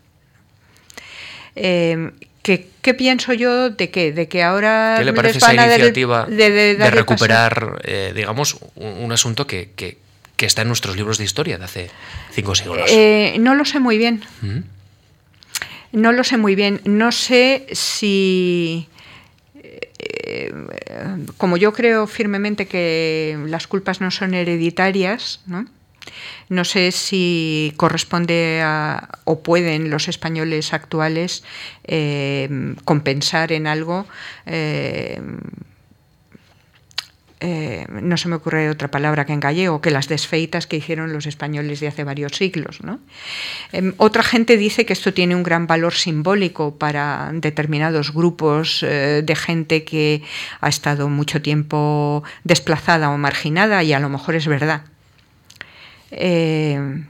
Em, 1.54 2.12
¿qué, 2.42 2.94
pienso 2.94 3.32
yo 3.32 3.70
de 3.70 3.90
qué? 3.90 4.12
De 4.12 4.28
que 4.28 4.42
ahora 4.42 4.96
¿Qué 4.98 5.04
le 5.04 5.12
parece 5.12 5.38
esa 5.38 5.54
iniciativa 5.54 6.26
de, 6.26 6.90
recuperar, 6.90 7.80
eh, 7.84 8.12
digamos, 8.14 8.58
un, 8.76 9.10
asunto 9.10 9.46
que, 9.46 9.98
está 10.38 10.62
en 10.62 10.68
nuestros 10.68 10.96
libros 10.96 11.18
de 11.18 11.24
historia 11.24 11.58
de 11.58 11.64
hace 11.64 11.90
cinco 12.30 12.54
siglos? 12.54 12.90
Eh, 12.90 13.36
no 13.40 13.54
lo 13.54 13.64
sé 13.64 13.80
muy 13.80 13.98
bien. 13.98 14.22
No 15.92 16.12
lo 16.12 16.24
sé 16.24 16.36
muy 16.36 16.54
bien. 16.54 16.80
No 16.84 17.12
sé 17.12 17.66
si 17.72 18.88
eh, 20.26 20.52
como 21.36 21.56
yo 21.56 21.72
creo 21.72 22.06
firmemente 22.06 22.66
que 22.66 23.38
las 23.46 23.66
culpas 23.66 24.00
no 24.00 24.10
son 24.10 24.34
hereditarias, 24.34 25.40
¿no? 25.46 25.66
No 26.48 26.64
sé 26.64 26.92
si 26.92 27.72
corresponde 27.76 28.60
a, 28.62 29.08
o 29.24 29.40
pueden 29.40 29.90
los 29.90 30.08
españoles 30.08 30.72
actuales 30.72 31.42
eh, 31.84 32.48
compensar 32.84 33.52
en 33.52 33.66
algo. 33.66 34.06
Eh, 34.46 35.20
eh, 37.48 37.86
no 37.88 38.16
se 38.16 38.28
me 38.28 38.34
ocurre 38.34 38.68
otra 38.68 38.90
palabra 38.90 39.24
que 39.24 39.32
en 39.32 39.40
gallego, 39.40 39.80
que 39.80 39.92
las 39.92 40.08
desfeitas 40.08 40.66
que 40.66 40.76
hicieron 40.76 41.12
los 41.12 41.26
españoles 41.26 41.78
de 41.80 41.86
hace 41.86 42.02
varios 42.02 42.32
siglos. 42.32 42.78
Em, 43.72 43.94
otra 43.98 44.22
gente 44.22 44.56
dice 44.56 44.84
que 44.84 44.92
esto 44.92 45.14
tiene 45.14 45.36
un 45.36 45.44
gran 45.44 45.66
valor 45.66 45.94
simbólico 45.94 46.76
para 46.76 47.30
determinados 47.32 48.12
grupos 48.12 48.80
de 48.80 49.36
gente 49.36 49.84
que 49.84 50.22
ha 50.60 50.68
estado 50.68 51.08
mucho 51.08 51.40
tiempo 51.40 52.24
desplazada 52.44 53.10
o 53.10 53.18
marginada 53.18 53.82
y 53.82 53.92
a 53.92 54.00
lo 54.00 54.08
mejor 54.08 54.34
es 54.34 54.46
verdad. 54.46 54.82
Eh, 56.10 57.04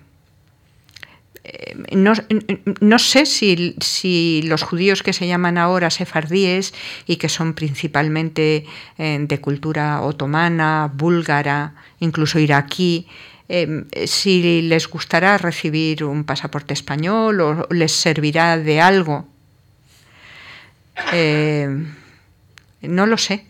no, 1.92 2.99
sé 2.99 3.26
si, 3.26 4.42
los 4.44 4.62
judíos 4.62 5.03
que 5.03 5.12
se 5.12 5.26
llaman 5.26 5.59
ahora 5.59 5.90
sefardíes 5.90 6.74
y 7.07 7.16
que 7.16 7.28
son 7.28 7.55
principalmente 7.55 8.66
eh, 8.99 9.18
de 9.20 9.40
cultura 9.40 10.01
otomana, 10.03 10.90
búlgara, 10.92 11.74
incluso 12.01 12.38
iraquí, 12.38 13.07
eh, 13.49 13.84
si 14.07 14.62
les 14.62 14.88
gustará 14.88 15.38
recibir 15.38 16.05
un 16.05 16.24
pasaporte 16.24 16.74
español 16.74 17.40
o 17.40 17.66
les 17.70 17.92
servirá 17.92 18.59
de 18.59 18.80
algo. 18.80 19.28
no 22.82 23.07
lo 23.07 23.18
sé 23.18 23.47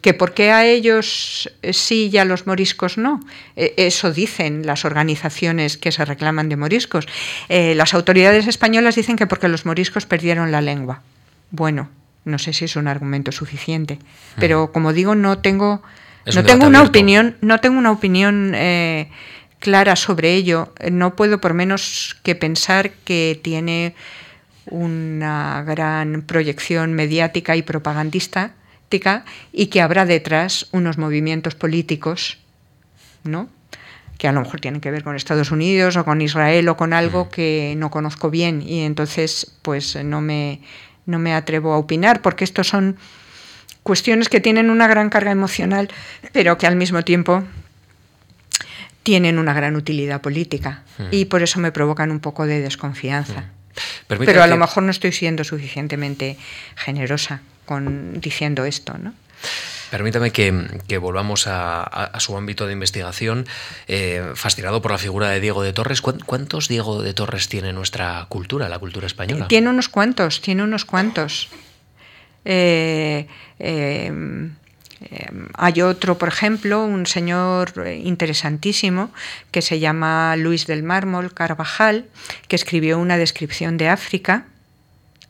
que 0.00 0.14
por 0.14 0.34
qué 0.34 0.50
a 0.50 0.66
ellos 0.66 1.50
sí 1.72 2.10
y 2.12 2.18
a 2.18 2.24
los 2.24 2.46
moriscos 2.46 2.98
no. 2.98 3.20
E, 3.56 3.74
eso 3.76 4.12
dicen 4.12 4.66
las 4.66 4.84
organizaciones 4.84 5.76
que 5.76 5.92
se 5.92 6.04
reclaman 6.04 6.48
de 6.48 6.56
moriscos. 6.56 7.06
Eh, 7.48 7.74
las 7.74 7.94
autoridades 7.94 8.46
españolas 8.46 8.96
dicen 8.96 9.16
que 9.16 9.26
porque 9.26 9.48
los 9.48 9.66
moriscos 9.66 10.06
perdieron 10.06 10.52
la 10.52 10.60
lengua. 10.60 11.02
Bueno, 11.50 11.88
no 12.24 12.38
sé 12.38 12.52
si 12.52 12.64
es 12.64 12.76
un 12.76 12.88
argumento 12.88 13.32
suficiente, 13.32 13.98
pero 14.38 14.66
hmm. 14.66 14.72
como 14.72 14.92
digo, 14.92 15.14
no 15.14 15.38
tengo, 15.38 15.82
no 16.34 16.44
tengo 16.44 16.66
una 16.66 16.82
opinión, 16.82 17.36
no 17.40 17.60
tengo 17.60 17.78
una 17.78 17.92
opinión 17.92 18.52
eh, 18.54 19.10
clara 19.58 19.96
sobre 19.96 20.34
ello. 20.34 20.72
No 20.90 21.16
puedo 21.16 21.40
por 21.40 21.54
menos 21.54 22.16
que 22.22 22.34
pensar 22.34 22.90
que 23.04 23.40
tiene 23.42 23.94
una 24.66 25.64
gran 25.66 26.22
proyección 26.22 26.92
mediática 26.92 27.56
y 27.56 27.62
propagandista 27.62 28.52
y 29.52 29.66
que 29.66 29.80
habrá 29.80 30.04
detrás 30.04 30.66
unos 30.72 30.98
movimientos 30.98 31.54
políticos, 31.54 32.38
¿no? 33.24 33.48
que 34.18 34.28
a 34.28 34.32
lo 34.32 34.42
mejor 34.42 34.60
tienen 34.60 34.82
que 34.82 34.90
ver 34.90 35.02
con 35.02 35.16
Estados 35.16 35.50
Unidos 35.50 35.96
o 35.96 36.04
con 36.04 36.20
Israel 36.20 36.68
o 36.68 36.76
con 36.76 36.92
algo 36.92 37.30
que 37.30 37.72
no 37.78 37.90
conozco 37.90 38.28
bien 38.28 38.60
y 38.60 38.82
entonces 38.82 39.56
pues 39.62 39.96
no 40.04 40.20
me, 40.20 40.60
no 41.06 41.18
me 41.18 41.32
atrevo 41.32 41.72
a 41.72 41.78
opinar 41.78 42.20
porque 42.20 42.44
estos 42.44 42.68
son 42.68 42.98
cuestiones 43.82 44.28
que 44.28 44.38
tienen 44.38 44.68
una 44.68 44.88
gran 44.88 45.08
carga 45.08 45.30
emocional 45.30 45.88
pero 46.32 46.58
que 46.58 46.66
al 46.66 46.76
mismo 46.76 47.02
tiempo 47.02 47.44
tienen 49.04 49.38
una 49.38 49.54
gran 49.54 49.74
utilidad 49.74 50.20
política 50.20 50.82
y 51.10 51.24
por 51.24 51.42
eso 51.42 51.58
me 51.58 51.72
provocan 51.72 52.10
un 52.10 52.20
poco 52.20 52.44
de 52.44 52.60
desconfianza. 52.60 53.46
Pero 54.06 54.42
a 54.42 54.46
lo 54.46 54.58
mejor 54.58 54.82
no 54.82 54.90
estoy 54.90 55.12
siendo 55.12 55.44
suficientemente 55.44 56.36
generosa 56.76 57.40
diciendo 58.20 58.64
esto. 58.64 58.96
¿no? 58.98 59.14
Permítame 59.90 60.30
que, 60.30 60.98
volvamos 60.98 61.46
a, 61.48 62.12
su 62.20 62.36
ámbito 62.36 62.66
de 62.66 62.72
investigación, 62.72 63.46
eh, 63.88 64.32
fascinado 64.36 64.80
por 64.80 64.92
la 64.92 64.98
figura 64.98 65.30
de 65.30 65.40
Diego 65.40 65.62
de 65.62 65.72
Torres. 65.72 66.00
¿Cuántos 66.00 66.68
Diego 66.68 67.02
de 67.02 67.12
Torres 67.12 67.48
tiene 67.48 67.72
nuestra 67.72 68.26
cultura, 68.28 68.68
la 68.68 68.78
cultura 68.78 69.08
española? 69.08 69.48
Tiene 69.48 69.68
unos 69.68 69.88
cuantos, 69.88 70.40
tiene 70.40 70.62
unos 70.62 70.84
cuantos. 70.84 71.48
Eh, 72.44 73.26
eh, 73.58 74.48
hay 75.54 75.82
otro, 75.82 76.18
por 76.18 76.28
ejemplo, 76.28 76.84
un 76.84 77.06
señor 77.06 77.72
interesantísimo 78.02 79.10
que 79.50 79.60
se 79.60 79.80
llama 79.80 80.36
Luis 80.36 80.66
del 80.66 80.84
Mármol 80.84 81.34
Carvajal, 81.34 82.06
que 82.46 82.54
escribió 82.54 82.98
una 82.98 83.16
descripción 83.16 83.76
de 83.76 83.88
África 83.88 84.44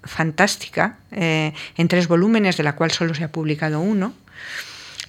fantástica, 0.05 0.98
eh, 1.12 1.53
en 1.76 1.88
tres 1.88 2.09
volúmenes, 2.09 2.57
de 2.57 2.62
la 2.62 2.74
cual 2.74 2.90
solo 2.90 3.14
se 3.14 3.24
ha 3.24 3.32
publicado 3.32 3.80
uno, 3.80 4.14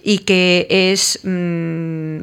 y 0.04 0.20
que 0.20 0.68
es 0.70 1.20
mm, 1.24 2.18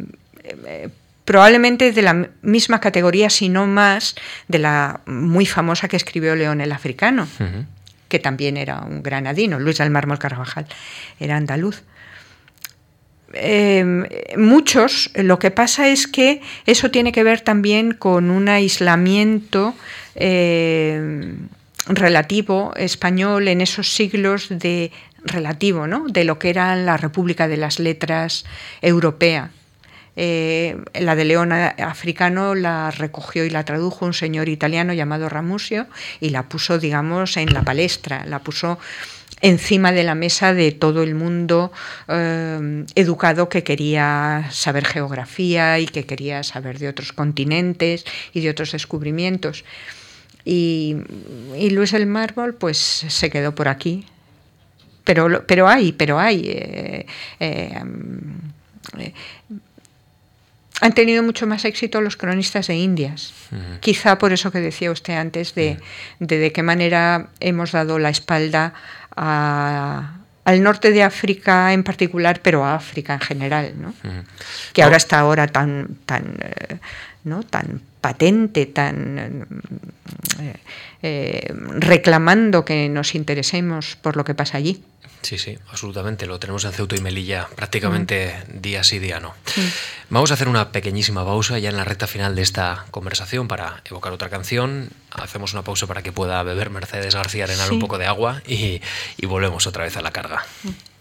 eh, 0.45 0.89
probablemente 1.25 1.93
de 1.93 2.03
la 2.03 2.29
misma 2.43 2.81
categoría, 2.81 3.31
si 3.31 3.49
no 3.49 3.67
más, 3.67 4.15
de 4.49 4.59
la 4.59 5.01
muy 5.07 5.47
famosa 5.47 5.89
que 5.89 5.97
escribió 5.97 6.35
León 6.35 6.61
el 6.61 6.73
Africano, 6.73 7.29
que 8.09 8.19
también 8.19 8.57
era 8.57 8.81
un 8.81 9.03
granadino, 9.03 9.59
Luis 9.59 9.79
del 9.79 9.91
Mármol 9.91 10.19
Carvajal, 10.19 10.67
era 11.21 11.37
andaluz. 11.37 11.83
Em, 13.35 14.07
muchos, 14.39 15.11
lo 15.15 15.39
que 15.39 15.51
pasa 15.51 15.89
es 15.89 16.07
que 16.07 16.41
eso 16.65 16.91
tiene 16.91 17.13
que 17.13 17.23
ver 17.23 17.43
también 17.43 17.93
con 17.93 18.31
un 18.31 18.49
aislamiento 18.49 19.75
eh, 20.15 21.35
relativo 21.89 22.73
español 22.77 23.49
en 23.49 23.61
esos 23.61 23.95
siglos 23.95 24.49
de 24.51 24.93
relativo, 25.25 25.87
¿no? 25.87 26.07
de 26.09 26.25
lo 26.25 26.39
que 26.39 26.51
era 26.51 26.77
la 26.77 26.97
República 26.97 27.49
de 27.49 27.57
las 27.57 27.79
Letras 27.79 28.45
europea. 28.83 29.51
Eh, 30.21 30.77
la 30.95 31.15
de 31.15 31.25
León 31.25 31.53
africano 31.53 32.57
la 32.57 32.91
recogió 32.91 33.45
y 33.45 33.51
la 33.51 33.65
tradujo 33.65 34.05
un 34.05 34.15
señor 34.15 34.49
italiano 34.49 34.93
llamado 34.93 35.29
Ramusio 35.29 35.87
y 36.21 36.31
la 36.31 36.49
puso, 36.49 36.79
digamos, 36.79 37.37
en 37.37 37.55
la 37.55 37.63
palestra, 37.63 38.27
la 38.27 38.41
puso 38.41 38.81
encima 39.41 39.93
de 39.93 40.03
la 40.03 40.17
mesa 40.17 40.55
de 40.55 40.73
todo 40.73 41.05
el 41.05 41.15
mundo 41.15 41.71
eh, 42.09 42.85
educado 42.97 43.49
que 43.49 43.63
quería 43.63 44.49
saber 44.51 44.85
geografía 44.85 45.79
y 45.79 45.87
que 45.87 46.05
quería 46.05 46.43
saber 46.43 46.81
de 46.81 46.89
otros 46.89 47.13
continentes 47.13 48.05
y 48.33 48.41
de 48.41 48.51
otros 48.51 48.73
descubrimientos. 48.73 49.65
Y, 50.51 50.97
Luis 51.73 51.93
el 51.93 52.07
Mármol 52.07 52.55
pues 52.55 52.79
se 52.79 53.29
quedó 53.29 53.55
por 53.55 53.69
aquí. 53.69 54.07
Pero, 55.05 55.45
pero 55.47 55.69
hay, 55.69 55.93
pero 55.93 56.19
hay. 56.19 56.43
Eh, 56.47 57.07
eh, 57.39 57.83
eh, 58.99 59.13
han 60.81 60.93
tenido 60.95 61.23
mucho 61.23 61.47
más 61.47 61.67
éxito 61.67 62.01
los 62.01 62.17
cronistas 62.17 62.69
de 62.69 62.77
Indias. 62.77 63.35
Quizá 63.81 64.17
por 64.17 64.33
eso 64.33 64.51
que 64.51 64.61
decía 64.61 64.91
usted 64.91 65.19
antes 65.19 65.55
de, 65.55 65.79
de, 66.19 66.53
qué 66.53 66.63
manera 66.63 67.29
hemos 67.41 67.73
dado 67.73 67.99
la 67.99 68.09
espalda 68.09 68.73
al 69.17 70.63
norte 70.63 70.93
de 70.93 71.03
África 71.03 71.75
en 71.75 71.83
particular, 71.85 72.41
pero 72.43 72.65
a 72.65 72.75
África 72.75 73.15
en 73.15 73.21
general, 73.21 73.75
¿no? 73.79 73.93
que 74.73 74.83
ahora 74.83 74.97
está 74.97 75.19
ahora 75.19 75.49
tan, 75.49 75.99
tan, 76.07 76.39
¿no? 77.25 77.43
tan 77.43 77.83
patente, 78.09 78.65
tan 78.65 79.45
eh, 80.41 80.55
eh, 81.03 81.53
reclamando 81.77 82.65
que 82.65 82.89
nos 82.89 83.15
interesemos 83.15 83.97
por 84.01 84.17
lo 84.17 84.25
que 84.25 84.35
pasa 84.35 84.57
allí. 84.57 84.83
Sí, 85.21 85.37
sí, 85.37 85.59
absolutamente. 85.69 86.25
Lo 86.25 86.39
tenemos 86.39 86.65
en 86.65 86.73
Ceuta 86.73 86.97
y 86.97 87.03
Melilla 87.03 87.49
prácticamente 87.55 88.33
mm. 88.33 88.61
día 88.63 88.83
sí, 88.83 88.99
día 88.99 89.21
no. 89.21 89.35
Vamos 90.09 90.31
a 90.31 90.35
hacer 90.35 90.49
una 90.49 90.73
pequeñísima 90.73 91.23
pausa 91.23 91.59
ya 91.59 91.69
en 91.69 91.77
la 91.77 91.85
recta 91.85 92.07
final 92.07 92.35
de 92.35 92.41
esta 92.41 92.87
conversación 92.93 93.47
para 93.47 93.83
evocar 93.85 94.15
otra 94.15 94.31
canción. 94.31 94.89
Hacemos 95.11 95.53
una 95.53 95.61
pausa 95.61 95.87
para 95.87 96.03
que 96.03 96.11
pueda 96.11 96.43
beber 96.43 96.71
Mercedes 96.71 97.15
García 97.15 97.45
Arenal 97.45 97.71
un 97.73 97.79
poco 97.79 97.99
de 97.99 98.07
agua 98.07 98.41
y, 98.47 98.81
y 99.19 99.27
volvemos 99.27 99.67
otra 99.67 99.85
vez 99.85 99.99
a 99.99 100.01
la 100.01 100.13
carga. 100.13 100.47
Mm. 100.63 100.98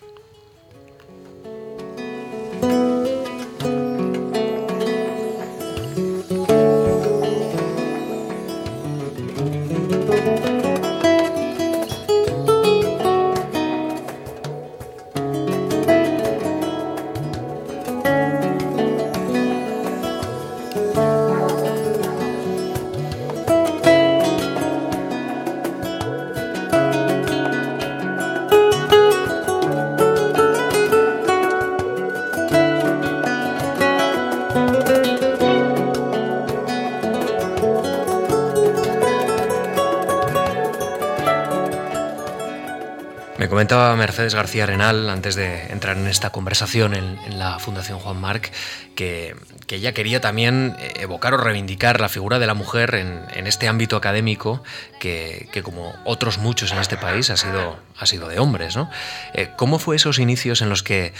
Mercedes 44.07 44.35
García 44.35 44.65
Renal, 44.65 45.09
antes 45.09 45.35
de 45.35 45.63
entrar 45.69 45.97
en 45.97 46.07
esta 46.07 46.29
conversación 46.29 46.93
en, 46.93 47.37
la 47.37 47.59
Fundación 47.59 47.99
Juan 47.99 48.15
Marc, 48.15 48.53
que, 48.95 49.35
ella 49.67 49.91
quería 49.91 50.21
también 50.21 50.77
evocar 50.95 51.33
o 51.33 51.37
reivindicar 51.37 51.99
la 51.99 52.07
figura 52.07 52.39
de 52.39 52.47
la 52.47 52.53
mujer 52.53 52.95
en, 52.95 53.47
este 53.47 53.67
ámbito 53.67 53.97
académico 53.97 54.63
que, 55.01 55.49
como 55.61 55.93
otros 56.05 56.37
muchos 56.37 56.71
en 56.71 56.77
este 56.77 56.95
país, 56.95 57.29
ha 57.31 57.35
sido, 57.35 57.77
ha 57.99 58.05
sido 58.05 58.29
de 58.29 58.39
hombres. 58.39 58.77
¿no? 58.77 58.89
Eh, 59.33 59.49
¿Cómo 59.57 59.77
fue 59.77 59.97
esos 59.97 60.19
inicios 60.19 60.61
en 60.61 60.69
los 60.69 60.83
que 60.83 61.11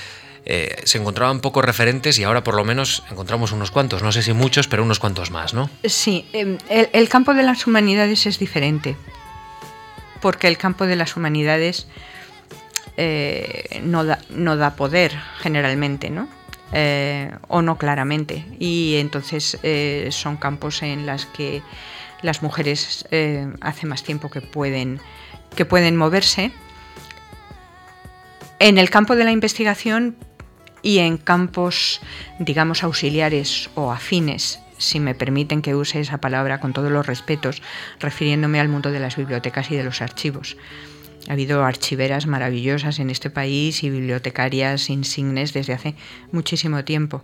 eh, 0.45 0.77
se 0.85 0.97
encontraban 0.97 1.41
pocos 1.41 1.65
referentes 1.65 2.17
y 2.19 2.23
ahora 2.23 2.41
por 2.41 2.55
lo 2.55 2.63
menos 2.63 3.03
encontramos 3.11 3.51
unos 3.51 3.69
cuantos, 3.69 4.01
no 4.01 4.13
sé 4.13 4.21
si 4.21 4.31
muchos, 4.31 4.69
pero 4.69 4.81
unos 4.81 4.97
cuantos 4.97 5.29
más, 5.29 5.53
¿no? 5.53 5.69
Sí, 5.83 6.25
em, 6.31 6.57
el, 6.69 7.09
campo 7.09 7.33
de 7.33 7.43
las 7.43 7.67
humanidades 7.67 8.25
es 8.27 8.39
diferente, 8.39 8.95
porque 10.21 10.47
el 10.47 10.57
campo 10.57 10.85
de 10.85 10.95
las 10.95 11.17
humanidades 11.17 11.87
eh, 12.97 13.81
no, 13.83 14.03
da, 14.03 14.75
poder 14.75 15.13
generalmente, 15.39 16.09
¿no? 16.09 16.27
Eh, 16.73 17.31
o 17.47 17.61
no 17.61 17.77
claramente. 17.77 18.45
Y 18.59 18.95
entonces 18.97 19.57
son 20.09 20.37
campos 20.37 20.83
en 20.83 21.05
los 21.05 21.25
que 21.27 21.61
las 22.21 22.43
mujeres 22.43 23.07
hace 23.61 23.87
más 23.87 24.03
tiempo 24.03 24.29
que 24.29 24.41
pueden, 24.41 24.99
que 25.55 25.65
pueden 25.65 25.95
moverse. 25.95 26.51
En 28.59 28.77
el 28.77 28.89
campo 28.89 29.15
de 29.15 29.23
la 29.23 29.31
investigación 29.31 30.17
y 30.81 30.99
en 30.99 31.17
campos, 31.17 32.01
digamos, 32.39 32.83
auxiliares 32.83 33.69
o 33.75 33.91
afines, 33.91 34.59
si 34.77 34.99
me 34.99 35.15
permiten 35.15 35.61
que 35.61 35.75
use 35.75 35.99
esa 35.99 36.19
palabra 36.19 36.59
con 36.59 36.73
todos 36.73 36.91
los 36.91 37.05
respetos, 37.05 37.61
refiriéndome 37.99 38.59
al 38.59 38.69
mundo 38.69 38.91
de 38.91 38.99
las 38.99 39.15
bibliotecas 39.15 39.71
y 39.71 39.75
de 39.75 39.83
los 39.83 40.01
archivos. 40.01 40.57
Ha 41.27 41.33
habido 41.33 41.63
archiveras 41.63 42.25
maravillosas 42.25 42.99
en 42.99 43.09
este 43.09 43.29
país 43.29 43.83
y 43.83 43.89
bibliotecarias 43.89 44.89
insignes 44.89 45.53
desde 45.53 45.73
hace 45.73 45.95
muchísimo 46.31 46.83
tiempo. 46.83 47.23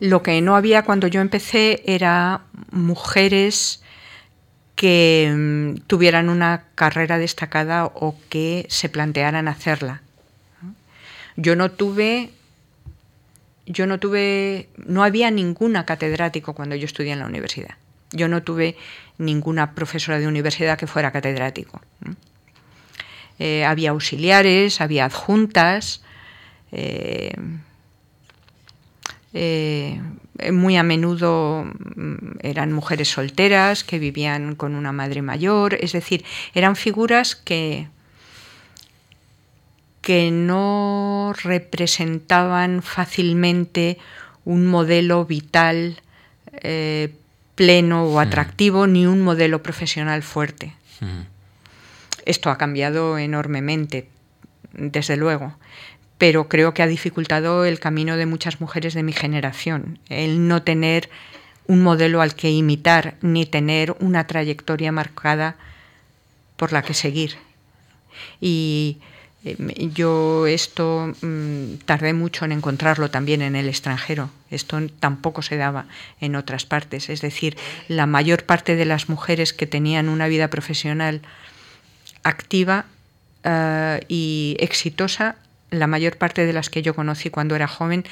Lo 0.00 0.22
que 0.22 0.40
no 0.40 0.56
había 0.56 0.84
cuando 0.84 1.06
yo 1.06 1.20
empecé 1.20 1.82
era 1.86 2.42
mujeres 2.70 3.82
que 4.74 5.30
mm, 5.30 5.86
tuvieran 5.86 6.30
una 6.30 6.64
carrera 6.74 7.18
destacada 7.18 7.84
o 7.84 8.16
que 8.30 8.66
se 8.70 8.88
plantearan 8.88 9.46
hacerla. 9.46 10.00
Yo 11.36 11.54
no 11.54 11.70
tuve, 11.70 12.30
yo 13.66 13.86
no 13.86 14.00
tuve, 14.00 14.68
no 14.76 15.04
había 15.04 15.30
ninguna 15.30 15.84
catedrático 15.84 16.54
cuando 16.54 16.76
yo 16.76 16.86
estudié 16.86 17.12
en 17.12 17.18
la 17.18 17.26
universidad. 17.26 17.76
Yo 18.12 18.26
no 18.26 18.42
tuve 18.42 18.76
ninguna 19.18 19.74
profesora 19.74 20.18
de 20.18 20.26
universidad 20.26 20.78
que 20.78 20.86
fuera 20.86 21.12
catedrático. 21.12 21.80
Eh, 23.40 23.64
había 23.64 23.90
auxiliares, 23.90 24.80
había 24.82 25.06
adjuntas. 25.06 26.02
Eh, 26.72 27.32
eh, 29.32 29.98
muy 30.52 30.76
a 30.76 30.82
menudo 30.82 31.64
mm, 31.64 32.38
eran 32.42 32.72
mujeres 32.72 33.08
solteras 33.08 33.82
que 33.82 33.98
vivían 33.98 34.54
con 34.56 34.74
una 34.74 34.92
madre 34.92 35.22
mayor, 35.22 35.74
es 35.80 35.92
decir, 35.92 36.24
eran 36.54 36.76
figuras 36.76 37.34
que, 37.34 37.88
que 40.02 40.30
no 40.30 41.32
representaban 41.42 42.82
fácilmente 42.82 43.98
un 44.44 44.66
modelo 44.66 45.24
vital 45.24 46.02
eh, 46.52 47.14
pleno 47.54 48.04
o 48.04 48.20
atractivo 48.20 48.86
ni 48.86 49.06
un 49.06 49.20
modelo 49.20 49.62
profesional 49.62 50.22
fuerte. 50.22 50.74
Esto 52.24 52.50
ha 52.50 52.58
cambiado 52.58 53.18
enormemente, 53.18 54.08
desde 54.72 55.16
luego, 55.16 55.54
pero 56.18 56.48
creo 56.48 56.74
que 56.74 56.82
ha 56.82 56.86
dificultado 56.86 57.64
el 57.64 57.80
camino 57.80 58.16
de 58.16 58.26
muchas 58.26 58.60
mujeres 58.60 58.94
de 58.94 59.02
mi 59.02 59.12
generación, 59.12 59.98
el 60.08 60.48
no 60.48 60.62
tener 60.62 61.08
un 61.66 61.82
modelo 61.82 62.20
al 62.20 62.34
que 62.34 62.50
imitar 62.50 63.14
ni 63.22 63.46
tener 63.46 63.96
una 64.00 64.26
trayectoria 64.26 64.92
marcada 64.92 65.56
por 66.56 66.72
la 66.72 66.82
que 66.82 66.94
seguir. 66.94 67.36
Y 68.40 68.98
eh, 69.44 69.56
yo 69.94 70.46
esto 70.46 71.14
mm, 71.22 71.76
tardé 71.86 72.12
mucho 72.12 72.44
en 72.44 72.52
encontrarlo 72.52 73.10
también 73.10 73.40
en 73.40 73.56
el 73.56 73.68
extranjero. 73.68 74.30
Esto 74.50 74.78
tampoco 74.98 75.42
se 75.42 75.56
daba 75.56 75.86
en 76.20 76.36
otras 76.36 76.66
partes. 76.66 77.08
Es 77.08 77.20
decir, 77.20 77.56
la 77.88 78.06
mayor 78.06 78.44
parte 78.44 78.76
de 78.76 78.84
las 78.84 79.08
mujeres 79.08 79.52
que 79.52 79.66
tenían 79.66 80.08
una 80.08 80.28
vida 80.28 80.48
profesional 80.48 81.22
activa 82.22 82.86
eh, 83.44 84.04
y 84.08 84.56
exitosa, 84.60 85.36
la 85.70 85.86
mayor 85.86 86.16
parte 86.16 86.46
de 86.46 86.52
las 86.52 86.70
que 86.70 86.82
yo 86.82 86.94
conocí 86.94 87.30
cuando 87.30 87.56
era 87.56 87.68
joven, 87.68 88.04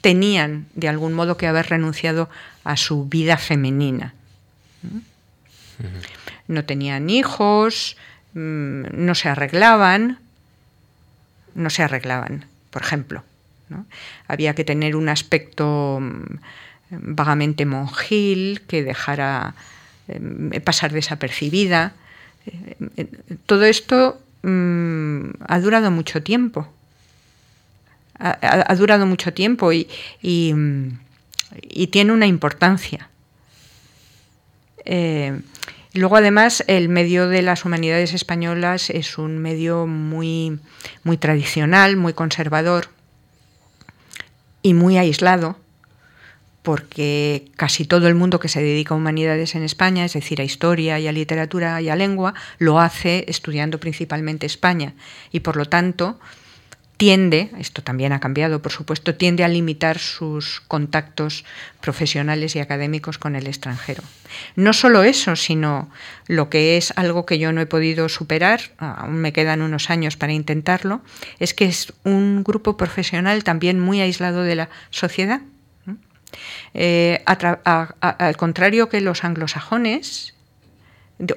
tenían 0.00 0.66
de 0.74 0.88
algún 0.88 1.14
modo 1.14 1.36
que 1.36 1.46
haber 1.46 1.70
renunciado 1.70 2.28
a 2.62 2.76
su 2.76 3.06
vida 3.06 3.38
femenina. 3.38 4.14
No 6.46 6.64
tenían 6.64 7.08
hijos, 7.08 7.96
mm, 8.34 8.84
no 8.92 9.14
se 9.14 9.28
arreglaban, 9.28 10.18
no 11.54 11.70
se 11.70 11.82
arreglaban, 11.82 12.44
por 12.70 12.82
ejemplo. 12.82 13.24
Había 14.28 14.54
que 14.54 14.64
tener 14.64 14.94
un 14.94 15.08
aspecto 15.08 15.98
mm, 16.00 16.38
vagamente 16.90 17.66
monjil 17.66 18.60
que 18.68 18.84
dejara 18.84 19.54
em, 20.08 20.50
pasar 20.62 20.92
desapercibida. 20.92 21.94
Todo 23.46 23.64
esto 23.64 24.20
mm, 24.42 25.30
ha 25.46 25.60
durado 25.60 25.90
mucho 25.90 26.22
tiempo. 26.22 26.68
Ha, 28.18 28.74
durado 28.76 29.06
mucho 29.06 29.34
tiempo 29.34 29.72
y, 29.72 29.88
mm, 30.22 30.98
tiene 31.90 32.12
una 32.12 32.26
importancia. 32.26 33.10
Eh, 34.84 35.40
luego, 35.94 36.16
además, 36.16 36.62
el 36.68 36.88
medio 36.88 37.28
de 37.28 37.42
las 37.42 37.64
humanidades 37.64 38.14
españolas 38.14 38.88
es 38.90 39.18
un 39.18 39.38
medio 39.38 39.86
muy, 39.86 40.58
muy 41.02 41.16
tradicional, 41.16 41.96
muy 41.96 42.12
conservador 42.12 42.88
y 44.62 44.74
muy 44.74 44.96
aislado, 44.96 45.58
porque 46.64 47.44
casi 47.56 47.84
todo 47.84 48.08
el 48.08 48.14
mundo 48.14 48.40
que 48.40 48.48
se 48.48 48.62
dedica 48.62 48.94
a 48.94 48.96
humanidades 48.96 49.54
en 49.54 49.62
España, 49.62 50.06
es 50.06 50.14
decir, 50.14 50.40
a 50.40 50.44
historia 50.44 50.98
y 50.98 51.06
a 51.06 51.12
literatura 51.12 51.80
y 51.82 51.90
a 51.90 51.94
lengua, 51.94 52.32
lo 52.58 52.80
hace 52.80 53.26
estudiando 53.28 53.78
principalmente 53.78 54.46
España. 54.46 54.94
Y 55.30 55.40
por 55.40 55.56
lo 55.56 55.66
tanto, 55.66 56.18
tiende, 56.96 57.50
esto 57.58 57.82
también 57.82 58.12
ha 58.12 58.20
cambiado 58.20 58.62
por 58.62 58.72
supuesto, 58.72 59.14
tiende 59.14 59.44
a 59.44 59.48
limitar 59.48 59.98
sus 59.98 60.62
contactos 60.66 61.44
profesionales 61.82 62.56
y 62.56 62.60
académicos 62.60 63.18
con 63.18 63.36
el 63.36 63.46
extranjero. 63.46 64.02
No 64.56 64.72
solo 64.72 65.02
eso, 65.02 65.36
sino 65.36 65.90
lo 66.28 66.48
que 66.48 66.78
es 66.78 66.94
algo 66.96 67.26
que 67.26 67.38
yo 67.38 67.52
no 67.52 67.60
he 67.60 67.66
podido 67.66 68.08
superar, 68.08 68.72
aún 68.78 69.16
me 69.16 69.34
quedan 69.34 69.60
unos 69.60 69.90
años 69.90 70.16
para 70.16 70.32
intentarlo, 70.32 71.02
es 71.40 71.52
que 71.52 71.66
es 71.66 71.92
un 72.04 72.42
grupo 72.42 72.78
profesional 72.78 73.44
también 73.44 73.80
muy 73.80 74.00
aislado 74.00 74.44
de 74.44 74.54
la 74.54 74.70
sociedad. 74.88 75.42
Eh, 76.74 77.22
al 77.24 78.36
contrario 78.36 78.88
que 78.88 79.00
los 79.00 79.24
anglosajones, 79.24 80.34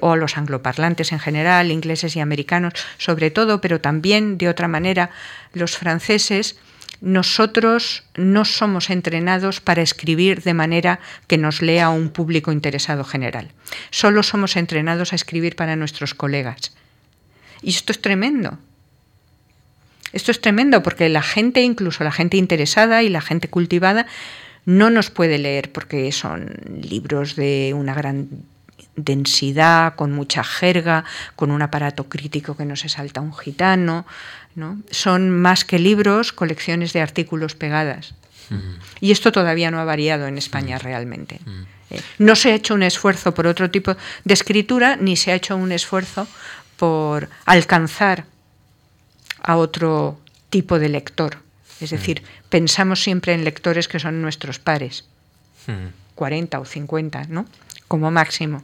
o 0.00 0.16
los 0.16 0.36
angloparlantes 0.36 1.12
en 1.12 1.20
general, 1.20 1.70
ingleses 1.70 2.16
y 2.16 2.20
americanos 2.20 2.72
sobre 2.98 3.30
todo, 3.30 3.60
pero 3.60 3.80
también 3.80 4.38
de 4.38 4.48
otra 4.48 4.68
manera 4.68 5.10
los 5.52 5.76
franceses, 5.76 6.58
nosotros 7.00 8.04
no 8.16 8.44
somos 8.44 8.90
entrenados 8.90 9.60
para 9.60 9.82
escribir 9.82 10.42
de 10.42 10.54
manera 10.54 10.98
que 11.28 11.38
nos 11.38 11.62
lea 11.62 11.90
un 11.90 12.10
público 12.10 12.50
interesado 12.50 13.04
general. 13.04 13.52
Solo 13.90 14.24
somos 14.24 14.56
entrenados 14.56 15.12
a 15.12 15.16
escribir 15.16 15.54
para 15.54 15.76
nuestros 15.76 16.14
colegas. 16.14 16.72
Y 17.62 17.70
esto 17.70 17.92
es 17.92 18.00
tremendo. 18.00 18.58
Esto 20.12 20.32
es 20.32 20.40
tremendo 20.40 20.82
porque 20.82 21.08
la 21.08 21.22
gente, 21.22 21.62
incluso 21.62 22.02
la 22.02 22.12
gente 22.12 22.36
interesada 22.36 23.02
y 23.02 23.08
la 23.08 23.20
gente 23.20 23.48
cultivada, 23.48 24.06
no 24.68 24.90
nos 24.90 25.08
puede 25.08 25.38
leer 25.38 25.72
porque 25.72 26.12
son 26.12 26.54
libros 26.68 27.36
de 27.36 27.72
una 27.74 27.94
gran 27.94 28.28
densidad, 28.96 29.94
con 29.94 30.12
mucha 30.12 30.44
jerga, 30.44 31.06
con 31.36 31.50
un 31.50 31.62
aparato 31.62 32.10
crítico 32.10 32.54
que 32.54 32.66
no 32.66 32.76
se 32.76 32.90
salta 32.90 33.22
un 33.22 33.34
gitano. 33.34 34.04
¿no? 34.54 34.78
Son 34.90 35.30
más 35.30 35.64
que 35.64 35.78
libros, 35.78 36.34
colecciones 36.34 36.92
de 36.92 37.00
artículos 37.00 37.54
pegadas. 37.54 38.14
Y 39.00 39.10
esto 39.10 39.32
todavía 39.32 39.70
no 39.70 39.80
ha 39.80 39.84
variado 39.84 40.26
en 40.26 40.36
España 40.36 40.78
realmente. 40.78 41.40
Eh, 41.88 42.02
no 42.18 42.36
se 42.36 42.52
ha 42.52 42.54
hecho 42.54 42.74
un 42.74 42.82
esfuerzo 42.82 43.32
por 43.32 43.46
otro 43.46 43.70
tipo 43.70 43.96
de 44.24 44.34
escritura, 44.34 44.96
ni 44.96 45.16
se 45.16 45.32
ha 45.32 45.34
hecho 45.34 45.56
un 45.56 45.72
esfuerzo 45.72 46.28
por 46.76 47.30
alcanzar 47.46 48.26
a 49.40 49.56
otro 49.56 50.20
tipo 50.50 50.78
de 50.78 50.90
lector. 50.90 51.38
Es 51.80 51.90
decir, 51.90 52.22
pensamos 52.48 53.02
siempre 53.02 53.34
en 53.34 53.44
lectores 53.44 53.88
que 53.88 54.00
son 54.00 54.20
nuestros 54.20 54.58
pares, 54.58 55.04
40 56.14 56.60
o 56.60 56.64
50, 56.64 57.24
¿no? 57.28 57.46
Como 57.86 58.10
máximo. 58.10 58.62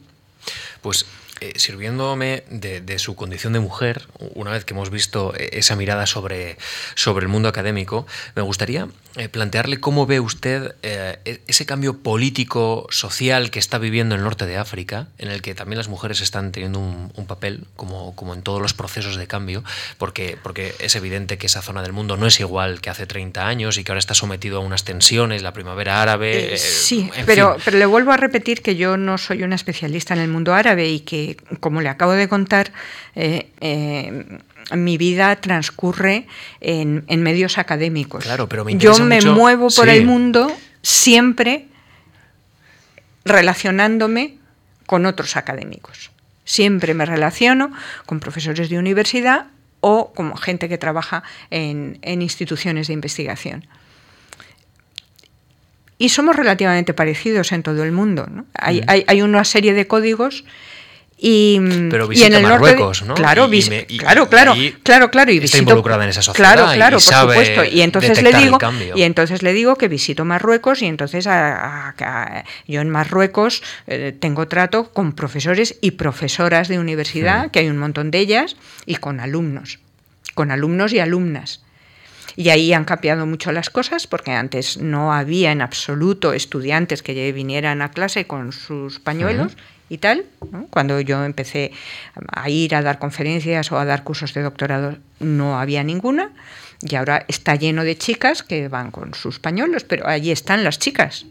Pues 0.83 1.07
eh, 1.45 1.53
sirviéndome 1.57 2.45
de, 2.49 2.99
su 2.99 3.16
condición 3.16 3.53
de 3.53 3.61
mujer, 3.61 4.09
una 4.34 4.51
vez 4.51 4.64
que 4.64 4.72
hemos 4.72 4.88
visto 4.88 5.34
eh, 5.36 5.51
esa 5.53 5.76
mirada 5.76 6.07
sobre, 6.07 6.57
sobre 6.95 7.24
el 7.24 7.28
mundo 7.28 7.51
académico, 7.51 8.07
me 8.34 8.40
gustaría 8.40 8.88
eh, 9.16 9.28
plantearle 9.28 9.78
cómo 9.78 10.07
ve 10.07 10.20
usted 10.20 10.74
e, 10.82 11.42
ese 11.47 11.66
cambio 11.66 11.99
político, 11.99 12.86
social 12.88 13.51
que 13.51 13.59
está 13.59 13.76
viviendo 13.76 14.14
el 14.14 14.22
norte 14.22 14.47
de 14.47 14.57
África, 14.57 15.09
en 15.18 15.30
el 15.30 15.42
que 15.42 15.55
también 15.55 15.76
las 15.76 15.88
mujeres 15.88 16.22
están 16.22 16.51
teniendo 16.51 16.78
un, 16.78 17.26
papel, 17.26 17.66
como, 17.76 18.16
como, 18.16 18.32
en 18.32 18.40
todos 18.40 18.62
los 18.62 18.72
procesos 18.72 19.16
de 19.16 19.26
cambio, 19.26 19.64
porque, 19.99 20.38
porque 20.42 20.74
es 20.78 20.97
evidente 20.97 21.36
que 21.36 21.47
esa 21.47 21.61
zona 21.61 21.82
del 21.82 21.92
mundo 21.92 22.16
no 22.16 22.26
es 22.26 22.40
igual 22.40 22.80
que 22.80 22.88
hace 22.88 23.07
30 23.07 23.47
años 23.47 23.76
y 23.76 23.84
que 23.84 23.92
ahora 23.92 23.99
está 23.99 24.14
sometido 24.14 24.59
a 24.59 24.61
unas 24.61 24.84
tensiones, 24.84 25.42
la 25.42 25.53
primavera 25.53 26.01
árabe. 26.01 26.57
sí, 26.57 27.11
pero, 27.26 27.59
pero 27.62 27.76
le 27.76 27.84
vuelvo 27.84 28.12
a 28.12 28.16
repetir 28.16 28.62
que 28.62 28.76
yo 28.76 28.97
no 28.97 29.18
soy 29.18 29.42
una 29.42 29.57
especialista 29.57 30.14
en 30.14 30.20
el 30.20 30.28
mundo 30.28 30.55
árabe 30.55 30.88
y 30.88 31.01
que, 31.01 31.34
como 31.61 31.80
le 31.80 31.89
acabo 31.89 32.12
de 32.12 32.28
contar, 32.28 32.72
eh, 33.14 33.51
eh, 33.61 34.39
mi 34.74 34.97
vida 34.97 35.37
transcurre 35.37 36.26
en, 36.61 37.05
medios 37.22 37.59
académicos. 37.59 38.24
Claro, 38.24 38.49
pero 38.49 38.64
me 38.64 38.76
Yo 38.76 38.99
me 39.01 39.20
muevo 39.22 39.68
por 39.68 39.89
el 39.89 40.05
mundo 40.07 40.51
siempre 40.82 41.68
relacionándome 43.24 44.39
con 44.87 45.07
otros 45.07 45.37
académicos. 45.37 46.11
Siempre 46.45 46.93
me 46.95 47.07
relaciono 47.07 47.72
con 48.07 48.20
profesores 48.20 48.68
de 48.68 48.78
universidad 48.78 49.47
o 49.80 50.12
como 50.14 50.37
gente 50.37 50.68
que 50.68 50.78
trabaja 50.78 51.22
en 51.51 51.99
instituciones 52.05 52.89
de 52.89 52.95
investigación 52.95 53.66
y 55.99 56.09
somos 56.11 56.37
relativamente 56.37 56.95
parecidos 56.95 57.53
en 57.53 57.62
todo 57.62 57.85
el 57.85 57.93
mundo. 57.93 58.26
¿no? 58.30 58.47
Hay, 58.55 58.80
mm. 58.80 58.85
hay, 58.89 59.05
hay, 59.07 59.22
una 59.22 59.45
serie 59.45 59.72
de 59.72 59.87
códigos 59.87 60.45
y, 61.17 61.59
Pero 61.91 62.12
y 62.12 62.23
en 62.23 62.35
el 62.35 62.43
Marruecos, 62.43 63.03
¿no? 63.03 63.15
Claro, 63.15 63.49
claro, 63.49 64.29
claro, 64.29 64.55
claro, 64.83 65.11
claro, 65.11 65.33
y 65.33 65.39
está 65.39 65.59
involucrada 65.59 66.05
en 66.05 66.11
esa 66.11 66.23
sociedad. 66.23 66.55
Claro, 66.55 66.73
claro, 66.75 66.99
por 66.99 67.15
supuesto. 67.15 67.65
Y 67.65 67.83
entonces 67.83 68.23
le 68.23 68.33
digo, 68.33 68.59
y 68.95 69.03
entonces 69.03 69.43
le 69.43 69.53
digo 69.53 69.77
que 69.77 69.89
visito 69.89 70.25
Marruecos 70.25 70.83
y 70.83 70.87
entonces 70.87 71.25
yo 71.25 72.81
en 72.81 72.91
Marruecos 72.91 73.62
eh, 73.87 74.15
tengo 74.19 74.49
trato 74.49 74.91
con 74.93 75.12
profesores 75.12 75.79
y 75.81 75.93
profesoras 75.93 76.69
de 76.69 76.79
universidad, 76.79 77.47
mm. 77.47 77.51
que 77.51 77.61
hay 77.61 77.69
un 77.69 77.79
montón 77.79 78.11
de 78.11 78.19
ellas, 78.19 78.57
y 78.85 78.97
con 78.97 79.21
alumnos, 79.21 79.79
con 80.35 80.51
alumnos 80.51 80.93
y 80.93 80.99
alumnas. 80.99 81.62
Y 82.37 82.49
ahí 82.49 82.73
han 82.73 82.85
cambiado 82.85 83.27
mucho 83.27 83.53
las 83.53 83.71
cosas 83.71 84.07
porque 84.07 84.33
antes 84.33 84.79
no 84.79 85.12
había 85.12 85.53
en 85.53 85.62
absoluto 85.62 86.33
estudiantes 86.33 87.03
que 87.03 87.33
vinieran 87.33 87.81
a 87.81 87.93
clase 87.93 88.27
con 88.27 88.53
sus 88.53 88.99
pañuelos. 88.99 89.57
Y 89.89 89.99
tal, 89.99 90.24
cuando 90.70 91.01
yo 91.01 91.24
empecé 91.24 91.72
a 92.32 92.49
ir 92.49 92.74
a 92.74 92.82
dar 92.82 92.99
conferencias 92.99 93.70
o 93.70 93.78
a 93.78 93.85
dar 93.85 94.03
cursos 94.03 94.32
de 94.32 94.43
doctorado, 94.43 94.97
no 95.20 95.61
había 95.61 95.85
ninguna. 95.85 96.32
Y 96.80 96.95
ahora 96.97 97.24
está 97.28 97.55
lleno 97.55 97.85
de 97.85 97.97
chicas 97.97 98.43
que 98.43 98.68
van 98.68 98.91
con 98.91 99.14
sus 99.14 99.39
pañuelos, 99.39 99.85
pero 99.85 100.07
allí 100.09 100.30
están 100.30 100.64
las 100.64 100.78
chicas, 100.78 101.26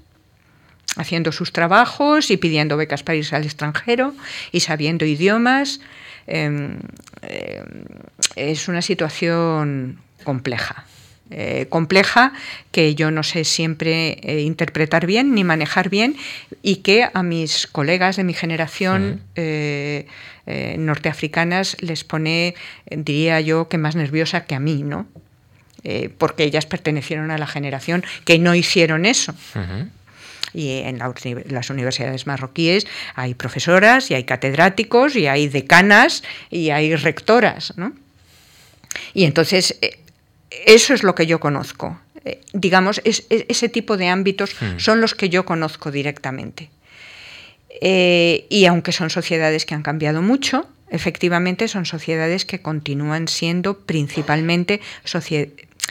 haciendo 0.98 1.32
sus 1.32 1.52
trabajos 1.52 2.30
y 2.30 2.38
pidiendo 2.38 2.78
becas 2.78 3.04
para 3.04 3.16
irse 3.16 3.36
al 3.36 3.44
extranjero 3.44 4.14
y 4.52 4.60
sabiendo 4.60 5.06
idiomas. 5.06 5.80
Em, 6.28 6.80
em, 7.22 7.86
es 8.36 8.68
una 8.68 8.82
situación 8.82 10.00
compleja. 10.24 10.86
Eh, 11.36 11.66
compleja 11.68 12.32
que 12.72 12.94
yo 12.94 13.10
no 13.10 13.24
sé 13.24 13.44
siempre 13.44 14.20
eh, 14.22 14.42
interpretar 14.42 15.08
bien 15.08 15.34
ni 15.34 15.44
manejar 15.44 15.90
bien 15.90 16.16
y 16.62 16.78
que 16.78 17.10
a 17.12 17.24
mis 17.24 17.66
colegas 17.66 18.18
de 18.18 18.24
mi 18.24 18.36
generación 18.36 19.20
eh, 19.36 20.06
norteafricanas 20.78 21.76
les 21.80 22.04
pone, 22.04 22.54
diría 22.86 23.42
yo, 23.42 23.68
que 23.68 23.80
más 23.80 23.96
nerviosa 23.96 24.46
que 24.46 24.54
a 24.54 24.60
mí, 24.60 24.84
¿no? 24.84 25.08
porque 26.18 26.46
ellas 26.46 26.66
pertenecieron 26.66 27.30
a 27.30 27.38
la 27.38 27.46
generación 27.46 28.06
que 28.24 28.40
no 28.40 28.56
hicieron 28.56 29.06
eso. 29.06 29.34
y 30.54 30.70
en 30.84 31.00
las 31.00 31.70
universidades 31.70 32.26
marroquíes 32.26 32.88
hay 33.16 33.34
profesoras 33.34 34.10
y 34.10 34.14
hay 34.14 34.24
catedráticos 34.24 35.18
y 35.18 35.28
hay 35.28 35.50
decanas 35.50 36.24
y 36.50 36.70
hay 36.70 36.96
rectoras, 36.96 37.74
¿no? 37.76 37.92
Y 39.14 39.26
entonces 39.26 39.78
eso 40.66 40.94
es 40.94 41.04
lo 41.04 41.16
que 41.16 41.26
yo 41.26 41.40
conozco. 41.40 42.00
Eh, 42.26 42.42
digamos, 42.54 43.02
ese 43.04 43.70
tipo 43.70 43.98
de 43.98 44.08
ámbitos 44.08 44.56
hmm. 44.60 44.80
son 44.80 45.02
los 45.02 45.16
que 45.16 45.30
yo 45.30 45.46
conozco 45.46 45.92
directamente. 45.92 46.70
Eh, 47.82 48.46
y 48.50 48.66
aunque 48.66 48.92
son 48.92 49.10
sociedades 49.10 49.66
que 49.66 49.76
han 49.76 49.84
cambiado 49.84 50.22
mucho, 50.22 50.68
efectivamente 50.90 51.68
son 51.68 51.86
sociedades 51.86 52.46
que 52.46 52.62
continúan 52.62 53.28
siendo 53.28 53.80
principalmente 53.80 54.80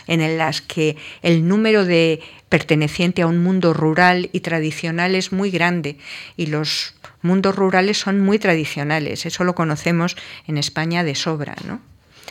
en 0.06 0.38
las 0.38 0.62
que 0.62 0.96
el 1.22 1.46
número 1.46 1.84
de 1.84 2.20
perteneciente 2.48 3.22
a 3.22 3.26
un 3.26 3.42
mundo 3.42 3.74
rural 3.74 4.30
y 4.32 4.40
tradicional 4.40 5.14
es 5.14 5.32
muy 5.32 5.50
grande 5.50 5.96
y 6.36 6.46
los 6.46 6.94
mundos 7.20 7.56
rurales 7.56 7.98
son 7.98 8.20
muy 8.20 8.38
tradicionales. 8.38 9.26
Eso 9.26 9.44
lo 9.44 9.54
conocemos 9.54 10.16
en 10.46 10.58
España 10.58 11.02
de 11.04 11.14
sobra, 11.14 11.56
¿no? 11.66 11.80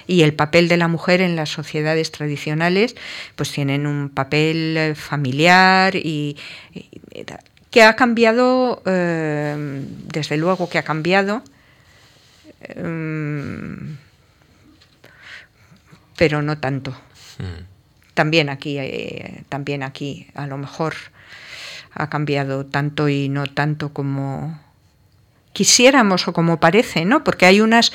Y 0.08 0.24
el 0.24 0.34
papel 0.34 0.68
de 0.68 0.78
la 0.78 0.88
mujer 0.88 1.22
en 1.22 1.36
las 1.36 1.50
sociedades 1.50 2.12
tradicionales, 2.12 2.96
pues 3.36 3.52
tienen 3.52 3.88
un 3.88 4.10
papel 4.10 4.76
eh, 4.78 4.96
familiar 4.96 5.96
y, 5.96 6.38
que 7.70 7.84
ha 7.84 7.96
cambiado, 7.96 8.82
eh, 8.86 9.56
desde 10.08 10.38
luego 10.38 10.70
que 10.70 10.78
ha 10.78 10.84
cambiado, 10.84 11.44
eh, 12.62 13.76
pero 16.18 16.42
no 16.42 16.58
tanto. 16.58 16.92
Mm. 17.40 17.64
También 18.14 18.50
aquí, 18.50 18.78
también 19.48 19.84
aquí, 19.84 20.28
a 20.36 20.46
lo 20.46 20.58
mejor 20.58 20.94
ha 21.94 22.10
cambiado 22.10 22.66
tanto 22.66 23.08
y 23.08 23.30
no 23.30 23.48
tanto 23.48 23.94
como 23.94 24.60
quisiéramos 25.54 26.28
o 26.28 26.34
como 26.34 26.60
parece, 26.60 27.06
¿no? 27.06 27.24
Porque 27.24 27.46
hay 27.46 27.62
unas 27.62 27.92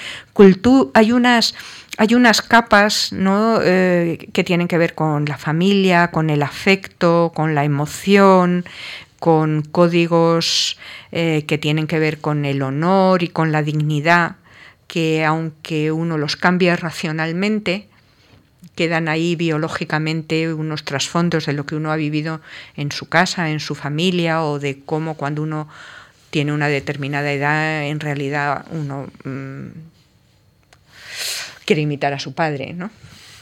hay 0.94 1.12
unas 1.12 1.54
hay 1.96 2.14
unas 2.14 2.42
capas. 2.42 3.10
Eh, 3.12 4.28
que 4.32 4.44
tienen 4.44 4.68
que 4.68 4.78
ver 4.78 4.94
con 4.94 5.24
la 5.24 5.38
familia, 5.38 6.10
con 6.10 6.30
el 6.30 6.42
afecto, 6.42 7.32
con 7.34 7.54
la 7.54 7.64
emoción, 7.64 8.64
con 9.18 9.62
códigos 9.62 10.78
eh, 11.12 11.44
que 11.46 11.58
tienen 11.58 11.86
que 11.86 11.98
ver 11.98 12.18
con 12.18 12.44
el 12.44 12.62
honor 12.62 13.22
y 13.22 13.28
con 13.28 13.52
la 13.52 13.62
dignidad, 13.62 14.36
que 14.86 15.24
aunque 15.24 15.90
uno 15.92 16.18
los 16.18 16.36
cambia 16.36 16.76
racionalmente, 16.76 17.88
quedan 18.74 19.08
ahí 19.08 19.36
biológicamente 19.36 20.52
unos 20.52 20.84
trasfondos 20.84 21.46
de 21.46 21.54
lo 21.54 21.64
que 21.64 21.76
uno 21.76 21.90
ha 21.90 21.96
vivido 21.96 22.40
en 22.76 22.92
su 22.92 23.08
casa, 23.08 23.50
en 23.50 23.60
su 23.60 23.74
familia, 23.74 24.42
o 24.42 24.58
de 24.58 24.80
cómo 24.84 25.14
cuando 25.14 25.42
uno 25.42 25.68
tiene 26.30 26.52
una 26.52 26.68
determinada 26.68 27.32
edad, 27.32 27.84
en 27.84 28.00
realidad 28.00 28.66
uno 28.70 29.08
mm, 29.24 29.95
quiere 31.66 31.82
imitar 31.82 32.14
a 32.14 32.18
su 32.18 32.32
padre, 32.32 32.72
¿no? 32.72 32.86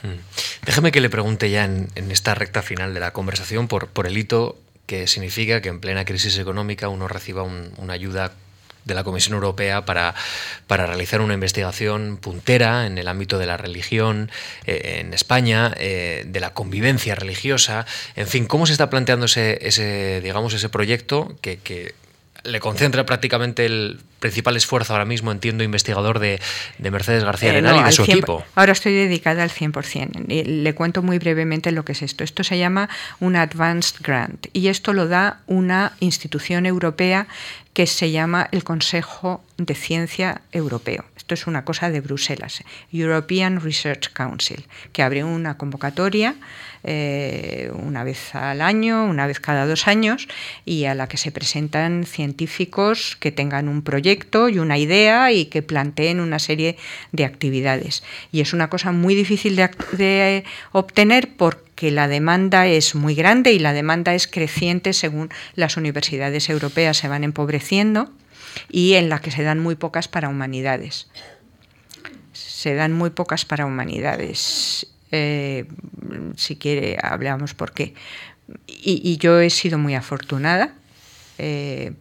Mm. 0.02 0.18
Déjeme 0.66 0.90
que 0.90 1.00
le 1.00 1.10
pregunte 1.10 1.50
ya 1.50 1.64
en, 1.64 1.88
esta 2.10 2.34
recta 2.34 2.62
final 2.62 2.92
de 2.94 3.00
la 3.00 3.12
conversación 3.12 3.68
por, 3.68 3.88
el 4.06 4.18
hito 4.18 4.58
que 4.86 5.06
significa 5.06 5.60
que 5.60 5.68
en 5.68 5.80
plena 5.80 6.04
crisis 6.04 6.36
económica 6.38 6.88
uno 6.88 7.06
reciba 7.06 7.42
una 7.42 7.92
ayuda 7.92 8.32
de 8.84 8.94
la 8.94 9.02
Comisión 9.02 9.34
Europea 9.34 9.86
para, 9.86 10.14
para, 10.66 10.86
realizar 10.86 11.22
una 11.22 11.32
investigación 11.32 12.18
puntera 12.20 12.86
en 12.86 12.98
el 12.98 13.08
ámbito 13.08 13.38
de 13.38 13.46
la 13.46 13.56
religión 13.56 14.30
eh, 14.66 15.00
en 15.00 15.14
España, 15.14 15.72
eh, 15.78 16.24
de 16.26 16.40
la 16.40 16.52
convivencia 16.52 17.14
religiosa, 17.14 17.86
en 18.14 18.26
fin, 18.26 18.44
¿cómo 18.44 18.66
se 18.66 18.72
está 18.72 18.90
planteando 18.90 19.24
ese, 19.24 20.20
digamos, 20.22 20.52
ese 20.52 20.68
proyecto 20.68 21.34
que 21.40 21.94
le 22.44 22.60
concentra 22.60 23.06
prácticamente 23.06 23.66
el 23.66 24.00
principal 24.20 24.56
esfuerzo 24.56 24.92
ahora 24.92 25.04
mismo, 25.04 25.32
entiendo, 25.32 25.64
investigador 25.64 26.18
de, 26.18 26.40
Mercedes 26.78 27.24
García 27.24 27.48
eh, 27.48 27.52
Arenal 27.52 27.80
y 27.80 27.82
de 27.84 27.92
su 27.92 28.02
equipo. 28.02 28.44
Ahora 28.54 28.72
estoy 28.72 28.94
dedicada 28.94 29.42
al 29.42 29.50
100%. 29.50 30.44
Le 30.44 30.74
cuento 30.74 31.02
muy 31.02 31.18
brevemente 31.18 31.72
lo 31.72 31.84
que 31.84 31.92
es 31.92 32.02
esto. 32.02 32.24
Esto 32.24 32.44
se 32.44 32.58
llama 32.58 32.88
un 33.20 33.36
Advanced 33.36 33.96
Grant 34.00 34.46
y 34.52 34.68
esto 34.68 34.92
lo 34.92 35.08
da 35.08 35.40
una 35.46 35.92
institución 36.00 36.66
europea 36.66 37.26
que 37.72 37.86
se 37.86 38.12
llama 38.12 38.48
el 38.52 38.62
Consejo 38.62 39.42
de 39.58 39.74
Ciencia 39.74 40.42
Europeo. 40.52 41.04
Esto 41.16 41.34
es 41.34 41.46
una 41.46 41.64
cosa 41.64 41.90
de 41.90 42.00
Bruselas, 42.00 42.62
European 42.92 43.60
Research 43.60 44.12
Council, 44.12 44.66
que 44.92 45.02
abre 45.02 45.24
una 45.24 45.56
convocatoria 45.56 46.36
eh, 46.84 47.70
una 47.74 48.04
vez 48.04 48.34
al 48.34 48.60
año, 48.60 49.04
una 49.04 49.26
vez 49.26 49.40
cada 49.40 49.66
dos 49.66 49.88
años, 49.88 50.28
y 50.64 50.84
a 50.84 50.94
la 50.94 51.08
que 51.08 51.16
se 51.16 51.32
presentan 51.32 52.04
científicos 52.04 53.16
que 53.18 53.32
tengan 53.32 53.68
un 53.68 53.82
proyecto 53.82 54.48
y 54.48 54.58
una 54.58 54.78
idea 54.78 55.32
y 55.32 55.46
que 55.46 55.62
planteen 55.62 56.20
una 56.20 56.38
serie 56.38 56.76
de 57.12 57.24
actividades. 57.24 58.04
Y 58.32 58.40
es 58.40 58.52
una 58.52 58.68
cosa 58.68 58.92
muy 58.92 59.14
difícil 59.14 59.56
de, 59.56 59.70
de 59.92 60.44
obtener 60.72 61.30
porque 61.36 61.90
la 61.90 62.06
demanda 62.06 62.66
es 62.66 62.94
muy 62.94 63.14
grande 63.14 63.52
y 63.52 63.58
la 63.58 63.72
demanda 63.72 64.14
es 64.14 64.26
creciente 64.26 64.92
según 64.92 65.30
las 65.54 65.76
universidades 65.76 66.48
europeas 66.50 66.98
se 66.98 67.08
van 67.08 67.24
empobreciendo 67.24 68.10
y 68.68 68.94
en 68.94 69.08
la 69.08 69.20
que 69.20 69.30
se 69.30 69.42
dan 69.42 69.58
muy 69.58 69.74
pocas 69.74 70.08
para 70.08 70.28
humanidades. 70.28 71.08
Se 72.32 72.74
dan 72.74 72.92
muy 72.92 73.10
pocas 73.10 73.44
para 73.44 73.66
humanidades. 73.66 74.93
Eh, 75.16 75.64
si 76.36 76.56
quiere, 76.56 76.98
hablamos 77.00 77.54
por 77.54 77.72
qué. 77.72 77.94
Y, 78.66 79.16
yo 79.18 79.38
he 79.38 79.48
sido 79.48 79.78
muy 79.78 79.94
afortunada. 79.94 80.74
Eh, 81.38 81.92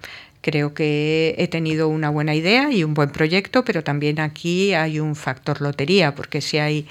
creo 0.42 0.74
que 0.74 1.36
he 1.38 1.48
tenido 1.48 1.90
una 1.90 2.10
buena 2.10 2.34
idea 2.34 2.72
y 2.72 2.84
un 2.84 2.96
buen 2.96 3.12
proyecto, 3.12 3.64
pero 3.64 3.84
también 3.84 4.20
aquí 4.20 4.74
hay 4.74 5.00
un 5.00 5.16
factor 5.16 5.62
lotería, 5.62 6.16
porque 6.16 6.42
si 6.42 6.58
hay 6.58 6.88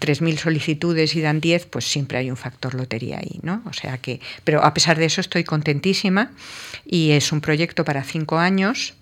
3.000 0.00 0.38
solicitudes 0.38 1.14
y 1.14 1.20
dan 1.20 1.40
10, 1.40 1.66
pues 1.66 1.84
siempre 1.84 2.18
hay 2.18 2.28
un 2.28 2.36
factor 2.36 2.74
lotería 2.74 3.18
ahí, 3.18 3.38
¿no? 3.42 3.62
O 3.66 3.72
sea 3.72 3.98
que, 3.98 4.20
pero 4.42 4.64
a 4.64 4.74
pesar 4.74 4.98
de 4.98 5.04
eso 5.04 5.20
estoy 5.20 5.44
contentísima 5.44 6.32
y 6.84 7.12
es 7.12 7.30
un 7.30 7.40
proyecto 7.40 7.84
para 7.84 8.02
cinco 8.02 8.38
años, 8.38 8.94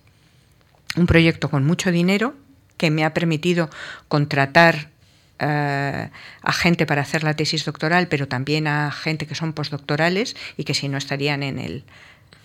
un 0.96 1.06
proyecto 1.06 1.48
con 1.48 1.64
mucho 1.64 1.90
dinero 1.90 2.34
que 2.76 2.90
me 2.90 3.04
ha 3.04 3.14
permitido 3.14 3.70
contratar 4.08 4.93
eh, 5.38 6.08
a 6.42 6.52
gente 6.52 6.86
para 6.86 7.02
hacer 7.02 7.24
la 7.24 7.34
tesis 7.34 7.64
doctoral, 7.64 8.08
pero 8.08 8.28
también 8.28 8.66
a 8.66 8.90
gente 8.90 9.26
que 9.26 9.34
son 9.34 9.52
postdoctorales 9.52 10.36
y 10.56 10.64
que 10.64 10.74
si 10.74 10.88
no 10.88 10.98
estarían 10.98 11.42
en 11.42 11.58
el 11.58 11.84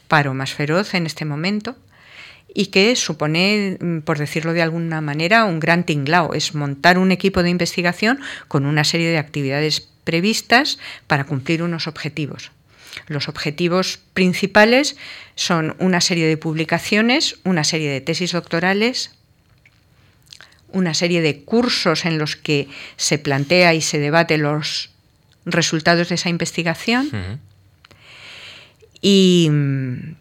paro 0.07 0.33
más 0.33 0.53
feroz 0.53 0.93
en 0.95 1.05
este 1.05 1.25
momento 1.25 1.75
y 2.53 2.67
que 2.67 2.95
supone, 2.95 3.77
mm, 3.79 3.99
por 3.99 4.17
decirlo 4.17 4.53
de 4.53 4.61
alguna 4.61 5.01
manera, 5.01 5.45
un 5.45 5.59
gran 5.59 5.85
tinglao. 5.85 6.33
Es 6.33 6.55
montar 6.55 6.97
un 6.97 7.11
equipo 7.11 7.43
de 7.43 7.49
investigación 7.49 8.19
con 8.47 8.65
una 8.65 8.83
serie 8.83 9.09
de 9.09 9.17
actividades 9.17 9.87
previstas 10.03 10.79
para 11.07 11.25
cumplir 11.25 11.61
unos 11.61 11.87
objetivos. 11.87 12.51
Los 13.07 13.29
objetivos 13.29 13.99
principales 14.13 14.97
son 15.35 15.75
una 15.79 16.01
serie 16.01 16.27
de 16.27 16.37
publicaciones, 16.37 17.37
una 17.43 17.63
serie 17.63 17.91
de 17.91 18.01
tesis 18.01 18.31
doctorales, 18.31 19.11
una 20.71 20.93
serie 20.93 21.21
de 21.21 21.41
cursos 21.41 22.05
en 22.05 22.17
los 22.17 22.35
que 22.35 22.67
se 22.97 23.17
plantea 23.17 23.73
y 23.73 23.81
se 23.81 23.99
debate 23.99 24.37
los 24.37 24.89
resultados 25.45 26.09
de 26.09 26.15
esa 26.15 26.29
investigación 26.29 27.39
y 29.01 29.47
mm, 29.49 30.15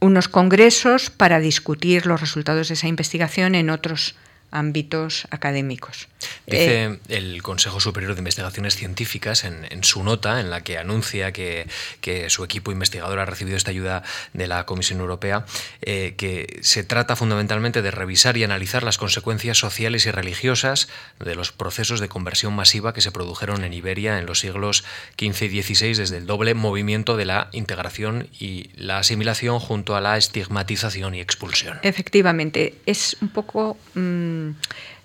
unos 0.00 0.28
congresos 0.28 1.10
para 1.10 1.40
discutir 1.40 2.06
los 2.06 2.20
resultados 2.20 2.68
de 2.68 2.74
esa 2.74 2.88
investigación 2.88 3.54
en 3.54 3.70
otros 3.70 4.14
ámbitos 4.50 5.26
académicos. 5.30 6.08
Dice 6.46 6.84
eh, 6.84 6.98
el 7.08 7.42
Consejo 7.42 7.80
Superior 7.80 8.14
de 8.14 8.20
Investigaciones 8.20 8.76
Científicas 8.76 9.44
en, 9.44 9.84
su 9.84 10.02
nota, 10.02 10.40
en 10.40 10.50
la 10.50 10.62
que 10.62 10.78
anuncia 10.78 11.32
que, 11.32 11.66
su 12.28 12.44
equipo 12.44 12.72
investigador 12.72 13.18
ha 13.18 13.24
recibido 13.24 13.56
esta 13.56 13.70
ayuda 13.70 14.02
de 14.32 14.46
la 14.46 14.66
Comisión 14.66 15.00
Europea, 15.00 15.44
eh, 15.82 16.14
que 16.16 16.58
se 16.62 16.84
trata 16.84 17.16
fundamentalmente 17.16 17.82
de 17.82 17.90
revisar 17.90 18.36
y 18.36 18.44
analizar 18.44 18.82
las 18.82 18.98
consecuencias 18.98 19.58
sociales 19.58 20.06
y 20.06 20.10
religiosas 20.10 20.88
de 21.18 21.34
los 21.34 21.52
procesos 21.52 22.00
de 22.00 22.08
conversión 22.08 22.54
masiva 22.54 22.92
que 22.92 23.00
se 23.00 23.12
produjeron 23.12 23.64
en 23.64 23.72
Iberia 23.72 24.18
en 24.18 24.26
los 24.26 24.40
siglos 24.40 24.84
XV 25.18 25.42
y 25.42 25.62
XVI 25.62 25.94
desde 25.94 26.18
el 26.18 26.26
doble 26.26 26.54
movimiento 26.54 27.16
de 27.16 27.24
la 27.24 27.48
integración 27.52 28.28
y 28.38 28.70
la 28.74 28.98
asimilación 28.98 29.60
junto 29.60 29.96
a 29.96 30.00
la 30.00 30.16
estigmatización 30.16 31.14
y 31.14 31.20
expulsión. 31.20 31.78
Efectivamente, 31.82 32.74
es 32.86 33.16
un 33.20 33.28
poco... 33.28 33.76
Mm, 33.94 34.39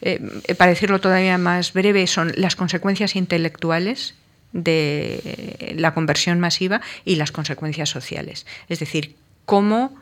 eh, 0.02 0.20
para 0.58 0.72
decirlo 0.72 1.00
todavía 1.00 1.38
más 1.38 1.74
breve, 1.74 2.08
son 2.08 2.34
las 2.36 2.56
consecuencias 2.56 3.16
intelectuales 3.16 4.16
de 4.54 5.74
la 5.76 5.94
conversión 5.94 6.40
masiva 6.40 6.82
y 7.04 7.16
las 7.16 7.32
consecuencias 7.32 7.90
sociales. 7.90 8.46
Es 8.70 8.80
decir, 8.80 9.16
cómo 9.46 9.96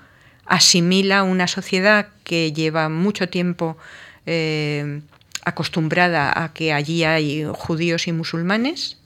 asimila 0.45 1.23
una 1.23 1.47
sociedad 1.47 2.07
que 2.23 2.53
lleva 2.53 2.89
mucho 2.89 3.29
tiempo 3.29 3.77
eh, 4.25 5.01
acostumbrada 5.45 6.43
a 6.43 6.53
que 6.53 6.73
allí 6.73 7.03
hay 7.03 7.45
judíos 7.51 8.07
y 8.07 8.11
musulmanes, 8.11 8.97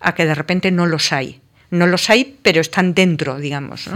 a 0.00 0.14
que 0.14 0.26
de 0.26 0.34
repente 0.34 0.70
no 0.70 0.86
los 0.86 1.12
hay. 1.12 1.40
No 1.70 1.86
los 1.86 2.10
hay, 2.10 2.36
pero 2.42 2.60
están 2.60 2.94
dentro, 2.94 3.38
digamos. 3.38 3.88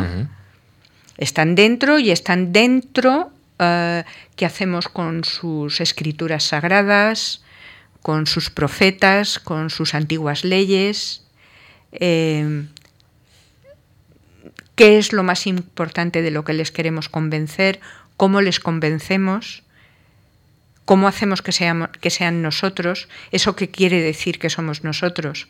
Están 1.18 1.54
dentro 1.54 1.98
y 1.98 2.10
están 2.10 2.52
dentro 2.52 3.30
eh, 3.60 4.04
qué 4.36 4.46
hacemos 4.46 4.88
con 4.88 5.22
sus 5.22 5.80
escrituras 5.80 6.44
sagradas, 6.44 7.42
con 8.02 8.26
sus 8.26 8.48
profetas, 8.48 9.38
con 9.38 9.68
sus 9.68 9.94
antiguas 9.94 10.44
leyes, 10.44 11.26
eh, 11.92 12.66
qué 14.74 14.98
es 14.98 15.12
lo 15.12 15.22
más 15.22 15.46
importante 15.46 16.22
de 16.22 16.30
lo 16.30 16.42
que 16.42 16.54
les 16.54 16.72
queremos 16.72 17.10
convencer, 17.10 17.80
cómo 18.16 18.40
les 18.40 18.60
convencemos, 18.60 19.62
cómo 20.86 21.06
hacemos 21.06 21.42
que, 21.42 21.52
que 22.00 22.10
sean 22.10 22.40
nosotros, 22.40 23.08
eso 23.30 23.56
qué 23.56 23.70
quiere 23.70 24.00
decir 24.00 24.38
que 24.38 24.48
somos 24.48 24.84
nosotros. 24.84 25.48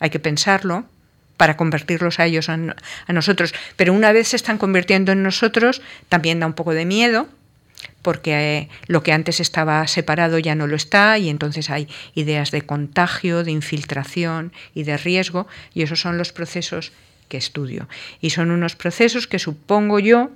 Hay 0.00 0.10
que 0.10 0.20
pensarlo 0.20 0.84
para 1.38 1.56
convertirlos 1.56 2.20
a 2.20 2.26
ellos 2.26 2.50
a 2.50 2.58
nosotros. 3.12 3.54
Pero 3.76 3.94
una 3.94 4.12
vez 4.12 4.28
se 4.28 4.36
están 4.36 4.58
convirtiendo 4.58 5.12
en 5.12 5.22
nosotros, 5.22 5.80
también 6.10 6.40
da 6.40 6.46
un 6.46 6.52
poco 6.52 6.74
de 6.74 6.84
miedo, 6.84 7.28
porque 8.02 8.58
eh, 8.58 8.68
lo 8.86 9.02
que 9.02 9.12
antes 9.12 9.40
estaba 9.40 9.86
separado 9.86 10.38
ya 10.38 10.54
no 10.54 10.66
lo 10.66 10.76
está 10.76 11.18
y 11.18 11.28
entonces 11.28 11.70
hay 11.70 11.88
ideas 12.14 12.50
de 12.50 12.62
contagio, 12.62 13.44
de 13.44 13.50
infiltración 13.50 14.52
y 14.74 14.84
de 14.84 14.96
riesgo 14.96 15.46
y 15.74 15.82
esos 15.82 16.00
son 16.00 16.18
los 16.18 16.32
procesos 16.32 16.92
que 17.28 17.36
estudio. 17.36 17.88
Y 18.20 18.30
son 18.30 18.50
unos 18.50 18.76
procesos 18.76 19.26
que 19.26 19.38
supongo 19.38 19.98
yo 19.98 20.30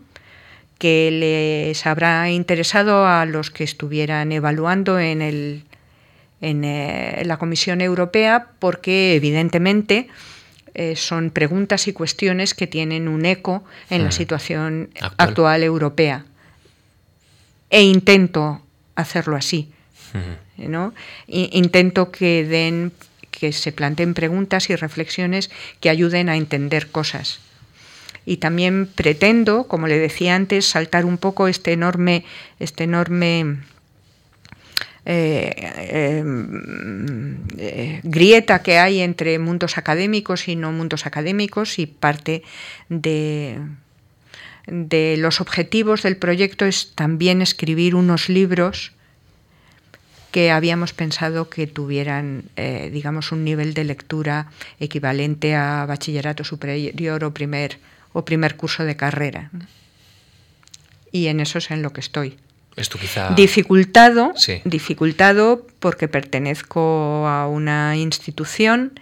que 0.79 1.11
les 1.13 1.87
habrá 1.87 2.29
interesado 2.31 3.07
a 3.07 3.25
los 3.25 3.51
que 3.51 3.65
estuvieran 3.65 4.33
evaluando 4.33 4.99
en, 4.99 5.23
el, 5.23 5.63
en 6.41 6.65
eh, 6.65 7.23
la 7.25 7.39
Comisión 7.39 7.81
Europea 7.81 8.49
porque 8.59 9.15
evidentemente 9.15 10.09
eh, 10.75 10.97
son 10.97 11.31
preguntas 11.31 11.87
y 11.87 11.93
cuestiones 11.93 12.55
que 12.55 12.67
tienen 12.67 13.07
un 13.07 13.25
eco 13.27 13.63
en 13.91 14.05
la 14.05 14.11
situación 14.11 14.91
actual 15.19 15.63
europea 15.63 16.25
e 17.73 17.83
intento 17.83 18.61
hacerlo 18.95 19.35
así. 19.35 19.73
¿no? 20.59 20.93
intento 21.27 22.13
que 22.13 22.45
den 22.45 22.93
que 23.31 23.51
se 23.51 23.73
planteen 23.73 24.13
preguntas 24.13 24.69
y 24.69 24.77
reflexiones 24.77 25.51
que 25.81 25.89
ayuden 25.89 26.29
a 26.29 26.37
entender 26.37 26.89
cosas. 26.93 27.41
Y 28.25 28.37
también 28.37 28.87
pretendo, 28.87 29.65
como 29.65 29.89
le 29.89 29.99
decía 29.99 30.37
antes, 30.37 30.67
saltar 30.67 31.07
un 31.07 31.17
poco 31.17 31.49
este 31.49 31.73
enorme, 31.73 32.25
este 32.61 32.85
enorme 32.85 33.57
eh, 35.07 36.23
eh, 37.59 38.01
grieta 38.05 38.63
que 38.63 38.79
hay 38.79 39.01
entre 39.01 39.41
mundos 39.41 39.77
académicos 39.77 40.47
y 40.47 40.55
no 40.55 40.71
mundos 40.71 41.07
académicos 41.07 41.81
y 41.81 41.87
parte 41.87 42.45
de, 42.91 43.59
de 44.67 45.17
los 45.19 45.41
objetivos 45.41 46.03
del 46.03 46.17
proyecto 46.17 46.67
es 46.67 46.93
también 46.95 47.43
escribir 47.43 47.95
unos 47.95 48.29
libros 48.29 48.93
que 50.33 50.51
habíamos 50.51 50.93
pensado 50.95 51.51
que 51.51 51.67
tuvieran, 51.67 52.45
eh, 52.57 52.91
digamos, 52.93 53.33
un 53.33 53.45
nivel 53.45 53.75
de 53.75 53.85
lectura 53.85 54.47
equivalente 54.81 55.55
a 55.55 55.85
bachillerato 55.85 56.43
superior 56.43 57.23
o 57.25 57.35
primer, 57.35 57.79
o 58.13 58.25
primer 58.25 58.57
curso 58.57 58.85
de 58.85 58.97
carrera. 58.97 59.51
Y 61.13 61.27
en 61.27 61.41
eso 61.41 61.59
es 61.59 61.71
en 61.71 61.83
lo 61.83 61.93
que 61.93 62.01
estoy. 62.01 62.39
Esto 62.77 62.99
quizá... 62.99 63.35
Dificultado, 63.35 64.33
dificultado 64.65 65.67
porque 65.79 66.09
pertenezco 66.09 67.29
a 67.29 67.47
una 67.47 67.97
institución 67.97 68.99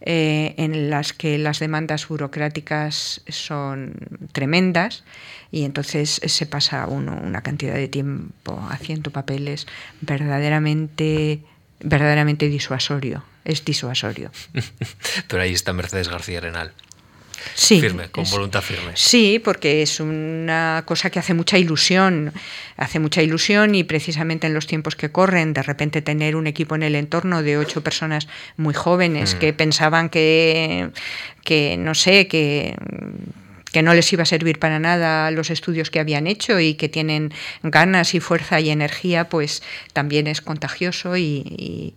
eh, 0.00 0.54
en 0.56 0.90
las 0.90 1.12
que 1.12 1.38
las 1.38 1.58
demandas 1.58 2.08
burocráticas 2.08 3.22
son 3.28 3.94
tremendas 4.32 5.04
y 5.50 5.64
entonces 5.64 6.20
se 6.24 6.46
pasa 6.46 6.86
uno 6.86 7.20
una 7.22 7.42
cantidad 7.42 7.74
de 7.74 7.88
tiempo 7.88 8.66
haciendo 8.70 9.10
papeles 9.10 9.66
verdaderamente 10.00 11.40
verdaderamente 11.80 12.48
disuasorio, 12.48 13.24
es 13.44 13.64
disuasorio. 13.64 14.30
Pero 15.28 15.42
ahí 15.42 15.52
está 15.52 15.72
Mercedes 15.72 16.08
García 16.08 16.38
Arenal. 16.38 16.72
Sí, 17.54 17.80
firme, 17.80 18.08
con 18.10 18.24
voluntad 18.30 18.62
firme. 18.62 18.92
Sí, 18.94 19.40
porque 19.42 19.82
es 19.82 20.00
una 20.00 20.84
cosa 20.86 21.10
que 21.10 21.18
hace 21.18 21.34
mucha 21.34 21.58
ilusión, 21.58 22.32
hace 22.76 22.98
mucha 22.98 23.22
ilusión 23.22 23.74
y 23.74 23.84
precisamente 23.84 24.46
en 24.46 24.54
los 24.54 24.66
tiempos 24.66 24.96
que 24.96 25.10
corren, 25.10 25.52
de 25.52 25.62
repente 25.62 26.02
tener 26.02 26.36
un 26.36 26.46
equipo 26.46 26.74
en 26.74 26.82
el 26.82 26.94
entorno 26.94 27.42
de 27.42 27.58
ocho 27.58 27.82
personas 27.82 28.28
muy 28.56 28.74
jóvenes 28.74 29.34
mm. 29.34 29.38
que 29.38 29.52
pensaban 29.52 30.08
que, 30.08 30.90
que, 31.44 31.76
no 31.78 31.94
sé, 31.94 32.28
que 32.28 32.76
que 33.72 33.82
no 33.82 33.94
les 33.94 34.12
iba 34.12 34.22
a 34.22 34.26
servir 34.26 34.58
para 34.58 34.78
nada 34.78 35.30
los 35.30 35.50
estudios 35.50 35.90
que 35.90 36.00
habían 36.00 36.26
hecho 36.26 36.58
y 36.60 36.74
que 36.74 36.88
tienen 36.88 37.32
ganas 37.62 38.14
y 38.14 38.20
fuerza 38.20 38.60
y 38.60 38.70
energía, 38.70 39.28
pues 39.28 39.62
también 39.92 40.26
es 40.26 40.40
contagioso 40.40 41.16
y, 41.16 41.44
y, 41.46 41.94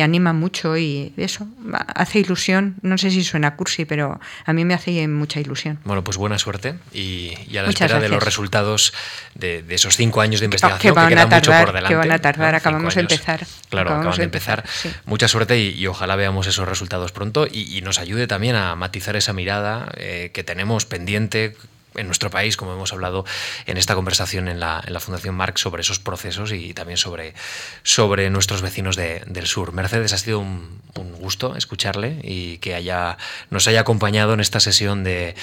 anima 0.00 0.32
mucho 0.32 0.76
y 0.76 1.12
eso, 1.16 1.46
hace 1.94 2.20
ilusión. 2.20 2.76
No 2.82 2.98
sé 2.98 3.10
si 3.10 3.24
suena 3.24 3.56
cursi, 3.56 3.84
pero 3.84 4.20
a 4.44 4.52
mí 4.52 4.64
me 4.64 4.74
hace 4.74 5.06
mucha 5.08 5.40
ilusión. 5.40 5.78
Bueno, 5.84 6.04
pues 6.04 6.16
buena 6.16 6.38
suerte 6.38 6.76
y, 6.92 7.34
a 7.56 7.62
la 7.62 7.70
espera 7.70 8.00
de 8.00 8.08
los 8.08 8.22
resultados 8.22 8.92
de, 9.34 9.64
esos 9.68 9.96
cinco 9.96 10.20
años 10.20 10.40
de 10.40 10.46
investigación 10.46 10.80
que, 10.80 10.90
van 10.92 11.18
a 11.18 11.26
mucho 11.26 11.50
por 11.50 11.72
delante. 11.72 11.88
Que 11.88 11.96
van 11.96 12.12
a 12.12 12.18
tardar, 12.18 12.54
acabamos 12.54 12.94
de 12.94 13.02
empezar. 13.02 13.46
Claro, 13.68 13.90
acabamos 13.90 14.18
de 14.18 14.24
empezar. 14.24 14.64
Mucha 15.06 15.28
suerte 15.28 15.60
y, 15.60 15.86
ojalá 15.86 16.16
veamos 16.16 16.46
esos 16.46 16.68
resultados 16.68 17.12
pronto 17.12 17.46
y, 17.50 17.80
nos 17.84 17.98
ayude 17.98 18.26
también 18.26 18.56
a 18.56 18.74
matizar 18.76 19.14
esa 19.14 19.34
mirada 19.34 19.92
eh, 19.98 20.30
que 20.32 20.42
tenemos 20.42 20.86
pendiente 20.86 21.54
en 21.96 22.06
nuestro 22.06 22.30
país, 22.30 22.56
como 22.56 22.72
hemos 22.72 22.92
hablado 22.92 23.24
en 23.66 23.76
esta 23.76 23.94
conversación 23.94 24.48
en 24.48 24.60
la, 24.60 24.82
Fundación 25.00 25.34
Marx 25.34 25.60
sobre 25.60 25.82
esos 25.82 25.98
procesos 25.98 26.52
y 26.52 26.72
también 26.72 26.96
sobre, 26.96 27.34
sobre 27.82 28.30
nuestros 28.30 28.62
vecinos 28.62 28.96
del 28.96 29.46
sur. 29.46 29.72
Mercedes, 29.72 30.12
ha 30.12 30.18
sido 30.18 30.38
un, 30.40 30.82
gusto 31.18 31.56
escucharle 31.56 32.18
y 32.22 32.58
que 32.58 32.74
haya, 32.74 33.16
nos 33.50 33.66
haya 33.66 33.80
acompañado 33.80 34.34
en 34.34 34.40
esta 34.40 34.60
sesión 34.60 35.04
de, 35.04 35.34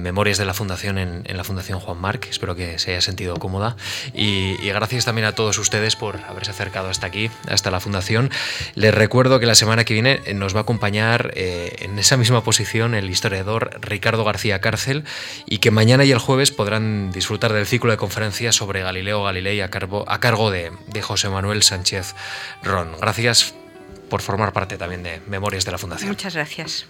Memorias 0.00 0.36
de 0.36 0.44
la 0.44 0.52
Fundación 0.52 0.98
en, 0.98 1.36
la 1.36 1.44
Fundación 1.44 1.80
Juan 1.80 1.98
Marc. 1.98 2.26
Espero 2.28 2.56
que 2.56 2.78
se 2.78 2.90
haya 2.90 3.00
sentido 3.00 3.36
cómoda 3.36 3.76
y, 4.14 4.56
gracias 4.66 5.04
también 5.04 5.26
a 5.26 5.32
todos 5.32 5.58
ustedes 5.58 5.96
por 5.96 6.20
haberse 6.28 6.50
acercado 6.50 6.88
hasta 6.88 7.06
aquí, 7.06 7.30
hasta 7.48 7.70
la 7.70 7.80
Fundación. 7.80 8.30
Les 8.74 8.92
recuerdo 8.92 9.38
que 9.40 9.46
la 9.46 9.54
semana 9.54 9.84
que 9.84 9.94
viene 9.94 10.20
nos 10.34 10.54
va 10.54 10.60
a 10.60 10.62
acompañar 10.62 11.30
eh, 11.34 11.76
en 11.80 11.98
esa 11.98 12.16
misma 12.16 12.42
posición 12.42 12.94
el 12.94 13.08
historiador 13.08 13.78
Ricardo 13.80 14.24
García 14.24 14.60
Cárcel 14.60 15.04
y 15.46 15.58
que 15.58 15.65
que 15.66 15.72
mañana 15.72 16.04
y 16.04 16.12
el 16.12 16.20
jueves 16.20 16.52
podrán 16.52 17.10
disfrutar 17.10 17.52
del 17.52 17.66
ciclo 17.66 17.90
de 17.90 17.96
conferencias 17.96 18.54
sobre 18.54 18.82
Galileo 18.82 19.24
Galilei 19.24 19.60
a, 19.62 19.64
a 19.64 20.20
cargo 20.20 20.50
de, 20.52 20.70
de 20.86 21.02
José 21.02 21.28
Manuel 21.28 21.64
Sánchez 21.64 22.14
Ron. 22.62 22.92
Gracias 23.00 23.52
por 24.08 24.22
formar 24.22 24.52
parte 24.52 24.78
también 24.78 25.02
de 25.02 25.20
Memorias 25.26 25.64
de 25.64 25.72
la 25.72 25.78
Fundación. 25.78 26.10
Muchas 26.10 26.36
gracias. 26.36 26.86